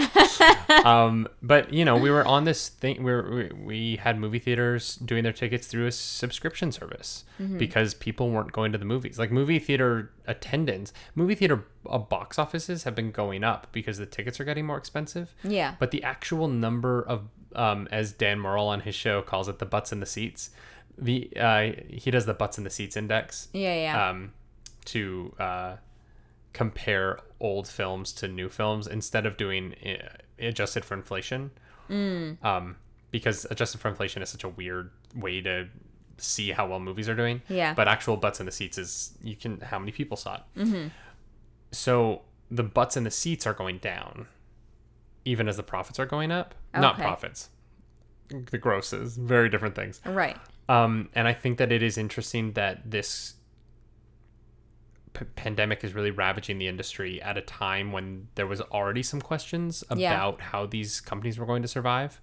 um, 0.84 1.28
but 1.42 1.72
you 1.72 1.84
know, 1.84 1.96
we 1.96 2.10
were 2.10 2.26
on 2.26 2.44
this 2.44 2.68
thing. 2.68 3.02
We, 3.02 3.12
were, 3.12 3.30
we 3.30 3.64
we 3.64 3.96
had 3.96 4.18
movie 4.18 4.38
theaters 4.38 4.96
doing 4.96 5.22
their 5.24 5.32
tickets 5.32 5.66
through 5.66 5.86
a 5.86 5.92
subscription 5.92 6.72
service 6.72 7.24
because 7.58 7.94
people 7.94 8.30
weren't 8.30 8.52
going 8.52 8.72
to 8.72 8.78
the 8.78 8.84
movies. 8.84 9.18
Like 9.18 9.30
movie 9.30 9.58
theater 9.58 10.10
attendance, 10.26 10.92
movie 11.14 11.34
theater 11.34 11.64
uh, 11.88 11.98
box 11.98 12.38
offices 12.38 12.84
have 12.84 12.94
been 12.94 13.10
going 13.10 13.44
up 13.44 13.66
because 13.72 13.98
the 13.98 14.06
tickets 14.06 14.40
are 14.40 14.44
getting 14.44 14.66
more 14.66 14.78
expensive. 14.78 15.34
Yeah. 15.42 15.74
But 15.78 15.90
the 15.90 16.02
actual 16.02 16.48
number 16.48 17.02
of, 17.02 17.28
um, 17.54 17.88
as 17.90 18.12
Dan 18.12 18.38
Murrell 18.38 18.68
on 18.68 18.80
his 18.80 18.94
show 18.94 19.22
calls 19.22 19.48
it, 19.48 19.58
the 19.58 19.66
butts 19.66 19.92
in 19.92 20.00
the 20.00 20.06
seats. 20.06 20.50
The 20.96 21.30
uh, 21.36 21.72
he 21.88 22.10
does 22.10 22.26
the 22.26 22.34
butts 22.34 22.58
in 22.58 22.64
the 22.64 22.70
seats 22.70 22.96
index 22.96 23.48
Yeah. 23.52 23.74
Yeah. 23.74 24.08
um, 24.10 24.32
to 24.86 25.34
uh, 25.38 25.76
compare 26.52 27.18
old 27.40 27.66
films 27.68 28.12
to 28.12 28.28
new 28.28 28.48
films 28.48 28.86
instead 28.86 29.26
of 29.26 29.36
doing 29.36 29.74
uh, 29.84 30.08
adjusted 30.38 30.84
for 30.84 30.94
inflation. 30.94 31.50
Um, 31.90 32.76
because 33.10 33.46
adjusted 33.50 33.80
for 33.80 33.88
inflation 33.88 34.22
is 34.22 34.28
such 34.30 34.42
a 34.44 34.48
weird 34.48 34.90
way 35.14 35.40
to 35.42 35.68
see 36.16 36.50
how 36.50 36.66
well 36.66 36.80
movies 36.80 37.08
are 37.08 37.14
doing. 37.14 37.42
Yeah. 37.48 37.74
But 37.74 37.88
actual 37.88 38.16
butts 38.16 38.40
in 38.40 38.46
the 38.46 38.52
seats 38.52 38.78
is 38.78 39.16
you 39.22 39.36
can 39.36 39.60
how 39.60 39.78
many 39.78 39.92
people 39.92 40.16
saw 40.16 40.36
it. 40.36 40.42
Mm-hmm. 40.56 40.88
So 41.72 42.22
the 42.50 42.62
butts 42.62 42.96
in 42.96 43.04
the 43.04 43.10
seats 43.10 43.46
are 43.46 43.52
going 43.52 43.78
down, 43.78 44.26
even 45.24 45.48
as 45.48 45.56
the 45.56 45.62
profits 45.62 45.98
are 45.98 46.06
going 46.06 46.30
up. 46.30 46.54
Not 46.72 46.96
profits. 46.96 47.50
The 48.50 48.58
grosses, 48.58 49.16
very 49.16 49.48
different 49.48 49.74
things. 49.74 50.00
right. 50.04 50.36
Um, 50.68 51.10
and 51.14 51.28
I 51.28 51.34
think 51.34 51.58
that 51.58 51.70
it 51.72 51.82
is 51.82 51.98
interesting 51.98 52.52
that 52.54 52.90
this 52.90 53.34
p- 55.12 55.26
pandemic 55.36 55.84
is 55.84 55.92
really 55.94 56.10
ravaging 56.10 56.58
the 56.58 56.66
industry 56.68 57.20
at 57.22 57.36
a 57.36 57.42
time 57.42 57.92
when 57.92 58.28
there 58.34 58.46
was 58.46 58.60
already 58.62 59.02
some 59.02 59.20
questions 59.20 59.84
Yeah. 59.94 60.14
about 60.14 60.40
how 60.40 60.66
these 60.66 61.00
companies 61.00 61.38
were 61.38 61.46
going 61.46 61.62
to 61.62 61.68
survive 61.68 62.20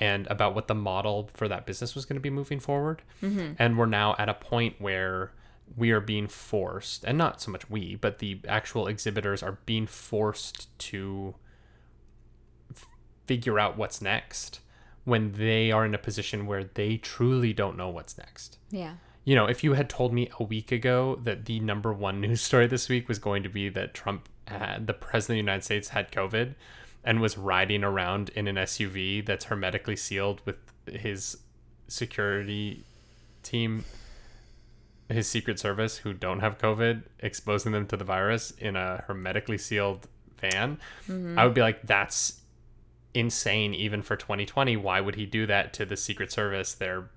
and 0.00 0.26
about 0.26 0.54
what 0.54 0.66
the 0.68 0.74
model 0.74 1.30
for 1.34 1.46
that 1.48 1.66
business 1.66 1.94
was 1.94 2.04
going 2.04 2.16
to 2.16 2.20
be 2.20 2.30
moving 2.30 2.58
forward. 2.60 3.02
And 3.22 3.78
we're 3.78 3.86
now 3.86 4.14
at 4.18 4.28
a 4.28 4.34
point 4.34 4.76
where 4.80 5.32
we 5.76 5.90
are 5.90 6.00
being 6.00 6.26
forced, 6.28 7.04
and 7.04 7.16
not 7.18 7.40
so 7.42 7.50
much 7.50 7.68
we, 7.70 7.94
but 7.94 8.18
the 8.20 8.40
actual 8.48 8.86
exhibitors 8.88 9.42
are 9.42 9.58
being 9.66 9.86
forced 9.86 10.76
to 10.78 11.34
f- 12.74 12.86
figure 13.26 13.58
out 13.60 13.76
what's 13.76 14.00
next 14.00 14.60
when 15.08 15.32
they 15.32 15.72
are 15.72 15.84
in 15.84 15.94
a 15.94 15.98
position 15.98 16.46
where 16.46 16.64
they 16.64 16.96
truly 16.98 17.52
don't 17.52 17.76
know 17.76 17.88
what's 17.88 18.18
next. 18.18 18.58
Yeah. 18.70 18.94
you 19.24 19.34
know, 19.34 19.46
if 19.46 19.64
you 19.64 19.72
had 19.72 19.88
told 19.88 20.12
me 20.12 20.30
a 20.38 20.44
week 20.44 20.70
ago 20.70 21.18
that 21.22 21.46
the 21.46 21.60
number 21.60 21.92
one 21.92 22.20
news 22.24 22.42
story 22.42 22.66
this 22.66 22.88
week 22.88 23.08
was 23.08 23.18
going 23.18 23.42
to 23.42 23.48
be 23.48 23.68
that 23.70 23.94
Trump 23.94 24.28
had 24.46 24.86
the 24.86 24.94
president 24.94 25.38
of 25.40 25.44
the 25.44 25.50
United 25.50 25.64
States 25.64 25.88
had 25.88 26.12
COVID 26.12 26.54
and 27.04 27.20
was 27.20 27.38
riding 27.38 27.84
around 27.84 28.30
in 28.30 28.46
an 28.48 28.56
SUV 28.56 29.24
that's 29.24 29.46
hermetically 29.46 29.96
sealed 29.96 30.42
with 30.44 30.56
his 30.86 31.38
security 31.86 32.84
team, 33.42 33.84
his 35.08 35.26
Secret 35.26 35.58
Service 35.58 35.98
who 35.98 36.12
don't 36.12 36.40
have 36.40 36.58
COVID, 36.58 37.02
exposing 37.20 37.72
them 37.72 37.86
to 37.86 37.96
the 37.96 38.04
virus 38.04 38.50
in 38.58 38.76
a 38.76 39.04
hermetically 39.06 39.58
sealed 39.58 40.06
van, 40.38 40.78
I 41.08 41.10
mm-hmm. 41.10 41.44
would 41.44 41.54
be 41.54 41.60
like, 41.60 41.82
that's 41.86 42.40
insane 43.18 43.74
even 43.74 44.02
for 44.02 44.16
2020. 44.16 44.76
Why 44.76 45.00
would 45.00 45.16
he 45.16 45.26
do 45.26 45.46
that 45.46 45.72
to 45.74 45.84
the 45.84 45.96
Secret 45.96 46.30
Service? 46.30 46.72
They're 46.72 47.10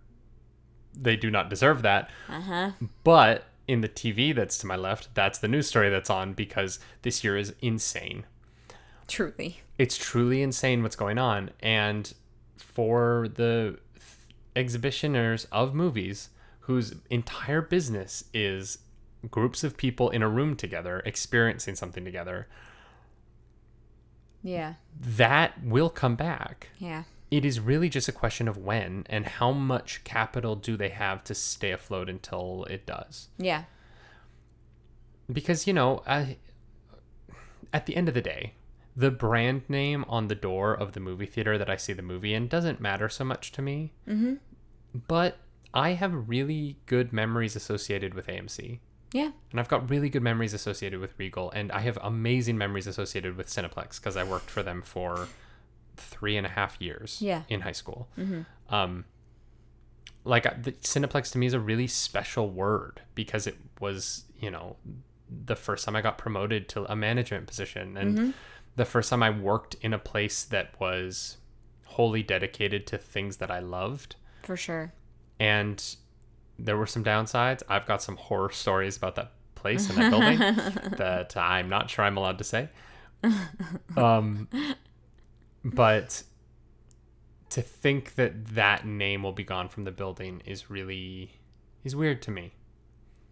they 0.93 1.15
do 1.15 1.31
not 1.31 1.49
deserve 1.49 1.83
that. 1.83 2.09
Uh-huh. 2.27 2.71
But 3.03 3.45
in 3.67 3.81
the 3.81 3.89
TV 3.89 4.35
that's 4.35 4.57
to 4.57 4.67
my 4.67 4.75
left, 4.75 5.13
that's 5.13 5.39
the 5.39 5.47
news 5.47 5.67
story 5.67 5.89
that's 5.89 6.09
on 6.09 6.33
because 6.33 6.79
this 7.03 7.23
year 7.23 7.37
is 7.37 7.53
insane. 7.61 8.25
Truly. 9.07 9.61
It's 9.77 9.97
truly 9.97 10.41
insane 10.41 10.83
what's 10.83 10.95
going 10.95 11.17
on. 11.17 11.51
And 11.61 12.13
for 12.57 13.29
the 13.33 13.79
exhibitioners 14.55 15.45
of 15.51 15.73
movies 15.73 16.29
whose 16.61 16.95
entire 17.09 17.61
business 17.61 18.25
is 18.33 18.79
groups 19.29 19.63
of 19.63 19.77
people 19.77 20.09
in 20.09 20.21
a 20.21 20.29
room 20.29 20.55
together 20.55 21.01
experiencing 21.05 21.75
something 21.75 22.03
together, 22.03 22.47
Yeah. 24.43 24.73
that 24.99 25.63
will 25.63 25.89
come 25.89 26.15
back. 26.15 26.69
Yeah. 26.79 27.03
It 27.29 27.45
is 27.45 27.59
really 27.59 27.87
just 27.89 28.07
a 28.09 28.11
question 28.11 28.47
of 28.47 28.57
when 28.57 29.05
and 29.09 29.25
how 29.25 29.51
much 29.51 30.03
capital 30.03 30.55
do 30.55 30.75
they 30.75 30.89
have 30.89 31.23
to 31.25 31.33
stay 31.35 31.71
afloat 31.71 32.09
until 32.09 32.65
it 32.69 32.85
does. 32.85 33.29
Yeah. 33.37 33.63
because 35.31 35.65
you 35.67 35.73
know 35.73 36.03
I, 36.05 36.37
at 37.73 37.85
the 37.85 37.95
end 37.95 38.07
of 38.09 38.13
the 38.13 38.21
day 38.21 38.53
the 38.95 39.11
brand 39.11 39.61
name 39.69 40.03
on 40.09 40.27
the 40.27 40.35
door 40.35 40.73
of 40.73 40.91
the 40.91 40.99
movie 40.99 41.25
theater 41.25 41.57
that 41.57 41.69
i 41.69 41.77
see 41.77 41.93
the 41.93 42.01
movie 42.01 42.33
in 42.33 42.47
doesn't 42.47 42.81
matter 42.81 43.07
so 43.07 43.23
much 43.23 43.51
to 43.53 43.61
me 43.61 43.93
mm-hmm. 44.07 44.33
but 45.07 45.37
i 45.73 45.91
have 45.91 46.27
really 46.27 46.77
good 46.85 47.13
memories 47.13 47.55
associated 47.55 48.13
with 48.13 48.27
amc 48.27 48.79
Yeah. 49.13 49.31
and 49.51 49.59
i've 49.59 49.67
got 49.67 49.89
really 49.89 50.09
good 50.09 50.23
memories 50.23 50.53
associated 50.53 50.99
with 50.99 51.13
regal 51.17 51.51
and 51.51 51.71
i 51.71 51.79
have 51.81 51.97
amazing 52.01 52.57
memories 52.57 52.87
associated 52.87 53.35
with 53.37 53.47
cineplex 53.47 53.97
because 53.97 54.15
i 54.17 54.23
worked 54.23 54.49
for 54.49 54.63
them 54.63 54.81
for 54.81 55.27
three 55.97 56.37
and 56.37 56.45
a 56.45 56.49
half 56.49 56.79
years 56.81 57.21
Yeah. 57.21 57.43
in 57.49 57.61
high 57.61 57.71
school 57.73 58.07
um 58.69 59.05
like 60.23 60.45
uh, 60.45 60.53
the 60.61 60.71
cineplex 60.73 61.31
to 61.31 61.37
me 61.37 61.45
is 61.47 61.53
a 61.53 61.59
really 61.59 61.87
special 61.87 62.49
word 62.49 63.01
because 63.15 63.47
it 63.47 63.57
was 63.79 64.25
you 64.39 64.51
know 64.51 64.75
the 65.45 65.55
first 65.55 65.85
time 65.85 65.95
i 65.95 66.01
got 66.01 66.17
promoted 66.17 66.67
to 66.69 66.89
a 66.91 66.95
management 66.95 67.47
position 67.47 67.97
and 67.97 68.33
the 68.75 68.85
first 68.85 69.09
time 69.09 69.23
i 69.23 69.29
worked 69.29 69.75
in 69.81 69.93
a 69.93 69.99
place 69.99 70.43
that 70.43 70.79
was 70.79 71.37
wholly 71.85 72.23
dedicated 72.23 72.85
to 72.87 72.97
things 72.97 73.37
that 73.37 73.51
i 73.51 73.59
loved 73.59 74.15
For 74.43 74.55
sure. 74.55 74.93
and 75.39 75.83
there 76.65 76.77
were 76.77 76.85
some 76.87 77.03
downsides 77.03 77.63
i've 77.69 77.85
got 77.85 78.01
some 78.01 78.15
horror 78.17 78.51
stories 78.51 78.95
about 78.97 79.15
that 79.15 79.31
place 79.55 79.89
and 79.89 79.97
that 79.97 80.09
building 80.11 80.37
that 80.97 81.35
i'm 81.37 81.67
not 81.69 81.89
sure 81.89 82.05
i'm 82.05 82.17
allowed 82.17 82.37
to 82.37 82.43
say 82.43 82.69
um 83.97 84.47
but 85.63 86.23
to 87.49 87.61
think 87.61 88.15
that 88.15 88.47
that 88.55 88.85
name 88.85 89.23
will 89.23 89.31
be 89.33 89.43
gone 89.43 89.67
from 89.69 89.83
the 89.83 89.91
building 89.91 90.41
is 90.45 90.69
really 90.69 91.39
is 91.83 91.95
weird 91.95 92.21
to 92.23 92.31
me 92.31 92.53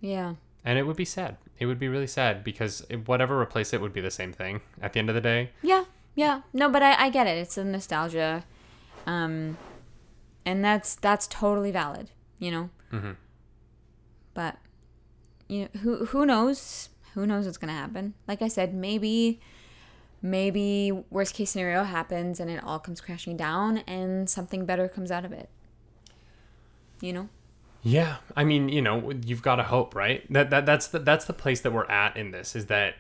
Yeah. 0.02 0.36
and 0.66 0.78
it 0.78 0.84
would 0.84 0.98
be 0.98 1.06
sad 1.06 1.38
it 1.58 1.66
would 1.66 1.80
be 1.80 1.88
really 1.88 2.08
sad 2.08 2.44
because 2.44 2.86
whatever 3.06 3.40
replace 3.40 3.74
it 3.74 3.82
would 3.82 3.94
be 3.94 4.02
the 4.02 4.12
same 4.12 4.32
thing 4.34 4.62
at 4.82 4.94
the 4.94 5.00
end 5.00 5.10
of 5.10 5.16
the 5.16 5.22
day 5.22 5.52
Yeah. 5.62 5.86
Yeah. 6.16 6.42
No, 6.52 6.68
but 6.70 6.82
I, 6.84 7.06
I 7.06 7.10
get 7.10 7.28
it. 7.28 7.38
It's 7.38 7.58
a 7.58 7.64
nostalgia. 7.64 8.44
Um 9.06 9.58
and 10.46 10.64
that's 10.66 10.96
that's 10.96 11.28
totally 11.28 11.72
valid, 11.72 12.12
you 12.40 12.52
know? 12.52 12.70
Mhm. 12.92 13.16
But 14.34 14.58
you 15.48 15.62
know, 15.62 15.80
who 15.82 16.06
who 16.08 16.26
knows? 16.26 16.90
Who 17.14 17.26
knows 17.26 17.46
what's 17.46 17.58
gonna 17.58 17.74
happen? 17.74 18.14
Like 18.28 18.42
I 18.42 18.48
said, 18.48 18.74
maybe 18.74 19.40
maybe 20.22 20.92
worst 21.10 21.34
case 21.34 21.52
scenario 21.52 21.84
happens 21.84 22.40
and 22.40 22.50
it 22.50 22.64
all 22.64 22.80
comes 22.80 23.00
crashing 23.02 23.38
down 23.38 23.78
and 23.80 24.30
something 24.30 24.66
better 24.66 24.88
comes 24.88 25.12
out 25.12 25.26
of 25.26 25.32
it. 25.32 25.50
You 27.02 27.14
know? 27.14 27.30
Yeah, 27.82 28.18
I 28.36 28.44
mean, 28.44 28.68
you 28.68 28.82
know, 28.82 29.12
you've 29.26 29.42
got 29.42 29.56
to 29.56 29.64
hope, 29.64 29.96
right? 29.96 30.32
That, 30.32 30.50
that 30.50 30.66
that's 30.66 30.88
the 30.88 31.00
that's 31.00 31.26
the 31.26 31.34
place 31.34 31.62
that 31.62 31.72
we're 31.72 31.86
at 31.86 32.18
in 32.18 32.32
this 32.32 32.56
is 32.56 32.66
that, 32.66 32.96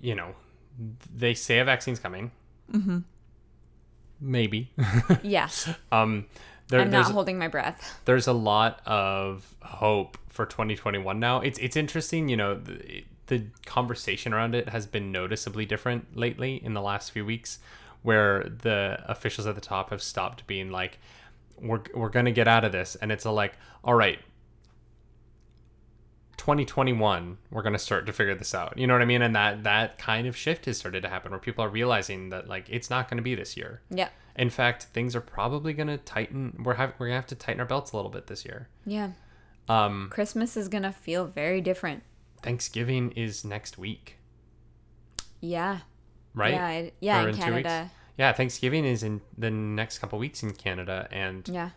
you 0.00 0.14
know, 0.14 0.34
they 1.14 1.34
say 1.34 1.58
a 1.58 1.64
vaccine's 1.64 1.98
coming. 1.98 2.30
Mm-hmm. 2.72 2.98
Maybe. 4.20 4.72
yes. 5.22 5.68
um, 5.92 6.24
there, 6.68 6.80
I'm 6.80 6.90
not 6.90 7.10
holding 7.10 7.38
my 7.38 7.48
breath. 7.48 8.00
there's 8.04 8.26
a 8.26 8.32
lot 8.32 8.80
of 8.86 9.54
hope 9.62 10.18
for 10.28 10.46
2021 10.46 11.18
now. 11.20 11.40
It's 11.40 11.58
it's 11.58 11.76
interesting, 11.76 12.28
you 12.28 12.36
know, 12.36 12.54
the, 12.54 13.04
the 13.26 13.44
conversation 13.66 14.32
around 14.32 14.54
it 14.54 14.68
has 14.70 14.86
been 14.86 15.12
noticeably 15.12 15.66
different 15.66 16.16
lately 16.16 16.62
in 16.64 16.74
the 16.74 16.82
last 16.82 17.10
few 17.10 17.24
weeks, 17.24 17.58
where 18.02 18.44
the 18.44 19.02
officials 19.06 19.46
at 19.46 19.54
the 19.54 19.60
top 19.60 19.90
have 19.90 20.02
stopped 20.02 20.46
being 20.46 20.70
like, 20.70 20.98
"We're 21.58 21.82
we're 21.94 22.08
gonna 22.10 22.32
get 22.32 22.48
out 22.48 22.64
of 22.64 22.72
this," 22.72 22.96
and 22.96 23.12
it's 23.12 23.24
a 23.24 23.30
like, 23.30 23.54
"All 23.82 23.94
right." 23.94 24.18
2021 26.44 27.38
we're 27.50 27.62
going 27.62 27.72
to 27.72 27.78
start 27.78 28.04
to 28.04 28.12
figure 28.12 28.34
this 28.34 28.54
out 28.54 28.76
you 28.76 28.86
know 28.86 28.92
what 28.92 29.00
i 29.00 29.06
mean 29.06 29.22
and 29.22 29.34
that 29.34 29.62
that 29.64 29.96
kind 29.96 30.26
of 30.26 30.36
shift 30.36 30.66
has 30.66 30.76
started 30.76 31.02
to 31.02 31.08
happen 31.08 31.30
where 31.30 31.40
people 31.40 31.64
are 31.64 31.70
realizing 31.70 32.28
that 32.28 32.46
like 32.46 32.66
it's 32.68 32.90
not 32.90 33.08
going 33.08 33.16
to 33.16 33.22
be 33.22 33.34
this 33.34 33.56
year 33.56 33.80
Yeah. 33.88 34.10
in 34.36 34.50
fact 34.50 34.82
things 34.92 35.16
are 35.16 35.22
probably 35.22 35.72
going 35.72 35.86
to 35.86 35.96
tighten 35.96 36.60
we're 36.62 36.74
have, 36.74 36.92
we're 36.98 37.06
going 37.06 37.12
to 37.12 37.20
have 37.22 37.26
to 37.28 37.34
tighten 37.34 37.60
our 37.60 37.66
belts 37.66 37.92
a 37.92 37.96
little 37.96 38.10
bit 38.10 38.26
this 38.26 38.44
year 38.44 38.68
Yeah. 38.84 39.12
um 39.70 40.08
Christmas 40.12 40.54
is 40.54 40.68
gonna 40.68 40.92
feel 40.92 41.24
very 41.26 41.62
different. 41.62 42.02
Thanksgiving 42.42 43.12
is 43.12 43.42
next 43.42 43.78
week, 43.78 44.18
Yeah. 45.40 45.78
right? 46.34 46.52
Yeah. 46.52 46.70
It, 46.72 46.94
yeah. 47.00 47.18
Or 47.24 47.28
In 47.30 47.34
in 47.36 47.40
two 47.40 47.54
weeks? 47.54 47.68
Canada. 47.68 47.90
Yeah, 48.18 48.32
Thanksgiving 48.34 48.84
is 48.84 49.02
in 49.02 49.22
the 49.38 49.50
next 49.50 49.98
couple 49.98 50.18
weeks 50.18 50.42
in 50.42 50.52
Canada, 50.52 51.08
and 51.10 51.48
Yeah. 51.48 51.70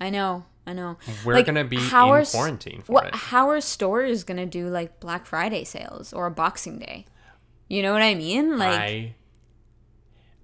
I 0.00 0.10
know. 0.10 0.46
I 0.70 0.72
know. 0.72 0.96
we're 1.24 1.34
Like, 1.34 1.46
gonna 1.46 1.64
be 1.64 1.76
how 1.78 2.14
in 2.14 2.22
are 2.22 2.24
quarantine 2.24 2.82
for 2.82 2.92
What? 2.92 3.06
it. 3.08 3.14
How 3.14 3.48
are 3.50 3.60
stores 3.60 4.22
gonna 4.24 4.46
do 4.46 4.68
like 4.68 5.00
Black 5.00 5.26
Friday 5.26 5.64
sales 5.64 6.12
or 6.12 6.26
a 6.26 6.30
Boxing 6.30 6.78
Day? 6.78 7.06
You 7.68 7.82
know 7.82 7.92
what 7.92 8.02
I 8.02 8.14
mean? 8.14 8.56
Like, 8.58 8.80
I 8.80 9.14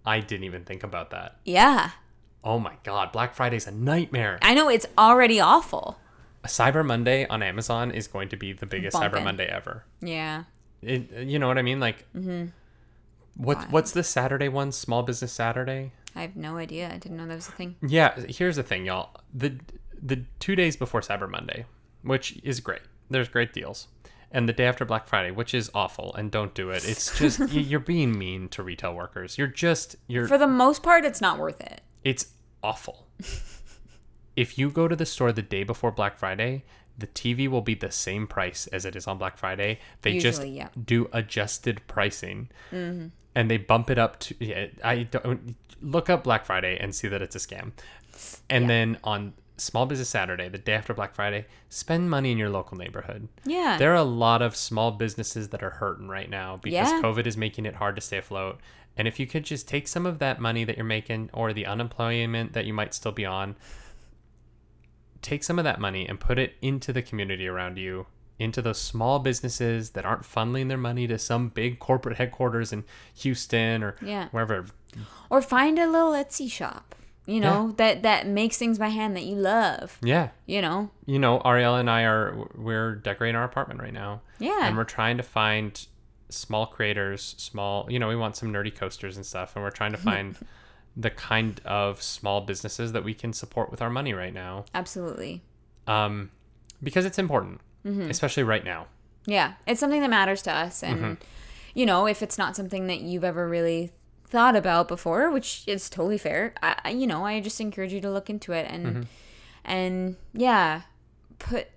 I 0.04 0.20
didn't 0.20 0.44
even 0.44 0.64
think 0.64 0.82
about 0.82 1.10
that. 1.10 1.36
yeah. 1.44 1.90
Oh 2.44 2.60
my 2.60 2.74
god, 2.84 3.10
Black 3.10 3.34
Friday's 3.34 3.66
a 3.66 3.72
nightmare. 3.72 4.38
I 4.40 4.54
know 4.54 4.68
it's 4.68 4.86
already 4.96 5.40
awful. 5.40 5.98
Cyber 6.44 6.86
Monday 6.86 7.26
on 7.26 7.42
Amazon 7.42 7.90
is 7.90 8.06
going 8.06 8.28
to 8.28 8.36
be 8.36 8.52
the 8.52 8.66
biggest 8.66 8.96
Cyber 8.96 9.20
Monday 9.22 9.46
ever. 9.46 9.84
Yeah. 10.00 10.44
It, 10.80 11.10
you 11.26 11.40
know 11.40 11.48
what 11.48 11.58
I 11.58 11.62
mean? 11.62 11.80
Like, 11.80 12.06
Mm-hmm. 12.14 12.46
what 13.34 13.68
what's 13.72 13.90
the 13.90 14.04
Saturday 14.04 14.46
one? 14.48 14.70
Small 14.70 15.02
Business 15.02 15.32
Saturday. 15.32 15.90
I 16.14 16.20
have 16.22 16.36
no 16.36 16.56
idea. 16.56 16.86
I 16.88 16.98
didn't 16.98 17.16
know 17.16 17.26
that 17.26 17.34
was 17.34 17.48
a 17.48 17.52
thing. 17.52 17.74
Yeah, 17.86 18.14
here's 18.28 18.54
the 18.56 18.62
thing, 18.62 18.86
y'all. 18.86 19.10
The 19.34 19.58
the 20.02 20.24
two 20.40 20.56
days 20.56 20.76
before 20.76 21.00
Cyber 21.00 21.28
Monday, 21.28 21.66
which 22.02 22.38
is 22.42 22.60
great. 22.60 22.82
There's 23.10 23.28
great 23.28 23.52
deals. 23.52 23.88
And 24.32 24.48
the 24.48 24.52
day 24.52 24.66
after 24.66 24.84
Black 24.84 25.06
Friday, 25.06 25.30
which 25.30 25.54
is 25.54 25.70
awful 25.74 26.12
and 26.14 26.30
don't 26.30 26.52
do 26.54 26.70
it. 26.70 26.86
It's 26.86 27.16
just 27.18 27.38
you're 27.52 27.80
being 27.80 28.18
mean 28.18 28.48
to 28.50 28.62
retail 28.62 28.94
workers. 28.94 29.38
You're 29.38 29.46
just 29.46 29.96
you're 30.08 30.26
For 30.26 30.36
the 30.38 30.48
most 30.48 30.82
part, 30.82 31.04
it's 31.04 31.20
not 31.20 31.38
worth 31.38 31.60
it. 31.60 31.80
it's 32.02 32.26
awful. 32.62 33.06
if 34.36 34.58
you 34.58 34.70
go 34.70 34.88
to 34.88 34.96
the 34.96 35.06
store 35.06 35.32
the 35.32 35.42
day 35.42 35.62
before 35.64 35.90
Black 35.92 36.16
Friday, 36.16 36.64
the 36.98 37.06
TV 37.06 37.48
will 37.48 37.60
be 37.62 37.74
the 37.74 37.90
same 37.90 38.26
price 38.26 38.66
as 38.68 38.84
it 38.84 38.96
is 38.96 39.06
on 39.06 39.18
Black 39.18 39.38
Friday. 39.38 39.78
They 40.02 40.18
just 40.18 40.46
yeah. 40.46 40.68
do 40.82 41.08
adjusted 41.12 41.80
pricing, 41.86 42.48
mm-hmm. 42.72 43.08
and 43.34 43.50
they 43.50 43.58
bump 43.58 43.90
it 43.90 43.98
up 43.98 44.18
to. 44.20 44.34
Yeah, 44.40 44.66
I 44.82 45.04
don't 45.04 45.56
look 45.80 46.08
up 46.10 46.24
Black 46.24 46.44
Friday 46.44 46.78
and 46.80 46.94
see 46.94 47.08
that 47.08 47.22
it's 47.22 47.36
a 47.36 47.38
scam. 47.38 47.72
And 48.48 48.64
Yeah. 48.64 48.68
then 48.68 48.98
on 49.04 49.34
Small 49.58 49.86
Business 49.86 50.08
Saturday, 50.10 50.48
the 50.48 50.58
day 50.58 50.74
after 50.74 50.92
Black 50.92 51.14
Friday, 51.14 51.46
spend 51.68 52.10
money 52.10 52.30
in 52.32 52.38
your 52.38 52.50
local 52.50 52.76
neighborhood. 52.76 53.28
Yeah. 53.44 53.76
There 53.78 53.92
are 53.92 53.96
a 53.96 54.02
lot 54.02 54.42
of 54.42 54.54
small 54.54 54.90
businesses 54.92 55.48
that 55.48 55.62
are 55.62 55.70
hurting 55.70 56.08
right 56.08 56.28
now 56.28 56.56
because 56.58 56.90
Yeah. 56.90 57.00
COVID 57.02 57.26
is 57.26 57.36
making 57.36 57.64
it 57.66 57.76
hard 57.76 57.94
to 57.96 58.02
stay 58.02 58.18
afloat. 58.18 58.60
And 58.98 59.08
if 59.08 59.18
you 59.20 59.26
could 59.26 59.44
just 59.44 59.66
take 59.68 59.88
some 59.88 60.04
of 60.06 60.18
that 60.18 60.40
money 60.40 60.64
that 60.64 60.76
you're 60.76 60.84
making 60.84 61.30
or 61.32 61.52
the 61.52 61.66
unemployment 61.66 62.52
that 62.52 62.64
you 62.66 62.72
might 62.74 62.92
still 62.94 63.12
be 63.12 63.24
on, 63.24 63.56
take 65.22 65.42
some 65.42 65.58
of 65.58 65.64
that 65.64 65.80
money 65.80 66.06
and 66.08 66.20
put 66.20 66.38
it 66.38 66.54
into 66.62 66.92
the 66.92 67.02
community 67.02 67.48
around 67.48 67.78
you, 67.78 68.06
into 68.38 68.60
those 68.60 68.78
small 68.80 69.18
businesses 69.18 69.90
that 69.90 70.04
aren't 70.04 70.22
funneling 70.22 70.68
their 70.68 70.76
money 70.76 71.06
to 71.06 71.18
some 71.18 71.48
big 71.48 71.78
corporate 71.78 72.16
headquarters 72.18 72.72
in 72.72 72.84
Houston 73.16 73.82
or 73.82 73.96
Yeah. 74.02 74.28
wherever. 74.30 74.66
Or 75.30 75.40
find 75.42 75.78
a 75.78 75.86
little 75.86 76.12
Etsy 76.12 76.50
shop. 76.50 76.94
You 77.26 77.40
know, 77.40 77.72
that 77.76 78.02
that 78.02 78.26
makes 78.26 78.56
things 78.56 78.78
by 78.78 78.88
hand 78.88 79.16
that 79.16 79.24
you 79.24 79.34
love. 79.36 79.98
Yeah. 80.02 80.28
You 80.46 80.62
know. 80.62 80.90
You 81.06 81.18
know, 81.18 81.40
Ariel 81.44 81.74
and 81.76 81.90
I 81.90 82.02
are 82.04 82.48
we're 82.54 82.94
decorating 82.94 83.36
our 83.36 83.44
apartment 83.44 83.80
right 83.80 83.92
now. 83.92 84.20
Yeah. 84.38 84.66
And 84.66 84.76
we're 84.76 84.84
trying 84.84 85.16
to 85.16 85.22
find 85.22 85.86
small 86.28 86.66
creators, 86.66 87.34
small, 87.38 87.86
you 87.90 87.98
know, 87.98 88.08
we 88.08 88.16
want 88.16 88.36
some 88.36 88.52
nerdy 88.52 88.74
coasters 88.74 89.16
and 89.16 89.24
stuff 89.26 89.54
and 89.56 89.64
we're 89.64 89.70
trying 89.70 89.92
to 89.92 89.98
find 90.10 90.36
the 90.96 91.10
kind 91.10 91.60
of 91.64 92.00
small 92.02 92.40
businesses 92.40 92.92
that 92.92 93.04
we 93.04 93.12
can 93.14 93.32
support 93.32 93.70
with 93.70 93.82
our 93.82 93.90
money 93.90 94.12
right 94.14 94.32
now. 94.34 94.64
Absolutely. 94.74 95.42
Um 95.86 96.30
because 96.82 97.04
it's 97.04 97.18
important, 97.18 97.60
Mm-hmm. 97.84 98.10
especially 98.10 98.42
right 98.42 98.64
now. 98.64 98.86
Yeah, 99.26 99.54
it's 99.66 99.80
something 99.80 100.00
that 100.00 100.10
matters 100.10 100.42
to 100.42 100.52
us, 100.52 100.82
and 100.82 101.00
Mm-hmm. 101.00 101.14
you 101.74 101.86
know, 101.86 102.06
if 102.06 102.22
it's 102.22 102.38
not 102.38 102.54
something 102.56 102.86
that 102.88 103.00
you've 103.00 103.24
ever 103.24 103.48
really 103.48 103.90
thought 104.26 104.56
about 104.56 104.88
before, 104.88 105.30
which 105.30 105.62
is 105.66 105.88
totally 105.88 106.18
fair, 106.18 106.52
I, 106.62 106.90
you 106.90 107.06
know, 107.06 107.24
I 107.24 107.40
just 107.40 107.60
encourage 107.60 107.92
you 107.92 108.00
to 108.00 108.10
look 108.10 108.28
into 108.30 108.52
it 108.52 108.66
and 108.68 108.86
Mm-hmm. 108.86 109.02
and 109.64 110.16
yeah, 110.34 110.82
put 111.38 111.68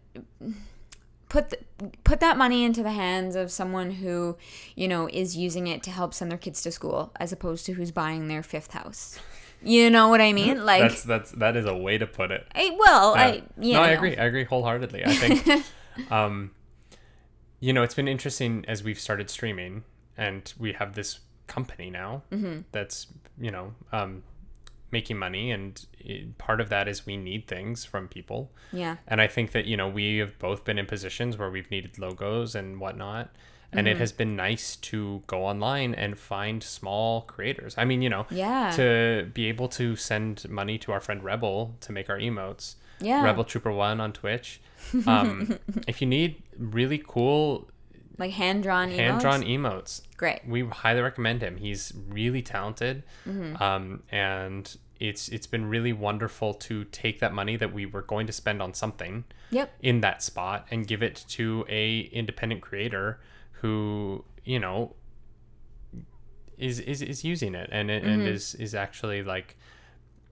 put 1.29 1.49
th- 1.51 1.63
put 2.03 2.19
that 2.19 2.37
money 2.37 2.63
into 2.63 2.81
the 2.83 2.91
hands 2.91 3.35
of 3.35 3.51
someone 3.51 3.91
who 3.91 4.35
you 4.75 4.87
know 4.87 5.07
is 5.11 5.37
using 5.37 5.67
it 5.67 5.83
to 5.83 5.91
help 5.91 6.13
send 6.13 6.31
their 6.31 6.37
kids 6.37 6.61
to 6.63 6.71
school, 6.71 7.11
as 7.19 7.31
opposed 7.31 7.65
to 7.67 7.73
who's 7.73 7.91
buying 7.91 8.27
their 8.27 8.43
fifth 8.43 8.71
house. 8.73 9.19
You 9.61 9.89
know 9.89 10.07
what 10.07 10.21
I 10.21 10.31
mean? 10.33 10.63
Like, 10.65 10.81
that's 10.81 11.03
that's 11.03 11.31
that 11.33 11.55
is 11.55 11.65
a 11.65 11.75
way 11.75 11.97
to 11.97 12.07
put 12.07 12.31
it. 12.31 12.47
I, 12.55 12.75
well, 12.79 13.15
Yeah. 13.15 13.21
I 13.21 13.43
yeah, 13.59 13.77
no, 13.77 13.83
I 13.83 13.89
agree. 13.89 14.17
I 14.17 14.25
agree 14.25 14.43
wholeheartedly. 14.45 15.03
I 15.05 15.13
think, 15.13 15.65
um, 16.11 16.51
you 17.59 17.73
know, 17.73 17.83
it's 17.83 17.95
been 17.95 18.07
interesting 18.07 18.63
as 18.67 18.83
we've 18.83 18.99
started 18.99 19.29
streaming, 19.29 19.83
and 20.17 20.51
we 20.57 20.73
have 20.73 20.95
this 20.95 21.19
company 21.55 21.89
now 21.89 22.21
Mm-hmm. 22.31 22.61
that's 22.71 23.07
you 23.45 23.51
know 23.51 23.73
um, 23.91 24.23
making 24.91 25.17
money, 25.17 25.51
and 25.51 25.85
it, 25.99 26.37
part 26.37 26.59
of 26.61 26.69
that 26.69 26.87
is 26.87 27.05
we 27.05 27.15
need 27.17 27.47
things 27.47 27.85
from 27.85 28.07
people, 28.07 28.51
Yeah, 28.71 28.95
and 29.07 29.19
I 29.21 29.27
think 29.27 29.51
that 29.51 29.65
you 29.65 29.77
know 29.77 29.87
we 29.99 30.17
have 30.17 30.33
both 30.39 30.63
been 30.65 30.77
in 30.79 30.85
positions 30.85 31.37
where 31.37 31.49
we've 31.51 31.69
needed 31.71 31.99
logos 31.99 32.55
and 32.55 32.79
whatnot. 32.79 33.29
And 33.71 33.87
it 33.87 33.97
has 33.97 34.11
been 34.11 34.35
nice 34.35 34.75
to 34.89 35.21
go 35.27 35.45
online 35.45 35.93
and 35.93 36.17
find 36.17 36.63
small 36.63 37.21
creators. 37.33 37.75
I 37.77 37.85
mean, 37.85 38.01
you 38.01 38.09
know, 38.09 38.25
yeah, 38.31 38.71
to 38.75 39.29
be 39.31 39.45
able 39.45 39.67
to 39.77 39.95
send 39.95 40.49
money 40.49 40.79
to 40.79 40.91
our 40.91 40.99
friend 40.99 41.21
Rebel 41.23 41.75
to 41.81 41.91
make 41.91 42.09
our 42.09 42.17
emotes. 42.17 42.65
yeah. 42.99 43.23
Rebel 43.23 43.43
Trooper 43.43 43.71
One 43.71 44.01
on 44.01 44.11
Twitch. 44.11 44.59
Um, 45.05 45.59
if 45.87 46.01
you 46.01 46.07
need 46.07 46.41
really 46.57 46.99
cool 47.13 47.69
like 48.19 48.31
hand 48.31 48.61
drawn, 48.63 48.91
hand 48.91 49.21
drawn 49.21 49.41
emotes, 49.41 50.01
Great. 50.17 50.41
we 50.47 50.65
highly 50.67 51.01
recommend 51.01 51.41
him. 51.41 51.57
He's 51.57 51.93
really 52.09 52.41
talented, 52.41 53.03
Mm-hmm. 53.27 53.61
um, 53.63 54.03
and 54.11 54.75
it's 54.99 55.29
it's 55.29 55.47
been 55.47 55.65
really 55.65 55.93
wonderful 55.93 56.53
to 56.53 56.83
take 56.83 57.19
that 57.21 57.33
money 57.33 57.55
that 57.55 57.73
we 57.73 57.85
were 57.85 58.01
going 58.01 58.27
to 58.27 58.33
spend 58.33 58.61
on 58.61 58.73
something 58.73 59.23
Yep. 59.51 59.73
in 59.81 60.01
that 60.01 60.21
spot 60.21 60.67
and 60.69 60.85
give 60.85 61.01
it 61.01 61.23
to 61.29 61.65
a 61.69 62.01
independent 62.11 62.61
creator 62.61 63.19
who 63.61 64.25
you 64.43 64.59
know 64.59 64.95
is 66.57 66.79
is, 66.81 67.01
is 67.01 67.23
using 67.23 67.55
it 67.55 67.69
and 67.71 67.89
it 67.89 68.03
and 68.03 68.27
is 68.27 68.53
is 68.55 68.75
actually 68.75 69.23
like 69.23 69.57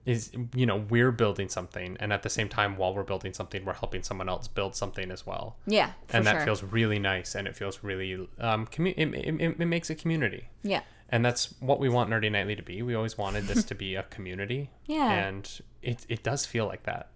is 0.08 0.30
you 0.54 0.64
know 0.64 0.76
we're 0.88 1.12
building 1.12 1.48
something 1.48 1.96
and 2.00 2.12
at 2.12 2.22
the 2.22 2.30
same 2.30 2.48
time 2.48 2.76
while 2.76 2.94
we're 2.94 3.02
building 3.12 3.32
something 3.34 3.64
we're 3.64 3.74
helping 3.84 4.02
someone 4.02 4.28
else 4.28 4.48
build 4.48 4.74
something 4.74 5.10
as 5.10 5.26
well 5.26 5.56
Yeah, 5.66 5.90
and 6.10 6.26
that 6.26 6.36
sure. 6.36 6.44
feels 6.46 6.62
really 6.62 6.98
nice 6.98 7.34
and 7.34 7.46
it 7.46 7.54
feels 7.56 7.82
really 7.82 8.14
um 8.40 8.66
commu- 8.66 8.94
it, 8.96 9.08
it, 9.14 9.60
it, 9.60 9.66
makes 9.66 9.90
a 9.90 9.94
community 9.94 10.48
yeah. 10.62 10.80
and 11.10 11.24
that's 11.24 11.54
what 11.60 11.78
we 11.78 11.88
want 11.88 12.08
nerdy 12.10 12.30
nightly 12.32 12.56
to 12.56 12.62
be 12.62 12.80
we 12.82 12.94
always 12.94 13.18
wanted 13.18 13.44
this 13.48 13.64
to 13.64 13.74
be 13.74 13.94
a 13.96 14.02
community 14.04 14.70
Yeah. 14.86 15.12
and 15.12 15.60
it, 15.82 16.06
it 16.08 16.22
does 16.22 16.46
feel 16.46 16.66
like 16.66 16.84
that 16.84 17.10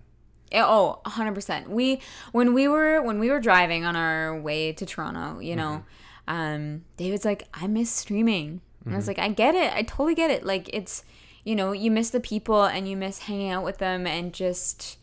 Yeah, 0.53 0.67
Oh, 0.69 1.01
100%. 1.07 1.69
We 1.69 2.01
when 2.33 2.53
we 2.53 2.69
were 2.69 3.01
when 3.03 3.19
we 3.19 3.31
were 3.31 3.41
driving 3.41 3.85
on 3.87 3.97
our 3.97 4.39
way 4.39 4.73
to 4.75 4.85
Toronto, 4.85 5.41
you 5.41 5.57
know, 5.57 5.85
um 6.29 6.85
David's 6.99 7.25
like, 7.25 7.43
"I 7.55 7.67
miss 7.67 7.91
streaming." 7.91 8.61
And 8.85 8.93
I 8.95 8.97
was 8.97 9.09
like, 9.09 9.19
"I 9.19 9.29
get 9.29 9.55
it. 9.55 9.73
I 9.73 9.83
totally 9.83 10.15
get 10.15 10.31
it. 10.31 10.45
Like 10.45 10.69
it's, 10.73 11.05
you 11.45 11.57
know, 11.57 11.73
you 11.73 11.91
miss 11.91 12.11
the 12.11 12.21
people 12.21 12.65
and 12.65 12.89
you 12.89 12.97
miss 12.97 13.21
hanging 13.21 13.51
out 13.51 13.65
with 13.65 13.79
them 13.79 14.07
and 14.07 14.33
just 14.33 14.99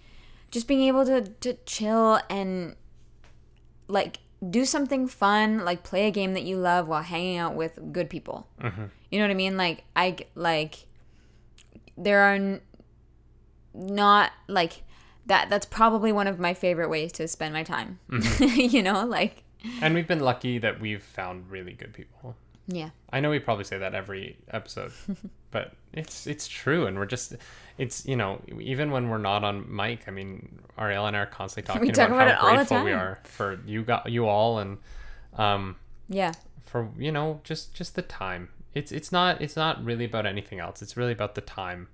just 0.52 0.68
being 0.68 0.82
able 0.82 1.06
to 1.06 1.22
to 1.22 1.54
chill 1.66 2.20
and 2.30 2.76
like 3.88 4.20
do 4.48 4.64
something 4.64 5.08
fun, 5.08 5.66
like 5.66 5.84
play 5.84 6.08
a 6.08 6.12
game 6.12 6.34
that 6.34 6.44
you 6.44 6.58
love 6.58 6.88
while 6.88 7.04
hanging 7.04 7.38
out 7.38 7.56
with 7.56 7.78
good 7.92 8.10
people. 8.10 8.48
Mm-hmm. 8.62 8.86
You 9.12 9.20
know 9.20 9.26
what 9.26 9.32
I 9.32 9.36
mean? 9.36 9.58
Like 9.58 9.84
I 9.96 10.18
like 10.36 10.86
there 11.98 12.22
are 12.22 12.36
n- 12.36 12.62
not 13.74 14.32
like 14.48 14.84
that 15.26 15.50
that's 15.50 15.66
probably 15.66 16.12
one 16.12 16.28
of 16.28 16.40
my 16.40 16.54
favorite 16.54 16.90
ways 16.90 17.12
to 17.14 17.28
spend 17.28 17.54
my 17.54 17.64
time. 17.64 18.00
Mm-hmm. 18.10 18.60
you 18.76 18.82
know, 18.82 19.06
like 19.06 19.44
and 19.82 19.94
we've 19.94 20.08
been 20.08 20.22
lucky 20.22 20.58
that 20.60 20.80
we've 20.80 21.04
found 21.04 21.50
really 21.52 21.74
good 21.74 21.94
people 21.94 22.38
yeah. 22.72 22.90
I 23.12 23.20
know 23.20 23.30
we 23.32 23.40
probably 23.40 23.64
say 23.66 23.80
that 23.80 23.96
every 23.96 24.38
episode, 24.52 24.92
but 25.52 25.74
it's 25.94 26.28
it's 26.28 26.48
true, 26.48 26.86
and 26.86 26.98
we're 26.98 27.06
just 27.08 27.36
it's 27.78 28.06
you 28.06 28.16
know 28.16 28.42
even 28.60 28.92
when 28.92 29.10
we're 29.10 29.18
not 29.18 29.44
on 29.44 29.66
mic, 29.76 30.02
I 30.08 30.12
mean 30.12 30.60
Ariel 30.78 31.06
and 31.08 31.18
I 31.18 31.22
are 31.22 31.26
constantly 31.26 31.68
talking 31.74 31.88
we 31.88 31.92
talk 31.92 32.10
about, 32.10 32.28
about 32.28 32.32
it 32.32 32.36
how 32.38 32.56
grateful 32.56 32.84
we 32.84 32.92
are 32.92 33.20
for 33.24 33.60
you 33.66 33.84
got 33.84 34.10
you 34.12 34.28
all 34.28 34.60
and 34.60 34.78
um 35.38 35.76
Yeah. 36.08 36.34
for 36.64 36.90
you 36.98 37.12
know 37.12 37.42
just 37.44 37.74
just 37.74 37.96
the 37.96 38.04
time. 38.04 38.50
It's 38.76 38.92
it's 38.92 39.12
not 39.12 39.42
it's 39.42 39.56
not 39.56 39.84
really 39.84 40.06
about 40.06 40.26
anything 40.28 40.60
else. 40.60 40.82
It's 40.84 40.96
really 40.96 41.14
about 41.14 41.34
the 41.36 41.42
time, 41.42 41.88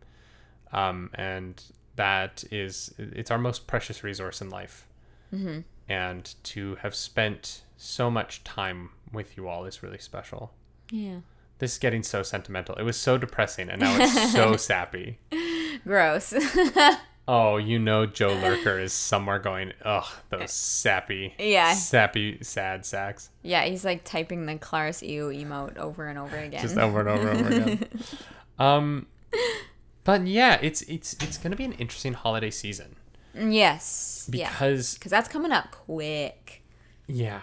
um 0.74 1.10
and 1.14 1.64
that 1.96 2.44
is 2.52 2.94
it's 2.98 3.32
our 3.32 3.38
most 3.38 3.68
precious 3.68 4.04
resource 4.04 4.42
in 4.42 4.50
life. 4.50 4.88
Mm-hmm. 5.34 5.60
And 5.88 6.34
to 6.44 6.76
have 6.82 6.94
spent 6.96 7.62
so 7.78 8.10
much 8.12 8.44
time 8.44 8.90
with 9.14 9.38
you 9.38 9.48
all 9.48 9.66
is 9.66 9.82
really 9.84 10.00
special 10.00 10.52
Yeah. 10.92 11.20
this 11.60 11.74
is 11.74 11.78
getting 11.78 12.04
so 12.04 12.22
sentimental. 12.24 12.76
It 12.76 12.84
was 12.84 12.98
so 12.98 13.18
depressing, 13.18 13.70
and 13.70 13.80
now 13.82 13.96
it's 14.00 14.32
so 14.34 14.56
sappy. 14.58 15.20
Gross. 15.84 16.34
Oh, 17.28 17.58
you 17.58 17.80
know, 17.80 18.06
Joe 18.06 18.36
Lurker 18.36 18.78
is 18.78 18.94
somewhere 19.12 19.40
going, 19.40 19.74
ugh, 19.84 20.06
those 20.30 20.52
sappy, 20.52 21.34
Yeah. 21.40 21.74
sappy, 21.74 22.38
sad 22.44 22.86
sacks, 22.86 23.32
yeah, 23.42 23.64
he's 23.66 23.84
like 23.84 24.04
typing 24.04 24.46
the 24.46 24.60
Claris 24.60 25.02
EU 25.02 25.30
emote 25.34 25.76
over 25.80 26.06
and 26.06 26.20
over 26.20 26.38
again. 26.38 26.62
just 26.62 26.78
over 26.78 27.00
and 27.00 27.10
over 27.10 27.30
and 27.30 27.40
over 27.40 27.56
again. 27.56 27.90
Um, 28.60 29.08
but 30.04 30.28
yeah, 30.28 30.60
it's 30.62 30.84
it's 30.84 31.14
it's 31.14 31.40
gonna 31.40 31.56
be 31.56 31.66
an 31.66 31.74
interesting 31.74 32.14
holiday 32.14 32.52
season 32.52 32.96
yes. 33.34 34.30
yeah. 34.32 34.50
because 34.52 34.96
Cuz 35.00 35.10
that's 35.10 35.28
coming 35.28 35.52
up 35.52 35.72
quick. 35.72 36.62
yeah, 37.08 37.40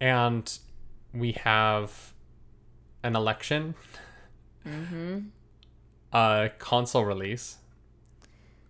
and 0.00 0.56
we 1.12 1.32
have 1.32 2.13
an 3.04 3.14
election, 3.14 3.74
a 6.12 6.50
console 6.58 7.04
release. 7.04 7.58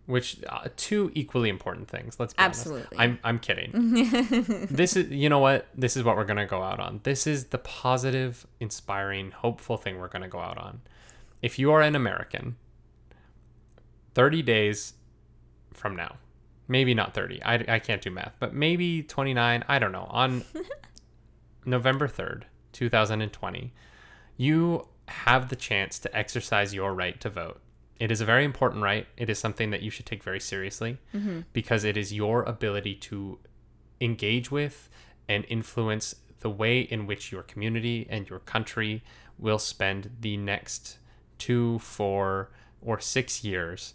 Which 0.06 0.36
uh, 0.50 0.68
two 0.76 1.10
equally 1.14 1.48
important 1.48 1.88
things. 1.88 2.20
Let's 2.20 2.34
be 2.34 2.38
Absolutely. 2.42 2.98
honest. 2.98 3.00
I'm 3.00 3.18
I'm 3.24 3.38
kidding. 3.38 3.70
this 4.70 4.96
is 4.96 5.10
you 5.10 5.30
know 5.30 5.38
what 5.38 5.66
this 5.74 5.96
is 5.96 6.02
what 6.02 6.16
we're 6.16 6.26
gonna 6.26 6.44
go 6.44 6.62
out 6.62 6.78
on. 6.78 7.00
This 7.04 7.26
is 7.26 7.46
the 7.46 7.56
positive, 7.56 8.46
inspiring, 8.60 9.30
hopeful 9.30 9.78
thing 9.78 9.98
we're 9.98 10.08
gonna 10.08 10.28
go 10.28 10.40
out 10.40 10.58
on. 10.58 10.82
If 11.40 11.58
you 11.58 11.72
are 11.72 11.80
an 11.80 11.96
American, 11.96 12.56
thirty 14.14 14.42
days 14.42 14.92
from 15.72 15.96
now, 15.96 16.16
maybe 16.68 16.92
not 16.92 17.14
thirty. 17.14 17.42
I 17.42 17.64
I 17.66 17.78
can't 17.78 18.02
do 18.02 18.10
math, 18.10 18.34
but 18.38 18.52
maybe 18.52 19.02
twenty 19.02 19.32
nine. 19.32 19.64
I 19.68 19.78
don't 19.78 19.92
know. 19.92 20.06
On 20.10 20.44
November 21.64 22.08
third, 22.08 22.44
two 22.72 22.90
thousand 22.90 23.22
and 23.22 23.32
twenty, 23.32 23.72
you 24.36 24.88
have 25.08 25.48
the 25.48 25.56
chance 25.56 25.98
to 26.00 26.16
exercise 26.16 26.74
your 26.74 26.94
right 26.94 27.20
to 27.20 27.30
vote. 27.30 27.60
It 28.00 28.10
is 28.10 28.20
a 28.20 28.24
very 28.24 28.44
important 28.44 28.82
right. 28.82 29.06
It 29.16 29.30
is 29.30 29.38
something 29.38 29.70
that 29.70 29.82
you 29.82 29.90
should 29.90 30.06
take 30.06 30.22
very 30.22 30.40
seriously 30.40 30.98
mm-hmm. 31.14 31.40
because 31.52 31.84
it 31.84 31.96
is 31.96 32.12
your 32.12 32.42
ability 32.42 32.96
to 32.96 33.38
engage 34.00 34.50
with 34.50 34.88
and 35.28 35.44
influence 35.48 36.16
the 36.40 36.50
way 36.50 36.80
in 36.80 37.06
which 37.06 37.32
your 37.32 37.42
community 37.42 38.06
and 38.10 38.28
your 38.28 38.40
country 38.40 39.02
will 39.38 39.58
spend 39.58 40.10
the 40.20 40.36
next 40.36 40.98
two, 41.38 41.78
four, 41.78 42.50
or 42.82 43.00
six 43.00 43.44
years 43.44 43.94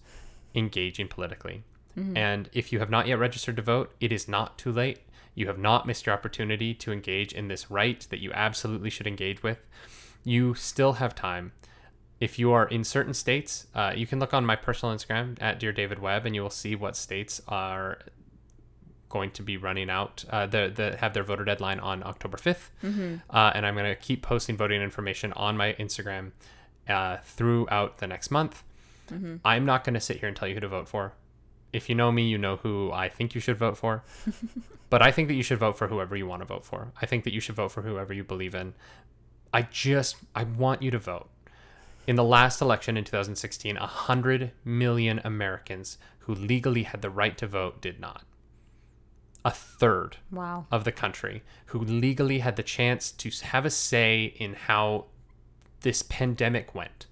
engaging 0.56 1.08
politically. 1.08 1.64
Mm-hmm. 1.98 2.18
And 2.18 2.50
if 2.54 2.72
you 2.72 2.80
have 2.80 2.90
not 2.90 3.08
yet 3.08 3.20
registered 3.20 3.56
to 3.58 3.62
vote, 3.62 3.94
it 4.00 4.12
is 4.12 4.28
not 4.28 4.58
too 4.58 4.72
late. 4.72 5.00
You 5.36 5.48
have 5.48 5.60
not 5.60 5.86
missed 5.86 6.06
your 6.06 6.16
opportunity 6.16 6.74
to 6.76 6.92
engage 6.92 7.34
in 7.34 7.48
this 7.48 7.70
right 7.70 8.06
that 8.10 8.20
you 8.20 8.32
absolutely 8.34 8.90
should 8.90 9.08
engage 9.08 9.44
with. 9.44 9.60
You 10.24 10.54
still 10.56 10.94
have 10.94 11.16
time. 11.16 11.54
If 12.20 12.38
you 12.38 12.52
are 12.52 12.68
in 12.68 12.84
certain 12.84 13.14
states, 13.14 13.68
uh, 13.74 13.94
you 13.96 14.06
can 14.06 14.20
look 14.20 14.34
on 14.34 14.46
my 14.46 14.56
personal 14.56 14.94
Instagram 14.94 15.38
at 15.40 15.60
Dear 15.60 15.72
David 15.72 16.00
Webb, 16.00 16.26
and 16.26 16.36
you 16.36 16.42
will 16.42 16.50
see 16.50 16.76
what 16.76 16.98
states 16.98 17.42
are 17.48 18.00
going 19.08 19.32
to 19.32 19.42
be 19.42 19.58
running 19.58 19.90
out. 19.90 20.24
Uh, 20.30 20.46
the 20.46 20.72
the 20.74 20.98
have 20.98 21.14
their 21.14 21.24
voter 21.24 21.44
deadline 21.46 21.80
on 21.80 22.04
October 22.04 22.38
5th 22.38 22.70
uh, 23.30 23.52
and 23.56 23.66
I'm 23.66 23.76
gonna 23.76 23.96
keep 23.96 24.22
posting 24.22 24.56
voting 24.56 24.82
information 24.82 25.34
on 25.34 25.58
my 25.58 25.74
Instagram 25.80 26.32
uh, 26.88 27.18
throughout 27.24 27.98
the 28.00 28.08
next 28.08 28.30
month. 28.32 28.64
I'm 29.44 29.66
not 29.66 29.84
going 29.84 29.96
to 29.96 30.00
sit 30.00 30.18
here 30.18 30.28
and 30.28 30.38
tell 30.38 30.48
you 30.48 30.54
who 30.54 30.60
to 30.60 30.68
vote 30.68 30.88
for. 30.88 31.14
If 31.74 31.90
you 31.90 31.96
know 31.96 32.12
me, 32.12 32.28
you 32.28 32.38
know 32.38 32.58
who 32.58 32.92
I 32.92 33.10
think 33.10 33.34
you 33.36 33.42
should 33.42 33.58
vote 33.58 33.78
for. 33.78 34.04
but 34.90 35.02
I 35.02 35.12
think 35.12 35.28
that 35.28 35.36
you 35.36 35.44
should 35.44 35.60
vote 35.60 35.78
for 35.78 35.88
whoever 35.88 36.16
you 36.16 36.28
want 36.28 36.42
to 36.42 36.46
vote 36.46 36.66
for. 36.66 36.92
I 37.02 37.06
think 37.06 37.24
that 37.24 37.34
you 37.34 37.40
should 37.40 37.56
vote 37.56 37.72
for 37.72 37.82
whoever 37.82 38.14
you 38.14 38.24
believe 38.24 38.56
in. 38.56 38.74
I 39.54 39.64
just 39.64 40.18
I 40.36 40.44
want 40.44 40.82
you 40.82 40.92
to 40.92 41.00
vote. 41.00 41.30
In 42.08 42.16
the 42.16 42.24
last 42.24 42.62
election 42.62 42.98
in 42.98 43.04
2016, 43.04 43.76
100 43.76 44.52
million 44.66 45.22
Americans 45.24 45.98
who 46.20 46.34
legally 46.34 46.84
had 46.84 47.02
the 47.02 47.10
right 47.10 47.38
to 47.38 47.48
vote 47.48 47.82
did 47.82 48.00
not. 48.00 48.24
A 49.46 49.52
third 49.52 50.18
Wow. 50.32 50.66
of 50.72 50.84
the 50.84 50.92
country 50.92 51.44
who 51.68 51.80
legally 51.80 52.40
had 52.40 52.56
the 52.56 52.64
chance 52.64 53.12
to 53.12 53.30
have 53.46 53.66
a 53.66 53.70
say 53.70 54.34
in 54.38 54.54
how 54.54 55.06
this 55.82 56.02
pandemic 56.04 56.76
went 56.76 57.06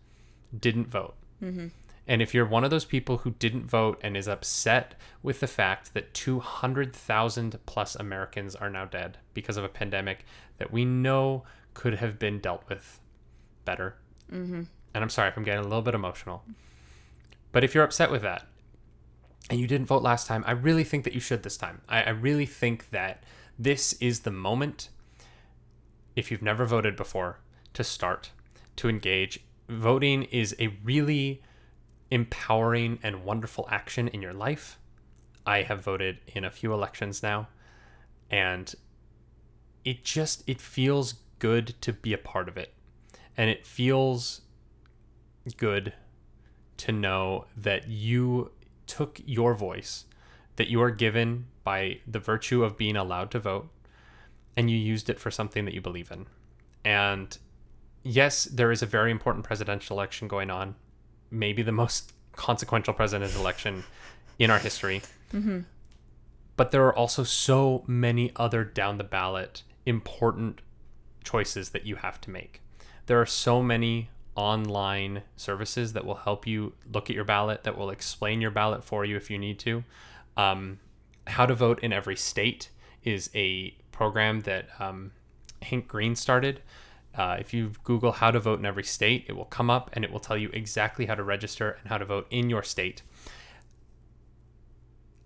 didn't 0.57 0.87
vote. 0.87 1.15
Mm-hmm. 1.41 1.67
And 2.07 2.21
if 2.21 2.33
you're 2.33 2.45
one 2.45 2.63
of 2.63 2.69
those 2.69 2.85
people 2.85 3.17
who 3.19 3.31
didn't 3.31 3.65
vote 3.65 3.99
and 4.01 4.15
is 4.15 4.27
upset 4.27 4.95
with 5.21 5.41
the 5.41 5.47
fact 5.47 5.93
that 5.93 6.13
200,000 6.13 7.59
plus 7.65 7.95
Americans 7.95 8.55
are 8.55 8.69
now 8.69 8.85
dead 8.85 9.17
because 9.33 9.57
of 9.57 9.63
a 9.63 9.69
pandemic 9.69 10.25
that 10.57 10.71
we 10.71 10.85
know 10.85 11.43
could 11.77 11.93
have 11.93 12.17
been 12.17 12.39
dealt 12.39 12.63
with 12.67 12.99
better. 13.63 13.95
Mm-hmm. 14.33 14.63
And 14.95 15.03
I'm 15.03 15.11
sorry 15.11 15.29
if 15.29 15.37
I'm 15.37 15.43
getting 15.43 15.59
a 15.63 15.67
little 15.67 15.83
bit 15.83 15.93
emotional. 15.93 16.43
But 17.51 17.63
if 17.63 17.75
you're 17.75 17.83
upset 17.83 18.09
with 18.09 18.23
that, 18.23 18.47
and 19.51 19.59
you 19.59 19.67
didn't 19.67 19.85
vote 19.85 20.01
last 20.01 20.25
time, 20.25 20.43
I 20.47 20.53
really 20.53 20.83
think 20.83 21.03
that 21.03 21.13
you 21.13 21.19
should 21.19 21.43
this 21.43 21.55
time. 21.55 21.81
I, 21.87 22.01
I 22.01 22.09
really 22.09 22.47
think 22.47 22.89
that 22.89 23.23
this 23.59 23.93
is 24.01 24.21
the 24.21 24.31
moment, 24.31 24.89
if 26.15 26.31
you've 26.31 26.41
never 26.41 26.65
voted 26.65 26.95
before, 26.95 27.41
to 27.73 27.83
start, 27.83 28.31
to 28.77 28.89
engage. 28.89 29.41
Voting 29.69 30.23
is 30.23 30.55
a 30.59 30.69
really 30.83 31.43
empowering 32.09 32.97
and 33.03 33.23
wonderful 33.23 33.67
action 33.69 34.07
in 34.07 34.23
your 34.23 34.33
life. 34.33 34.79
I 35.45 35.61
have 35.61 35.83
voted 35.83 36.17
in 36.25 36.43
a 36.43 36.49
few 36.49 36.73
elections 36.73 37.21
now, 37.21 37.49
and 38.31 38.73
it 39.85 40.03
just 40.03 40.43
it 40.49 40.59
feels 40.59 41.13
good 41.39 41.75
to 41.81 41.93
be 41.93 42.13
a 42.13 42.17
part 42.17 42.47
of 42.47 42.57
it. 42.57 42.73
And 43.35 43.49
it 43.49 43.65
feels 43.65 44.41
good 45.57 45.93
to 46.77 46.91
know 46.91 47.45
that 47.55 47.87
you 47.87 48.51
took 48.85 49.21
your 49.25 49.53
voice 49.53 50.05
that 50.57 50.67
you 50.67 50.81
are 50.81 50.91
given 50.91 51.45
by 51.63 51.99
the 52.05 52.19
virtue 52.19 52.63
of 52.63 52.77
being 52.77 52.97
allowed 52.97 53.31
to 53.31 53.39
vote 53.39 53.69
and 54.55 54.69
you 54.69 54.77
used 54.77 55.09
it 55.09 55.19
for 55.19 55.31
something 55.31 55.65
that 55.65 55.73
you 55.73 55.81
believe 55.81 56.11
in. 56.11 56.25
And 56.83 57.37
yes, 58.03 58.45
there 58.45 58.71
is 58.71 58.81
a 58.81 58.87
very 58.87 59.11
important 59.11 59.45
presidential 59.45 59.95
election 59.95 60.27
going 60.27 60.49
on, 60.49 60.75
maybe 61.29 61.61
the 61.61 61.71
most 61.71 62.11
consequential 62.35 62.93
presidential 62.93 63.39
election 63.39 63.83
in 64.39 64.49
our 64.49 64.59
history. 64.59 65.01
Mm-hmm. 65.31 65.59
But 66.55 66.71
there 66.71 66.85
are 66.85 66.95
also 66.95 67.23
so 67.23 67.83
many 67.85 68.31
other 68.35 68.63
down 68.63 68.97
the 68.97 69.03
ballot 69.03 69.61
important 69.85 70.61
choices 71.31 71.69
that 71.69 71.85
you 71.85 71.95
have 71.97 72.19
to 72.21 72.29
make. 72.29 72.61
There 73.07 73.19
are 73.19 73.31
so 73.47 73.61
many 73.61 74.09
online 74.35 75.23
services 75.35 75.93
that 75.93 76.05
will 76.05 76.21
help 76.27 76.47
you 76.47 76.73
look 76.93 77.09
at 77.09 77.15
your 77.15 77.25
ballot, 77.25 77.63
that 77.63 77.77
will 77.77 77.89
explain 77.89 78.41
your 78.41 78.51
ballot 78.51 78.83
for 78.83 79.03
you 79.03 79.15
if 79.17 79.29
you 79.31 79.37
need 79.37 79.59
to. 79.59 79.83
Um, 80.35 80.79
How 81.25 81.45
to 81.45 81.55
Vote 81.55 81.79
in 81.83 81.91
Every 81.91 82.15
State 82.15 82.69
is 83.03 83.29
a 83.33 83.75
program 83.91 84.41
that 84.41 84.69
um, 84.79 85.11
Hank 85.61 85.87
Green 85.87 86.15
started. 86.15 86.61
Uh, 87.15 87.37
if 87.39 87.53
you 87.53 87.71
Google 87.83 88.11
how 88.11 88.29
to 88.29 88.39
vote 88.39 88.59
in 88.59 88.65
every 88.65 88.83
state, 88.83 89.25
it 89.27 89.35
will 89.35 89.45
come 89.45 89.71
up 89.71 89.89
and 89.93 90.05
it 90.05 90.11
will 90.11 90.19
tell 90.19 90.37
you 90.37 90.49
exactly 90.53 91.07
how 91.07 91.15
to 91.15 91.23
register 91.23 91.77
and 91.81 91.89
how 91.89 91.97
to 91.97 92.05
vote 92.05 92.27
in 92.29 92.47
your 92.49 92.61
state. 92.61 93.01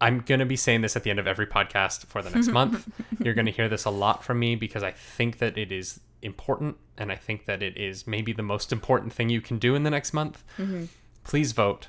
I'm 0.02 0.22
going 0.22 0.40
to 0.40 0.46
be 0.46 0.56
saying 0.56 0.82
this 0.82 0.96
at 0.96 1.04
the 1.04 1.12
end 1.12 1.20
of 1.20 1.28
every 1.28 1.46
podcast 1.46 2.08
for 2.08 2.24
the 2.24 2.32
next 2.32 2.48
month. 2.52 2.90
You're 3.24 3.36
going 3.36 3.46
to 3.46 3.52
hear 3.52 3.70
this 3.70 3.86
a 3.86 3.92
lot 3.92 4.24
from 4.24 4.40
me 4.40 4.56
because 4.56 4.82
I 4.82 4.92
think 4.92 5.38
that 5.38 5.58
it 5.58 5.72
is 5.72 6.02
important 6.24 6.78
and 6.98 7.12
I 7.12 7.16
think 7.16 7.46
that 7.46 7.62
it 7.62 7.78
is 7.78 8.08
maybe 8.08 8.34
the 8.34 8.44
most 8.44 8.72
important 8.72 9.14
thing 9.14 9.30
you 9.30 9.42
can 9.42 9.60
do 9.60 9.76
in 9.76 9.84
the 9.84 9.92
next 9.92 10.12
month. 10.12 10.44
Mm-hmm. 10.58 10.86
Please 11.24 11.52
vote. 11.52 11.88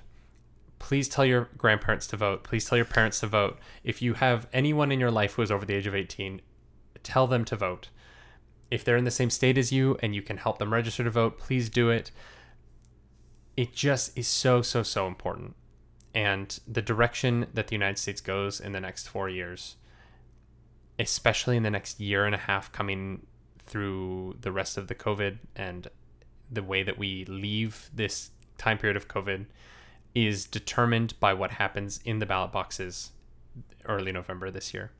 Please 0.78 1.08
tell 1.08 1.24
your 1.24 1.48
grandparents 1.56 2.06
to 2.08 2.16
vote. 2.18 2.44
Please 2.44 2.66
tell 2.66 2.76
your 2.76 2.84
parents 2.84 3.20
to 3.20 3.26
vote. 3.26 3.58
If 3.82 4.02
you 4.02 4.14
have 4.14 4.46
anyone 4.52 4.92
in 4.92 5.00
your 5.00 5.10
life 5.10 5.34
who 5.34 5.42
is 5.42 5.50
over 5.50 5.64
the 5.64 5.74
age 5.74 5.86
of 5.86 5.94
18, 5.94 6.42
tell 7.02 7.26
them 7.26 7.46
to 7.46 7.56
vote. 7.56 7.88
If 8.70 8.84
they're 8.84 8.96
in 8.96 9.04
the 9.04 9.10
same 9.10 9.30
state 9.30 9.56
as 9.56 9.72
you 9.72 9.96
and 10.02 10.14
you 10.14 10.22
can 10.22 10.36
help 10.36 10.58
them 10.58 10.72
register 10.72 11.04
to 11.04 11.10
vote, 11.10 11.38
please 11.38 11.70
do 11.70 11.88
it. 11.88 12.10
It 13.56 13.72
just 13.72 14.16
is 14.18 14.28
so, 14.28 14.60
so, 14.60 14.82
so 14.82 15.06
important 15.06 15.54
and 16.14 16.58
the 16.66 16.82
direction 16.82 17.46
that 17.54 17.68
the 17.68 17.74
United 17.74 17.98
States 17.98 18.20
goes 18.20 18.60
in 18.60 18.72
the 18.72 18.80
next 18.80 19.08
four 19.08 19.28
years, 19.28 19.76
especially 20.98 21.56
in 21.56 21.62
the 21.62 21.70
next 21.70 22.00
year 22.00 22.24
and 22.26 22.34
a 22.34 22.38
half 22.38 22.70
coming 22.72 23.26
through 23.58 24.36
the 24.40 24.52
rest 24.52 24.76
of 24.76 24.88
the 24.88 24.94
COVID 24.94 25.38
and 25.56 25.88
the 26.50 26.62
way 26.62 26.82
that 26.82 26.98
we 26.98 27.24
leave 27.24 27.90
this 27.94 28.30
time 28.58 28.76
period 28.76 28.96
of 28.96 29.08
COVID, 29.08 29.46
is 30.14 30.44
determined 30.44 31.18
by 31.18 31.32
what 31.32 31.52
happens 31.52 32.00
in 32.04 32.18
the 32.18 32.26
ballot 32.26 32.52
boxes 32.52 33.12
early 33.86 34.12
November 34.12 34.50
this 34.50 34.74
year. 34.74 34.90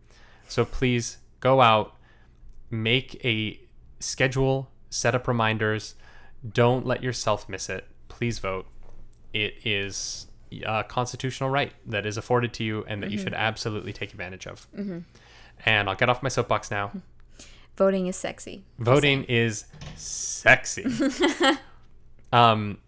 So 0.49 0.65
please 0.65 1.19
go 1.41 1.61
out, 1.61 1.97
make 2.71 3.23
a 3.25 3.61
schedule, 4.01 4.71
set 4.89 5.15
up 5.15 5.29
reminders. 5.29 5.95
Don't 6.49 6.87
let 6.87 7.03
yourself 7.03 7.49
miss 7.49 7.69
it. 7.69 7.87
Please 8.09 8.39
vote. 8.39 8.67
It 9.35 9.55
is 9.65 10.27
a 10.67 10.85
constitutional 10.85 11.51
right 11.51 11.73
that 11.87 12.05
is 12.05 12.17
afforded 12.17 12.53
to 12.55 12.65
you 12.65 12.85
and 12.87 13.03
that 13.03 13.11
you 13.11 13.17
mm-hmm. 13.17 13.25
should 13.25 13.35
absolutely 13.35 13.93
take 13.93 14.11
advantage 14.11 14.47
of. 14.47 14.67
Mm-hmm. 14.77 14.99
And 15.65 15.89
I'll 15.89 15.97
get 15.97 16.09
off 16.09 16.23
my 16.23 16.29
soapbox 16.29 16.71
now. 16.71 16.89
Mm-hmm. 16.89 16.99
Voting 17.77 18.07
is 18.07 18.17
sexy. 18.17 18.65
Voting 18.79 19.25
is 19.25 19.65
sexy. 19.97 20.85
um, 22.33 22.79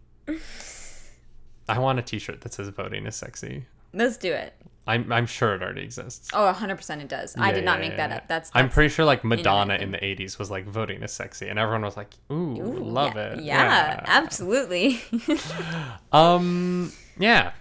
I 1.69 1.79
want 1.79 1.99
a 1.99 2.03
T-shirt 2.03 2.43
that 2.43 2.53
says 2.53 2.69
"Voting 2.69 3.07
is 3.07 3.17
sexy." 3.17 3.65
Let's 3.95 4.19
do 4.19 4.33
it. 4.33 4.53
I'm 4.87 5.11
I'm 5.13 5.27
sure 5.27 5.55
it 5.55 5.63
already 5.63 5.83
exists. 5.83 6.31
Oh, 6.35 6.53
100% 6.53 7.01
it 7.01 7.09
does. 7.09 7.35
I 7.37 7.49
Yeah, 7.49 7.55
did 7.55 7.65
not 7.65 7.81
make 7.81 7.93
yeah, 7.93 7.97
that 7.97 8.11
yeah. 8.11 8.17
up. 8.17 8.29
That's, 8.29 8.51
I'm 8.55 8.69
pretty 8.69 8.91
sure 8.91 9.05
like 9.05 9.25
Madonna 9.25 9.77
in 9.77 9.93
the 9.93 9.99
80s 9.99 10.39
was 10.39 10.51
like 10.51 10.67
voting 10.67 11.03
is 11.03 11.13
sexy 11.13 11.49
and 11.49 11.59
everyone 11.59 11.83
was 11.83 11.97
like, 11.97 12.13
"Ooh, 12.31 12.55
love 12.55 13.17
yeah, 13.17 13.33
it." 13.33 13.45
Yeah, 13.45 14.05
absolutely. 14.07 15.01
Um 16.13 16.93
yeah. 17.19 17.53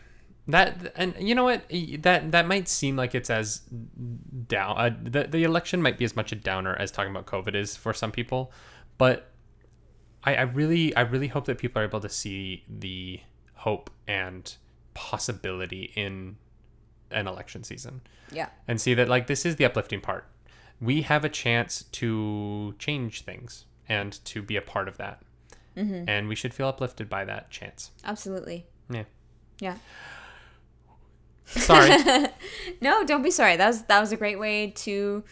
That 0.47 0.91
and 0.97 1.15
you 1.17 1.35
know 1.35 1.45
what 1.45 1.63
that 1.99 2.33
that 2.33 2.47
might 2.47 2.67
seem 2.67 2.97
like 2.97 3.15
it's 3.15 3.29
as 3.29 3.61
down 4.47 4.77
uh, 4.77 4.89
the 5.01 5.23
the 5.23 5.43
election 5.45 5.81
might 5.81 5.97
be 5.97 6.03
as 6.03 6.17
much 6.17 6.33
a 6.33 6.35
downer 6.35 6.75
as 6.75 6.91
talking 6.91 7.11
about 7.11 7.25
COVID 7.27 7.55
is 7.55 7.77
for 7.77 7.93
some 7.93 8.11
people, 8.11 8.51
but 8.97 9.31
I, 10.25 10.35
I 10.35 10.41
really 10.41 10.93
I 10.97 11.01
really 11.01 11.27
hope 11.29 11.45
that 11.45 11.59
people 11.59 11.81
are 11.81 11.85
able 11.85 12.01
to 12.01 12.09
see 12.09 12.65
the 12.67 13.21
hope 13.53 13.89
and 14.05 14.53
possibility 14.93 15.93
in 15.95 16.35
an 17.13 17.27
election 17.27 17.63
season 17.63 18.01
yeah. 18.31 18.49
and 18.67 18.81
see 18.81 18.93
that 18.95 19.07
like 19.07 19.27
this 19.27 19.45
is 19.45 19.55
the 19.57 19.65
uplifting 19.65 20.01
part. 20.01 20.25
We 20.81 21.03
have 21.03 21.23
a 21.23 21.29
chance 21.29 21.83
to 21.93 22.75
change 22.79 23.23
things 23.23 23.65
and 23.87 24.23
to 24.25 24.41
be 24.41 24.55
a 24.57 24.61
part 24.61 24.87
of 24.87 24.97
that. 24.97 25.21
And 25.75 26.27
we 26.27 26.35
should 26.35 26.53
feel 26.53 26.67
uplifted 26.67 27.09
by 27.09 27.25
that 27.25 27.49
chance. 27.49 27.89
Absolutely. 28.05 28.67
Yeah. 28.91 29.05
Yeah. 29.59 29.77
Sorry. 31.45 31.91
No, 32.81 33.03
don't 33.05 33.23
be 33.23 33.31
sorry. 33.31 33.55
That 33.57 33.67
was 33.67 33.83
that 33.83 33.99
was 33.99 34.11
a 34.11 34.17
great 34.17 34.37
way 34.39 34.71
to 34.71 35.23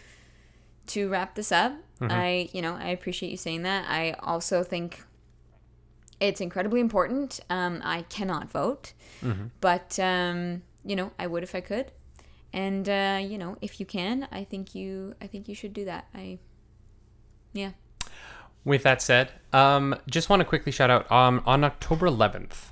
to 0.88 1.08
wrap 1.08 1.34
this 1.34 1.52
up. 1.52 1.72
Mm-hmm. 2.00 2.10
I, 2.12 2.48
you 2.52 2.60
know, 2.62 2.74
I 2.74 2.88
appreciate 2.88 3.30
you 3.30 3.36
saying 3.36 3.62
that. 3.62 3.84
I 3.88 4.12
also 4.20 4.62
think 4.64 5.04
it's 6.18 6.40
incredibly 6.40 6.80
important. 6.80 7.40
Um, 7.50 7.80
I 7.84 8.02
cannot 8.02 8.50
vote, 8.50 8.94
Mm-hmm. 9.22 9.46
but 9.60 9.98
um, 10.00 10.62
you 10.84 10.96
know, 10.96 11.12
I 11.18 11.26
would 11.26 11.42
if 11.42 11.54
I 11.54 11.60
could. 11.60 11.92
And 12.52 12.88
uh, 12.88 13.20
you 13.22 13.38
know, 13.38 13.56
if 13.60 13.80
you 13.80 13.86
can, 13.86 14.28
I 14.30 14.44
think 14.44 14.74
you, 14.74 15.14
I 15.20 15.26
think 15.26 15.48
you 15.48 15.54
should 15.54 15.72
do 15.72 15.84
that. 15.86 16.06
I, 16.14 16.38
yeah. 17.52 17.72
With 18.64 18.82
that 18.84 19.02
said, 19.02 19.32
um, 19.52 19.94
just 20.08 20.28
want 20.28 20.40
to 20.40 20.44
quickly 20.44 20.70
shout 20.70 20.90
out 20.90 21.10
um, 21.10 21.42
on 21.46 21.64
October 21.64 22.06
11th, 22.06 22.66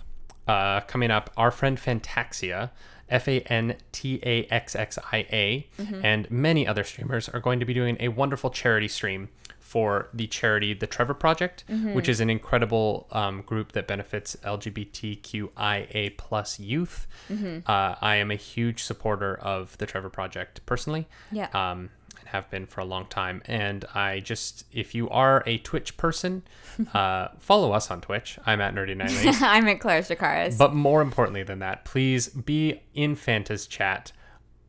uh, 0.47 0.81
coming 0.83 1.11
up, 1.11 1.31
our 1.37 1.51
friend 1.51 1.79
Fantaxxia, 1.79 2.71
F 3.09 3.27
A 3.27 3.41
N 3.53 3.77
T 3.91 4.21
A 4.23 4.45
X 4.45 4.77
X 4.77 4.99
I 5.11 5.27
A, 5.33 5.69
and 6.03 6.31
many 6.31 6.67
other 6.67 6.85
streamers 6.85 7.29
are 7.29 7.41
going 7.41 7.59
to 7.59 7.67
be 7.67 7.75
doing 7.75 7.97
a 7.99 8.09
wonderful 8.09 8.51
charity 8.51 8.87
stream 8.87 9.31
for 9.71 10.09
the 10.13 10.27
charity 10.27 10.75
The 10.75 10.89
Trevor 10.89 11.15
Project, 11.15 11.63
which 11.95 12.09
is 12.09 12.19
an 12.19 12.29
incredible 12.29 13.07
um, 13.13 13.43
group 13.43 13.71
that 13.73 13.87
benefits 13.87 14.35
LGBTQIA 14.43 16.17
plus 16.17 16.59
youth. 16.59 17.07
Uh, 17.31 17.95
I 18.01 18.17
am 18.17 18.31
a 18.33 18.37
huge 18.37 18.83
supporter 18.83 19.37
of 19.37 19.79
The 19.79 19.87
Trevor 19.87 20.11
Project 20.11 20.61
personally 20.67 21.07
Yeah. 21.31 21.49
um, 21.55 21.91
and 22.19 22.29
have 22.31 22.51
been 22.51 22.67
for 22.67 22.81
a 22.81 22.85
long 22.85 23.07
time. 23.07 23.43
And 23.47 23.85
I 23.95 24.19
just, 24.19 24.65
if 24.73 24.93
you 24.95 25.09
are 25.11 25.45
a 25.47 25.59
Twitch 25.59 25.97
person, 25.97 26.43
uh, 26.95 27.29
follow 27.39 27.71
us 27.73 27.93
on 27.93 28.01
Twitch. 28.01 28.39
I'm 28.45 28.61
at 28.61 28.75
Nerdy 28.75 28.97
Nightly. 28.97 29.29
I'm 29.47 29.69
at 29.69 29.79
Claire 29.79 30.03
Shakaris. 30.03 30.59
but 30.59 30.75
more 30.75 31.01
importantly 31.01 31.45
than 31.45 31.61
that, 31.61 31.85
please 31.85 32.29
be 32.29 32.81
in 32.95 33.15
Fanta's 33.15 33.69
chat 33.69 34.11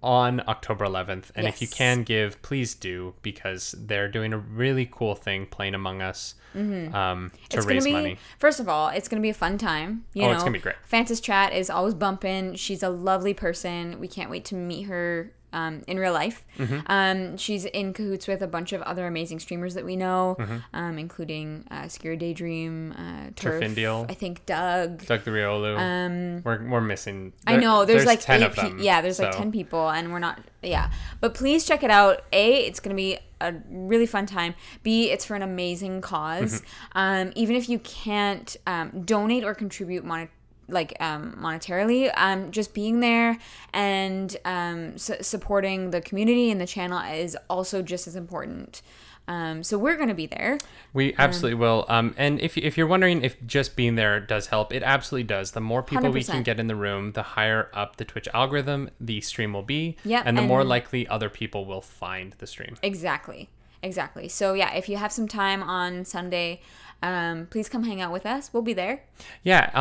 on 0.03 0.41
October 0.47 0.85
11th. 0.85 1.25
And 1.35 1.47
if 1.47 1.61
you 1.61 1.67
can 1.67 2.03
give, 2.03 2.41
please 2.41 2.73
do 2.75 3.13
because 3.21 3.75
they're 3.77 4.07
doing 4.07 4.33
a 4.33 4.37
really 4.37 4.87
cool 4.91 5.15
thing 5.15 5.45
playing 5.45 5.75
Among 5.75 6.01
Us 6.01 6.35
um, 6.55 6.59
to 6.61 6.61
Mm-hmm. 6.61 7.27
it's 7.57 7.65
raise 7.65 7.85
be 7.85 7.91
money. 7.93 8.17
first 8.39 8.59
of 8.59 8.67
all, 8.67 8.89
it's 8.89 9.07
gonna 9.07 9.21
be 9.21 9.29
a 9.29 9.33
fun 9.33 9.57
time. 9.57 10.05
You 10.13 10.23
Oh, 10.23 10.27
know, 10.27 10.33
it's 10.33 10.43
gonna 10.43 10.53
be 10.53 10.59
great. 10.59 10.75
Fanta's 10.83 11.21
chat 11.21 11.53
is 11.53 11.69
always 11.69 11.93
bumping. 11.93 12.55
She's 12.55 12.83
a 12.83 12.89
lovely 12.89 13.33
person. 13.33 13.99
We 13.99 14.07
can't 14.07 14.29
wait 14.29 14.43
to 14.45 14.55
meet 14.55 14.83
her 14.83 15.31
um, 15.53 15.81
in 15.87 15.97
real 15.99 16.13
life. 16.13 16.45
Mm-hmm. 16.57 16.79
Um, 16.87 17.37
she's 17.37 17.65
in 17.65 17.93
cahoots 17.93 18.27
with 18.27 18.41
a 18.41 18.47
bunch 18.47 18.73
of 18.73 18.81
other 18.83 19.07
amazing 19.07 19.39
streamers 19.39 19.73
that 19.75 19.85
we 19.85 19.95
know, 19.95 20.35
Mm-hmm. 20.39 20.57
um, 20.73 20.97
including 20.97 21.65
uh, 21.71 21.87
Daydream, 22.01 22.93
uh, 22.93 23.29
Turf, 23.35 23.61
Turfindial. 23.63 24.09
I 24.09 24.13
think 24.13 24.45
Doug. 24.45 25.05
Doug 25.05 25.23
the 25.23 25.31
Riolu. 25.31 25.77
Um, 25.77 26.41
we're, 26.43 26.67
we're 26.69 26.81
missing. 26.81 27.33
I 27.47 27.57
know 27.57 27.85
there's, 27.85 28.05
like 28.05 28.21
10 28.21 28.41
eight 28.41 28.45
of 28.45 28.55
them. 28.55 28.77
pe- 28.77 28.83
yeah, 28.83 29.01
there's 29.01 29.19
like 29.19 29.35
ten 29.35 29.51
people, 29.51 29.89
and 29.89 30.11
we're 30.11 30.19
not. 30.19 30.39
Yeah, 30.61 30.91
but 31.19 31.33
please 31.33 31.65
check 31.65 31.83
it 31.83 31.91
out. 31.91 32.23
A, 32.31 32.65
it's 32.65 32.79
gonna 32.79 32.95
be 32.95 33.17
a 33.39 33.55
really 33.69 34.05
fun 34.05 34.25
time. 34.27 34.53
B, 34.83 35.09
it's 35.09 35.25
for 35.25 35.35
an 35.35 35.41
amazing 35.41 36.01
cause. 36.01 36.61
Mm-hmm. 36.61 36.97
Um, 36.97 37.31
even 37.35 37.55
if 37.55 37.67
you 37.69 37.79
can't 37.79 38.55
um, 38.67 39.01
donate 39.03 39.43
or 39.43 39.53
contribute 39.55 40.05
monet 40.05 40.29
like 40.71 40.95
um, 40.99 41.37
monetarily, 41.39 42.11
um, 42.15 42.51
just 42.51 42.73
being 42.73 42.99
there 42.99 43.37
and 43.73 44.35
um, 44.45 44.97
su- 44.97 45.21
supporting 45.21 45.91
the 45.91 46.01
community 46.01 46.49
and 46.49 46.59
the 46.59 46.67
channel 46.67 46.99
is 46.99 47.37
also 47.49 47.81
just 47.81 48.07
as 48.07 48.15
important. 48.15 48.81
Um, 49.27 49.63
so 49.63 49.77
we're 49.77 49.97
gonna 49.97 50.15
be 50.15 50.25
there. 50.25 50.57
We 50.93 51.15
absolutely 51.17 51.55
will. 51.55 51.85
Um, 51.87 52.13
and 52.17 52.39
if, 52.41 52.57
if 52.57 52.77
you're 52.77 52.87
wondering 52.87 53.23
if 53.23 53.37
just 53.45 53.75
being 53.75 53.95
there 53.95 54.19
does 54.19 54.47
help, 54.47 54.73
it 54.73 54.83
absolutely 54.83 55.25
does. 55.25 55.51
The 55.51 55.61
more 55.61 55.83
people 55.83 56.11
we 56.11 56.23
can 56.23 56.43
get 56.43 56.59
in 56.59 56.67
the 56.67 56.75
room, 56.75 57.13
the 57.13 57.23
higher 57.23 57.69
up 57.73 57.95
the 57.95 58.03
Twitch 58.03 58.27
algorithm 58.33 58.89
the 58.99 59.21
stream 59.21 59.53
will 59.53 59.61
be. 59.61 59.95
Yeah, 60.03 60.23
And 60.25 60.37
the 60.37 60.41
more 60.41 60.63
likely 60.63 61.07
other 61.07 61.29
people 61.29 61.65
will 61.65 61.81
find 61.81 62.33
the 62.39 62.47
stream. 62.47 62.75
Exactly. 62.81 63.49
Exactly. 63.83 64.27
So 64.27 64.53
yeah, 64.53 64.73
if 64.73 64.89
you 64.89 64.97
have 64.97 65.11
some 65.11 65.27
time 65.27 65.63
on 65.63 66.03
Sunday, 66.03 66.61
um, 67.01 67.47
please 67.49 67.69
come 67.69 67.83
hang 67.83 68.01
out 68.01 68.11
with 68.11 68.25
us. 68.25 68.51
We'll 68.53 68.63
be 68.63 68.73
there. 68.73 69.03
Yeah. 69.43 69.71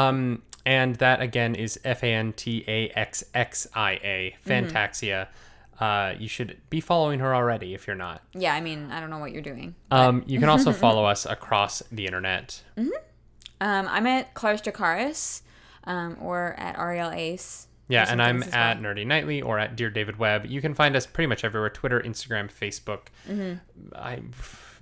And 0.67 0.97
that 0.97 1.21
again 1.23 1.55
is 1.55 1.81
F 1.85 2.03
A 2.03 2.13
N 2.13 2.33
T 2.35 2.65
A 2.69 2.89
X 2.91 3.25
X 3.35 3.67
I 3.75 3.93
A, 3.93 4.37
Mm-hmm. 4.47 4.51
Fantaxxia. 4.51 5.29
Uh, 5.81 6.15
you 6.19 6.29
should 6.29 6.59
be 6.69 6.79
following 6.81 7.21
her 7.21 7.35
already 7.35 7.73
if 7.73 7.87
you're 7.87 7.97
not. 7.97 8.23
Yeah, 8.35 8.55
I 8.55 8.61
mean, 8.61 8.91
I 8.91 9.01
don't 9.01 9.09
know 9.09 9.19
what 9.19 9.33
you're 9.33 9.41
doing. 9.41 9.75
Um, 9.91 10.23
you 10.27 10.39
can 10.39 10.51
also 10.51 10.73
follow 10.75 11.07
us 11.07 11.25
across 11.25 11.83
the 11.91 12.05
internet. 12.05 12.63
Um, 12.77 12.93
I'm 13.89 14.07
at 14.07 14.35
Claris 14.35 14.61
Jacaris, 14.61 15.41
um, 15.85 16.19
or 16.21 16.55
at 16.59 16.79
Ariel 16.79 17.11
Ace. 17.11 17.67
Yeah, 17.89 18.05
and 18.09 18.21
I'm 18.23 18.43
as 18.43 18.51
at. 18.53 18.81
Nerdy 18.81 19.07
Nightly 19.07 19.41
or 19.43 19.59
at 19.59 19.75
Dear 19.75 19.91
David 19.91 20.19
Webb. 20.19 20.47
You 20.47 20.61
can 20.61 20.75
find 20.75 20.95
us 20.95 21.07
pretty 21.07 21.27
much 21.29 21.45
everywhere: 21.45 21.71
Twitter, 21.71 21.99
Instagram, 22.01 22.51
Facebook. 22.53 23.07
Mm-hmm. 23.29 23.55
I 23.97 24.21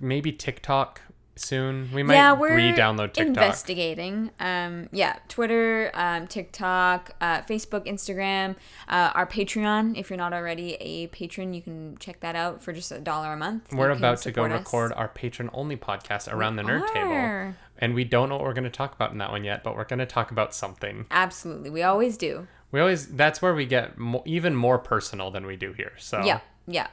maybe 0.01 0.31
TikTok 0.33 1.01
soon. 1.39 1.89
We 1.93 2.03
might 2.03 2.15
yeah, 2.15 2.33
we're 2.33 2.55
re-download 2.55 3.13
TikTok. 3.13 3.27
investigating. 3.27 4.31
Um, 4.39 4.89
yeah, 4.91 5.17
Twitter, 5.27 5.91
um, 5.93 6.27
TikTok, 6.27 7.11
uh, 7.21 7.41
Facebook, 7.41 7.85
Instagram, 7.85 8.55
uh, 8.87 9.11
our 9.13 9.25
Patreon. 9.25 9.97
If 9.97 10.09
you're 10.09 10.17
not 10.17 10.33
already 10.33 10.75
a 10.75 11.07
patron, 11.07 11.53
you 11.53 11.61
can 11.61 11.97
check 11.99 12.19
that 12.21 12.35
out 12.35 12.61
for 12.61 12.73
just 12.73 12.91
a 12.91 12.99
dollar 12.99 13.33
a 13.33 13.37
month. 13.37 13.71
We're 13.73 13.91
about 13.91 14.19
to 14.19 14.31
go 14.31 14.45
us. 14.45 14.51
record 14.51 14.93
our 14.93 15.07
patron-only 15.07 15.77
podcast 15.77 16.31
around 16.31 16.55
the 16.57 16.63
nerd 16.63 16.87
table, 16.93 17.55
and 17.77 17.93
we 17.93 18.03
don't 18.03 18.29
know 18.29 18.35
what 18.35 18.45
we're 18.45 18.53
going 18.53 18.63
to 18.65 18.69
talk 18.69 18.93
about 18.93 19.11
in 19.11 19.17
that 19.19 19.31
one 19.31 19.43
yet. 19.43 19.63
But 19.63 19.75
we're 19.75 19.85
going 19.85 19.99
to 19.99 20.05
talk 20.05 20.31
about 20.31 20.53
something. 20.53 21.05
Absolutely, 21.11 21.69
we 21.69 21.81
always 21.83 22.17
do. 22.17 22.47
We 22.71 22.79
always 22.79 23.07
that's 23.07 23.41
where 23.41 23.53
we 23.55 23.65
get 23.65 23.97
mo- 23.97 24.23
even 24.25 24.55
more 24.55 24.77
personal 24.77 25.31
than 25.31 25.45
we 25.45 25.55
do 25.55 25.73
here. 25.73 25.93
So 25.97 26.23
Yeah, 26.23 26.41
yeah. 26.67 26.87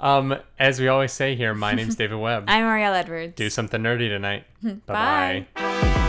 Um, 0.00 0.36
as 0.58 0.80
we 0.80 0.88
always 0.88 1.12
say 1.12 1.34
here, 1.34 1.54
my 1.54 1.72
name's 1.72 1.94
David 1.96 2.18
Webb. 2.18 2.44
I'm 2.48 2.64
Ariel 2.64 2.94
Edwards. 2.94 3.34
Do 3.36 3.48
something 3.50 3.80
nerdy 3.82 4.08
tonight. 4.08 4.44
Bye. 4.62 4.76
Bye 4.86 5.46
bye. 5.54 6.02